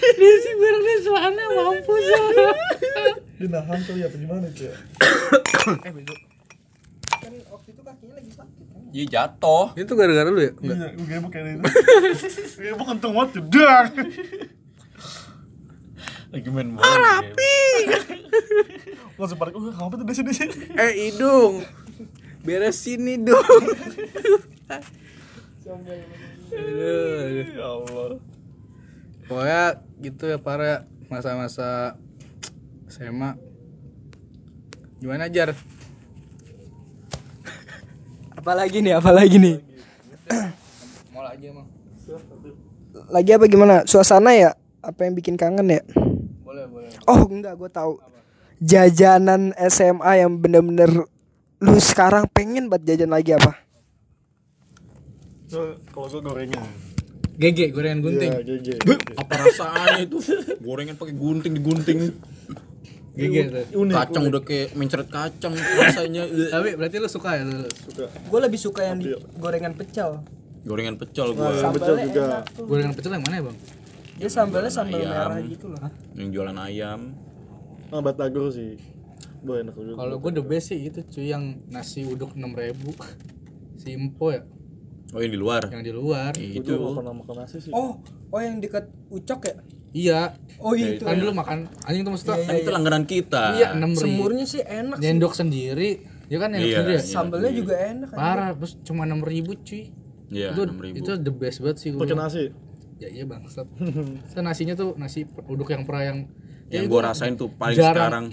[0.00, 2.20] Desi bareng dia celana mampus ya.
[3.34, 4.74] Dia nahan kali apa gimana itu ya.
[5.88, 6.29] eh.
[7.48, 10.52] Waktu itu kakinya lagi sakit kan iya jatuh Itu gara-gara lu ya?
[10.58, 10.76] Enggak.
[10.76, 11.62] Iya, gue gebuk kayak itu.
[12.74, 13.88] Gebuk kentung banget jedang.
[16.30, 17.58] lagi main bola rapi
[19.20, 20.48] Langsung pada, oh kenapa tuh desi desi.
[20.80, 21.60] Eh, hidung.
[22.40, 23.64] Beres sini dong.
[25.68, 27.44] Aduh.
[27.52, 28.16] Ya Allah.
[29.28, 29.62] Pokoknya
[30.00, 32.00] gitu ya para masa-masa
[32.88, 33.36] SMA.
[35.04, 35.52] Gimana Jar?
[38.40, 39.56] Apalagi nih apalagi nih
[41.10, 41.66] Mau aja emang.
[43.06, 45.82] lagi apa gimana suasana ya apa yang bikin kangen ya
[46.40, 46.88] Boleh, boleh.
[47.04, 48.00] oh enggak gue tahu
[48.58, 51.04] jajanan SMA yang bener-bener
[51.58, 53.60] lu sekarang pengen buat jajan lagi apa
[55.44, 56.62] So, Kalau gue gorengan.
[57.34, 58.30] GG gorengan gunting.
[58.30, 58.68] Iya, GG.
[59.18, 60.22] apa rasanya itu
[60.62, 61.98] gorengan pakai gunting digunting
[63.10, 63.64] GG tuh.
[63.82, 63.94] Unik.
[63.94, 66.50] kacang udah kayak mencret kacang rasanya eh.
[66.54, 67.66] Tapi berarti lu suka ya lu?
[67.66, 68.06] Suka.
[68.06, 70.22] gue lebih suka yang di gorengan pecel
[70.60, 72.44] gorengan pecel gua yang pecel juga.
[72.60, 73.58] Gorengan pecel yang mana ya, Bang?
[74.20, 75.80] dia sambalnya sambal merah gitu loh
[76.12, 77.16] yang jualan ayam
[77.90, 78.78] Ah, batagor sih.
[79.42, 79.98] Boh enak juga.
[79.98, 82.78] Kalau gue the best sih itu cuy yang nasi uduk 6000
[83.82, 84.46] Si Impo ya,
[85.10, 86.30] oh yang di luar yang di luar.
[86.38, 87.72] Itu juga gak pernah makan nasi sih.
[87.74, 87.98] oh
[88.30, 89.56] oh yang dekat ucok ya
[89.90, 90.20] Iya.
[90.56, 92.36] oh iya itu Kan dulu makan anjing tuh maksudnya.
[92.40, 95.90] kan itu langganan kita Iya, 6000 semurnya sih enak sih Nyendok sendiri.
[96.26, 97.00] Ya kan nyendok Iya, sendiri ya?
[97.00, 97.10] iya.
[97.10, 99.26] sambalnya juga enak kan Parah, terus cuma 6000
[99.58, 99.82] cuy.
[100.30, 101.98] iya itu enam ribu itu the best banget sih gue.
[101.98, 102.44] Pakai nasi.
[102.96, 103.66] Ya iya bangsat.
[104.30, 106.18] Saya nasinya tuh nasi uduk yang pernah yang
[106.68, 108.24] yang itu gua rasain tuh paling jarang- sekarang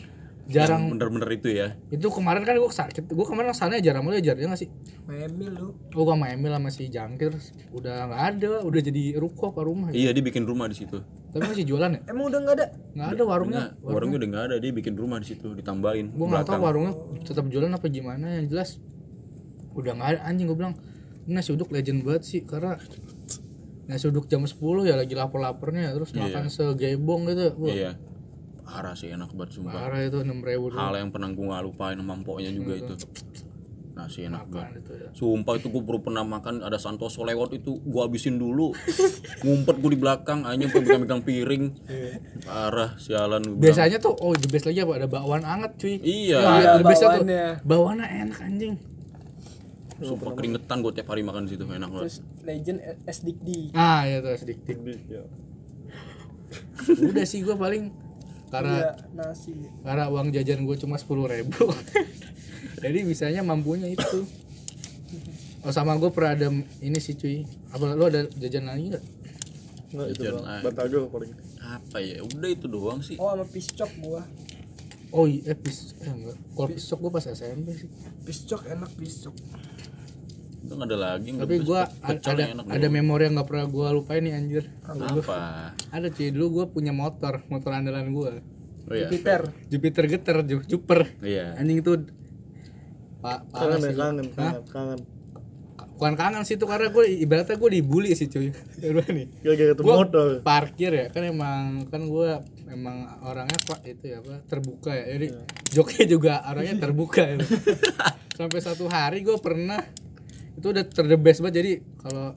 [0.47, 1.67] jarang bener-bener itu ya?
[1.91, 4.69] Itu kemarin kan gue sakit gue kemarin sana jarang mulai jar ya nggak sih?
[5.03, 5.67] Memil lu.
[5.91, 7.35] Gue sama Emil sama si Jangkir
[7.75, 9.99] udah nggak ada udah jadi ruko apa rumah gitu.
[10.07, 11.03] iya dia bikin rumah di situ.
[11.35, 12.01] Tapi masih jualan ya?
[12.07, 12.67] Emang udah nggak ada?
[12.95, 13.63] Nggak ada warungnya.
[13.83, 16.63] Warungnya udah nggak ada dia bikin rumah di situ ditambahin gue nggak tahu belakang.
[16.63, 16.93] warungnya
[17.27, 18.79] tetap jualan apa gimana yang jelas
[19.75, 20.73] udah nggak ada anjing gue bilang
[21.27, 22.79] ini nasi uduk legend banget sih karena
[23.87, 24.55] nasi uduk jam 10
[24.87, 27.51] ya lagi lapar-laparnya terus makan segebong gitu.
[27.59, 27.91] Wah, iya
[28.67, 29.71] parah sih enak banget sumpah.
[29.71, 32.93] Parah itu enam ribu hal yang pernah gue gak lupain sama mpoknya juga itu.
[33.97, 34.85] Nasi enak banget.
[34.85, 35.09] itu ya.
[35.15, 38.75] Sumpah itu gue baru pernah makan ada Santoso lewat itu gue habisin dulu.
[39.47, 41.63] Ngumpet gue di belakang hanya pegang-pegang piring.
[42.45, 43.63] Parah sialan gua bilang.
[43.63, 45.01] biasanya tuh oh the best lagi apa?
[45.01, 45.95] Ada bakwan anget cuy.
[45.97, 46.39] Iya.
[46.77, 47.23] The bestnya tuh.
[47.25, 47.45] Bakwannya.
[47.65, 48.73] bakwannya enak anjing.
[49.97, 52.05] Sumpah keringetan gue tiap hari makan di situ enak banget.
[52.05, 54.77] Terus legend S Dikdi ah ya tuh sedikit
[55.09, 55.25] Ya.
[56.87, 57.89] udah sih gue paling
[58.47, 59.53] karena Iya, nasi.
[59.83, 61.67] karena uang jajan gue cuma sepuluh ribu.
[62.83, 64.23] Jadi bisanya mampunya itu.
[65.65, 66.47] Oh sama gue pernah ada
[66.79, 67.43] ini sih cuy.
[67.75, 69.05] Apa lu ada jajan lagi nggak?
[69.87, 71.07] Enggak itu doang.
[71.11, 71.31] paling.
[71.67, 72.23] apa ya?
[72.23, 73.15] Udah itu doang sih.
[73.19, 74.23] Oh sama piscok gua.
[75.11, 76.37] Oh iya eh, pis eh enggak.
[76.55, 77.89] Kalau pisok gue pas SMP sih.
[78.27, 79.35] Piscok enak piscok
[80.67, 84.35] itu nggak ada lagi tapi gue ada ada memori yang nggak pernah gue lupain nih
[84.35, 84.63] anjir.
[84.83, 86.27] Apa ada cuy.
[86.29, 88.31] Dulu gue punya motor motor andalan gue
[88.87, 89.07] oh iya.
[89.07, 91.55] Peter Jupiter geter Ju- Juper iya.
[91.55, 91.91] Anjing itu
[93.17, 93.97] pak parah Kangen ya, sih.
[93.97, 94.35] kangen, Hah?
[94.37, 94.99] kangen, kangen.
[95.97, 98.53] bukan kangen sih itu karena gue ibaratnya gue dibully sih cuy.
[99.17, 99.27] Nih.
[99.81, 100.45] Motor.
[100.45, 102.29] parkir ya kan emang kan gue
[102.69, 105.17] emang orangnya pak itu ya apa terbuka ya.
[105.17, 105.27] Jadi
[105.73, 107.37] joknya juga orangnya terbuka ya.
[108.37, 109.81] sampai satu hari gue pernah
[110.57, 111.55] itu udah terdebes banget.
[111.61, 111.71] Jadi
[112.01, 112.27] kalau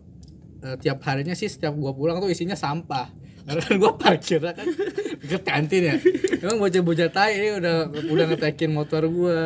[0.60, 3.08] eh, tiap harinya sih setiap gue pulang tuh isinya sampah.
[3.40, 4.66] Karena kan gue parkir kan
[5.24, 5.96] deket kantin ya.
[6.44, 9.38] Emang bocah-bocah tai ini udah udah ngetekin motor gue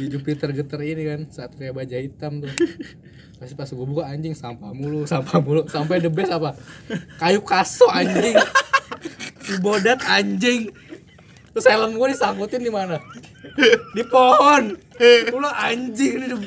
[0.00, 2.50] di Jupiter geter ini kan satria baja hitam tuh.
[3.36, 5.68] Pasti pas gue buka anjing sampah mulu sampah mulu.
[5.68, 6.56] Sampai the best apa?
[7.20, 8.34] Kayu kaso anjing.
[9.60, 10.72] Bodat anjing
[11.54, 12.98] terus helm gue disangkutin di mana?
[13.94, 14.74] Di pohon.
[15.30, 16.38] Lu anjing ini the,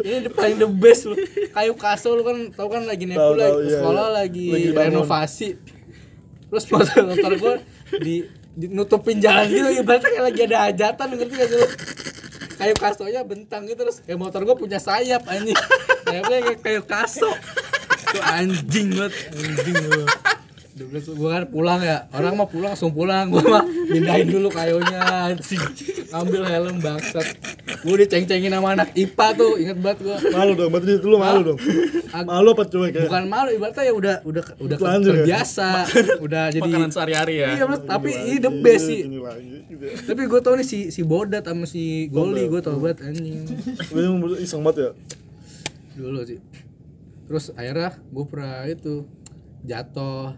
[0.00, 1.16] ini the paling the best lu
[1.52, 4.16] kayu kaso lu kan tau kan lagi nepu lagi iya, sekolah iya.
[4.24, 5.48] lagi, Lagi renovasi.
[6.48, 7.54] Terus motor motor gue
[8.00, 8.14] di,
[8.56, 11.68] di nutupin jalan gitu ibaratnya kayak lagi ada hajatan ngerti gak sih lu?
[12.54, 15.56] Kayu kasonya bentang gitu terus kayak motor gue punya sayap anjing.
[16.08, 17.28] Sayapnya kayak kayu kaso
[18.14, 20.04] itu anjing banget anjing lu
[20.74, 24.98] gue kan pulang ya orang mah pulang langsung pulang gue mah pindahin dulu kayunya
[25.30, 25.62] anjing
[26.10, 27.26] ngambil helm bangsat
[27.78, 31.40] gue diceng-cengin sama anak IPA tuh inget banget gue Malu dong, berarti itu lu malu
[31.44, 31.58] dong.
[32.10, 33.02] Ag- Malu apa cuek ya?
[33.06, 34.98] bukan malu ibaratnya ya udah udah udah ya?
[35.00, 35.68] terbiasa
[36.26, 39.00] udah jadi makanan sehari-hari ya iya bener, tapi ini the best sih.
[39.06, 39.84] Gitu.
[40.10, 43.46] tapi gue tau nih si si Bodat sama si Goli gue tau banget anjing
[43.88, 44.90] Gue yang iseng banget ya.
[45.94, 46.42] dulu sih
[47.24, 49.06] terus akhirnya gue pernah itu
[49.62, 50.34] jatuh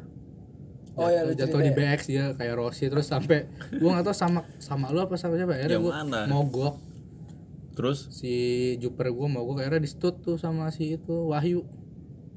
[0.97, 1.77] Oh, iya, lu jatuh di ya?
[1.77, 2.89] BX ya kayak Rossi.
[2.89, 6.21] Terus sampai gue nggak tahu sama sama lu apa sama siapa akhirnya Yang gue mana?
[6.27, 6.75] mogok.
[7.77, 8.09] Terus?
[8.11, 8.33] Si
[8.77, 11.61] Juper gue mogok akhirnya di stut tuh sama si itu Wahyu.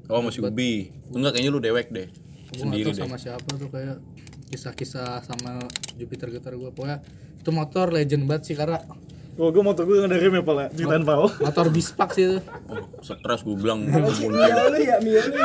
[0.06, 0.92] Oh masih ubi.
[1.08, 2.12] Enggak kayaknya lu dewek deh.
[2.50, 3.02] Nggak sendiri tahu deh.
[3.02, 3.96] sama siapa tuh kayak
[4.46, 5.62] kisah-kisah sama
[5.94, 7.00] Jupiter Getar gue pokoknya
[7.36, 8.76] itu motor legend banget sih karena
[9.40, 10.68] Oh, gue motor gue nggak ada rem ya, Pal ya?
[10.68, 11.32] Ceritain, Pal.
[11.32, 12.38] motor bispak sih itu.
[12.68, 13.80] Oh, stres gue bilang.
[13.88, 15.38] Mio lu ya, Mio lu.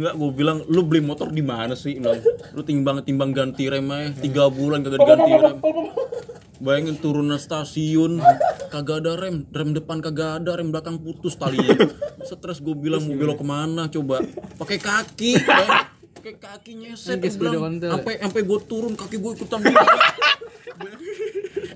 [0.00, 2.00] Enggak, gue bilang lu beli motor di mana sih?
[2.00, 2.24] Bilang,
[2.56, 5.56] lu timbang timbang ganti rem aja tiga bulan kagak diganti rem.
[6.56, 8.16] Bayangin turunan stasiun
[8.72, 11.76] kagak ada rem, rem depan kagak ada, rem belakang putus talinya.
[12.24, 14.24] Stres gue bilang mau belok ke mana coba?
[14.56, 15.36] Pakai kaki,
[16.16, 17.20] pakai kaki nyeset.
[17.20, 17.90] Kayak Gue sepeda bilang, ontel.
[17.92, 19.84] sampai sampai gue turun kaki gue ikutan bilang.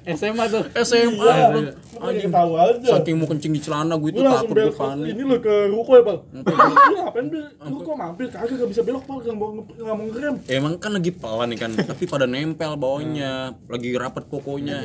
[0.05, 1.67] SMA tuh SMA gua bilang,
[1.97, 2.89] Anjing tahu aja.
[3.01, 5.07] saking mau kencing di celana gue itu takut gue belok panik.
[5.17, 6.17] ini lo ke ruko ya, Pal.
[6.93, 7.45] Lu ngapain, Bil?
[7.65, 8.27] Lu kok mampir?
[8.29, 9.19] Kagak gak bisa belok, Pal.
[9.25, 10.35] Gak mau nggak mau ngerem.
[10.53, 14.85] Emang kan lagi pelan nih kan, tapi pada nempel bawahnya, lagi rapat kokonya.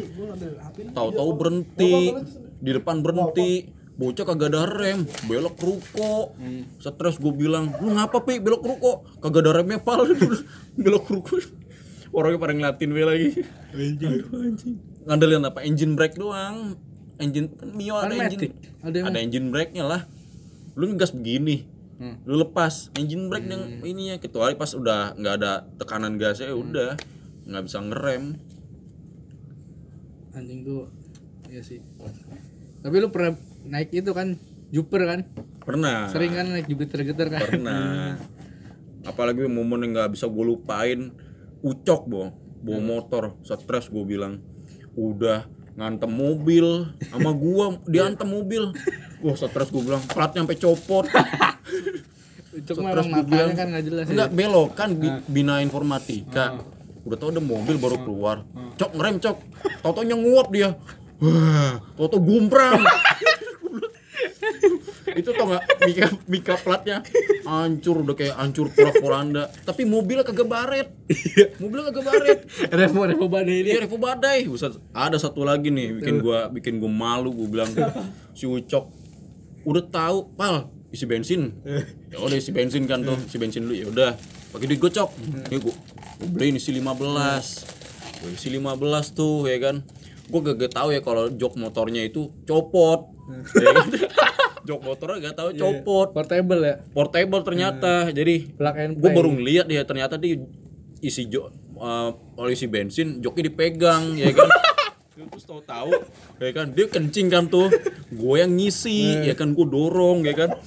[0.96, 2.16] Tahu-tahu berhenti,
[2.64, 3.68] di depan berhenti,
[4.00, 6.32] bocah kagak ada rem, belok ruko.
[6.80, 9.04] Stres gue bilang, lu ngapa pi belok ruko?
[9.20, 10.08] Kagak ada remnya pal,
[10.80, 11.36] belok ruko.
[12.10, 13.30] Orangnya pada ngeliatin gue lagi.
[13.74, 14.76] Aduh, anjing.
[15.06, 15.60] Ngandelin apa?
[15.62, 16.78] Engine brake doang.
[17.20, 18.56] Engine kan Mio ada engine.
[18.80, 20.02] Ada ada engine brake-nya lah.
[20.80, 21.68] Lu ngegas begini,
[22.24, 22.88] lu lepas.
[22.96, 26.92] Engine brake yang ininya kecuali pas udah nggak ada tekanan gasnya ya udah.
[27.44, 28.24] Nggak bisa ngerem.
[30.32, 30.88] Anjing tuh
[31.52, 31.84] iya sih.
[32.80, 33.36] Tapi lu pernah
[33.68, 34.40] naik itu kan?
[34.72, 35.20] Jupiter kan?
[35.66, 36.08] Pernah.
[36.08, 37.42] Sering kan naik Jupiter Getar kan?
[37.44, 38.16] Pernah.
[39.10, 41.12] Apalagi momen yang nggak bisa gue lupain
[41.62, 42.24] ucok bo.
[42.60, 44.44] Bawa motor stres gue bilang.
[44.94, 45.48] Udah
[45.80, 48.76] ngantem mobil sama gua diantem mobil.
[49.24, 51.06] Wah stres gue bilang platnya sampai copot.
[52.50, 56.60] Stres matanya bilang, kan nggak jelas enggak ya belok kan bi- bina informatika.
[57.06, 58.44] Udah tau ada mobil baru keluar.
[58.76, 59.38] Cok ngerem cok.
[59.80, 60.76] Tau taunya nguap dia.
[61.22, 62.84] Wah tau gumprang
[65.16, 66.98] itu tau nggak mika mika platnya?
[67.48, 70.88] Hancur udah kayak hancur porak poranda tapi mobilnya kagak baret.
[71.58, 72.40] Mobilnya kagak baret.
[72.70, 73.70] Revo revo badai ini.
[73.74, 74.46] Dia revo badai.
[74.46, 77.72] Buset, ada satu lagi nih bikin gua bikin gua malu gua bilang
[78.38, 78.92] si Ucok.
[79.66, 81.54] Udah tahu pal isi bensin.
[82.10, 84.12] Ya udah isi bensin kan tuh isi bensin dulu ya udah.
[84.50, 85.10] Pakai duit gocok
[85.54, 85.74] ya gua,
[86.18, 86.90] gua beliin isi 15
[88.20, 89.86] gua isi 15 tuh ya kan.
[90.30, 93.14] Gua gak tahu ya kalau jok motornya itu copot.
[93.58, 93.88] Ya kan?
[94.70, 96.08] jok motornya gak tahu copot.
[96.14, 96.76] Portable ya?
[96.94, 98.14] Portable ternyata.
[98.14, 100.38] Jadi plug and gue baru ngeliat ya ternyata dia
[101.02, 101.50] isi jok
[101.82, 104.46] uh, kalau isi bensin joknya dipegang ya kan?
[105.20, 105.92] Terus tahu tahu
[106.38, 106.72] ya kan?
[106.78, 107.74] Dia kencing kan tuh.
[108.14, 109.58] Gue yang ngisi ya kan?
[109.58, 110.54] Gue dorong ya kan?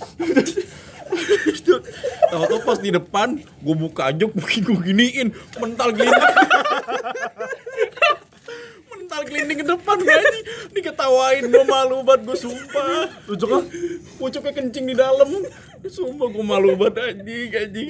[2.32, 6.32] Tahu tahu pas di depan gue buka jok gue giniin mental glinding
[9.12, 10.40] mental glinding ke depan gue ini
[10.72, 13.12] diketawain gue malu banget gue sumpah.
[13.28, 13.62] Ucok ah.
[14.16, 15.28] pucuknya kencing di dalam.
[15.84, 17.88] Sumpah gue malu banget anjing anjing.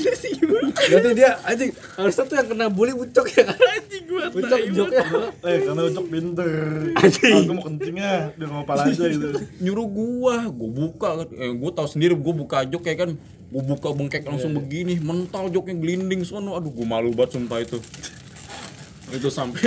[0.90, 3.46] Berarti dia anjing harusnya tuh yang kena bully ucok ya?
[3.46, 5.02] Kan anjing gue ucok joknya
[5.46, 6.50] Eh, karena Ucok pinter.
[6.98, 9.28] Aku mau kencingnya, dia ngomong apa aja gitu.
[9.62, 11.08] nyuruh gua gua buka
[11.38, 13.14] eh, gua tahu sendiri gua buka jok ya kan.
[13.52, 16.58] Gua buka bengkek langsung begini mental joknya gelinding sono.
[16.58, 17.78] Aduh gua malu banget sumpah itu.
[19.12, 19.60] Itu sampai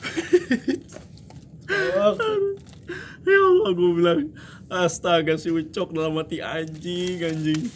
[3.30, 4.20] ya Allah gua bilang
[4.70, 7.70] astaga si ucok dalam hati anjing anjing.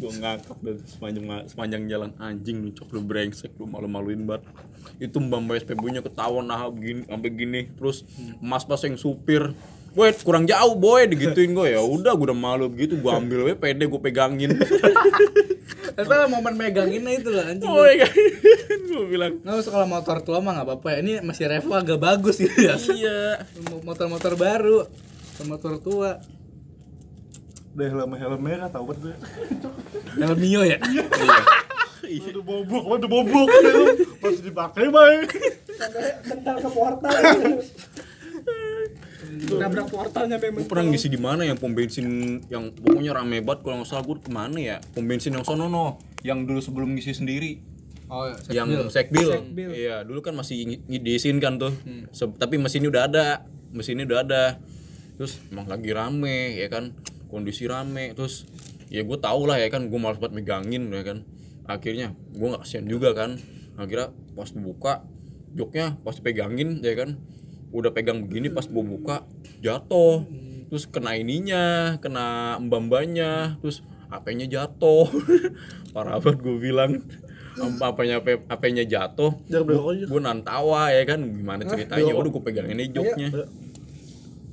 [0.00, 4.46] Gua ngakak dan sepanjang sepanjang jalan anjing ucok lu brengsek lu malu-maluin banget.
[4.98, 7.60] Itu mbak mbak SPB nya ketahuan nah begini sampai gini.
[7.76, 8.04] Terus
[8.42, 9.54] mas pas yang supir
[9.92, 11.84] Wait, kurang jauh boy, digituin gue ya.
[11.84, 14.56] Udah, gue udah malu begitu, gue ambil we pede, gue pegangin.
[15.92, 19.36] itu momen meganginnya itu lah anjing Boy, gue bilang.
[19.44, 22.64] nggak usah kalau motor tua mah nggak apa-apa ya ini masih revo agak bagus gitu
[22.64, 23.44] ya Iya.
[23.84, 24.88] motor-motor baru
[25.44, 26.22] motor tua
[27.72, 29.14] Udah helm helm merah tahu banget gue.
[30.16, 30.78] helm Mio ya
[32.02, 33.48] Aduh bobok, aduh bobok.
[34.20, 35.22] Masih dipakai, Bay.
[36.28, 37.14] Mental ke portal.
[39.52, 40.58] Nabrak portalnya memang.
[40.58, 42.06] Gue pernah ngisi di mana yang pom bensin
[42.46, 45.66] yang pokoknya rame banget kalau nggak salah gue ke mana ya pom bensin yang sono
[45.66, 47.62] no yang dulu sebelum ngisi sendiri
[48.06, 49.28] Oh, yang sekbil.
[49.72, 51.72] Iya, dulu kan masih ngi- diizinkan tuh.
[52.10, 53.26] Se- tapi mesinnya udah ada.
[53.70, 54.44] Mesinnya udah ada.
[55.14, 56.92] Terus emang lagi rame ya kan.
[57.26, 58.12] Kondisi rame.
[58.12, 58.44] Terus
[58.86, 61.24] ya gue tau lah ya kan gue malas banget megangin ya kan.
[61.64, 63.40] Akhirnya gue nggak kasihan juga kan.
[63.74, 65.08] Akhirnya pas buka
[65.50, 67.16] joknya pas pegangin ya kan.
[67.72, 69.24] Udah pegang begini pas gue buka
[69.64, 70.28] jatuh.
[70.68, 75.08] Terus kena ininya, kena mbambanya, terus HP-nya jatuh.
[75.96, 77.00] Parah banget gue bilang.
[77.56, 79.32] HP-nya HP-nya jatuh.
[80.08, 81.20] Gue nantawa ya kan?
[81.20, 82.12] Gimana ceritanya?
[82.12, 83.28] Udah gue pegangin aja joknya.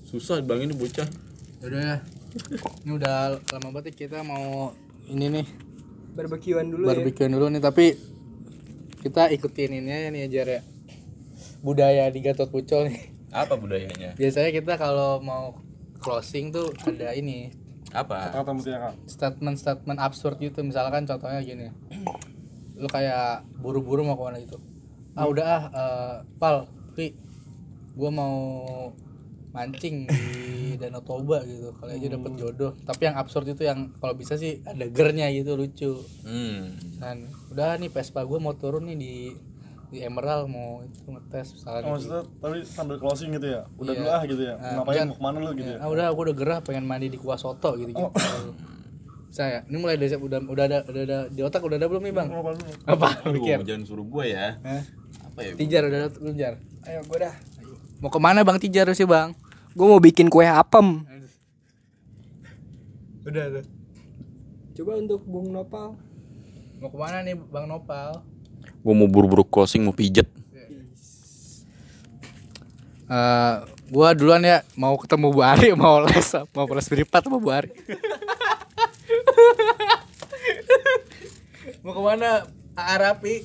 [0.09, 1.05] susah bang ini bocah.
[1.61, 1.97] Udah ya.
[2.81, 4.73] Ini udah lama banget kita mau
[5.05, 5.45] ini nih.
[6.17, 6.97] Barbekyuan dulu ya.
[6.97, 7.93] Barbekyuan dulu nih tapi
[8.99, 10.61] kita ikutin ini aja nih ajar ya
[11.59, 13.01] budaya di Gatot Pucol nih.
[13.29, 14.17] Apa budayanya?
[14.17, 15.61] Biasanya kita kalau mau
[16.01, 17.53] closing tuh ada ini.
[17.93, 18.33] Apa?
[18.33, 18.93] Kata mutiara.
[19.05, 20.61] statement-statement absurd gitu.
[20.61, 21.69] Misalkan contohnya gini.
[22.77, 24.57] Lu kayak buru-buru mau ke mana gitu.
[25.17, 27.13] Ah udah ah eh, pal Ri
[27.97, 28.37] gua mau
[29.49, 31.73] mancing di Danau Toba gitu.
[31.75, 32.71] Kali aja dapet jodoh.
[32.85, 35.97] Tapi yang absurd itu yang kalau bisa sih ada gernya gitu lucu.
[36.23, 36.77] Hmm.
[36.99, 39.13] dan udah nih Vespa gue mau turun nih di
[39.89, 43.61] di Emerald mau itu ngetes misalnya Oh, maksudnya tapi sambil closing gitu ya.
[43.75, 43.99] Udah Iya.
[43.99, 44.53] dulu ah gitu ya.
[44.53, 45.77] Nah, Ngapain jangan- mau ke mana lu gitu ya.
[45.77, 48.09] ah udah aku udah gerah pengen mandi di kuah soto gitu gitu
[49.29, 52.13] saya ini mulai dari udah udah ada udah ada di otak udah ada belum nih
[52.15, 52.27] bang?
[52.31, 52.49] Apa
[52.87, 54.57] apa Aduh, mikir jangan suruh gue ya.
[54.59, 54.81] Hah?
[55.23, 56.53] apa ya Tijar udah ada belum jar
[56.83, 57.33] ayo gue dah.
[57.97, 59.33] Mau ke mana bang Tijar sih bang?
[59.71, 61.05] Gue mau bikin kue apem.
[63.21, 63.65] Udah tuh
[64.75, 65.93] coba untuk bung nopal.
[66.77, 68.23] Mau ke mana nih bang Nopal
[68.79, 70.27] gue mau buru-buru closing mau pijet
[73.09, 73.55] Eh,
[73.89, 77.73] gua duluan ya mau ketemu Bu Ari mau les mau les beripat sama Bu Ari
[81.81, 82.45] mau ke mana
[82.77, 83.41] Arapi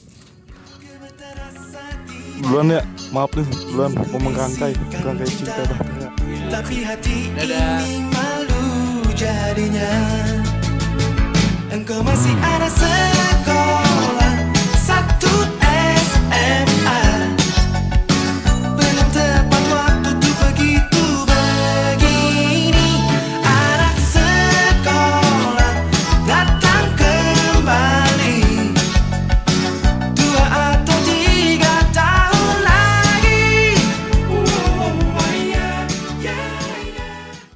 [2.44, 2.82] Duluan ya.
[3.08, 6.08] Maaf nih, duluan mau merangkai, merangkai cinta bahtera.
[6.52, 7.78] Tapi hati Dadah.
[7.80, 8.66] ini malu
[9.16, 9.92] jadinya
[11.72, 13.93] Engkau masih ada seekor
[16.36, 16.73] and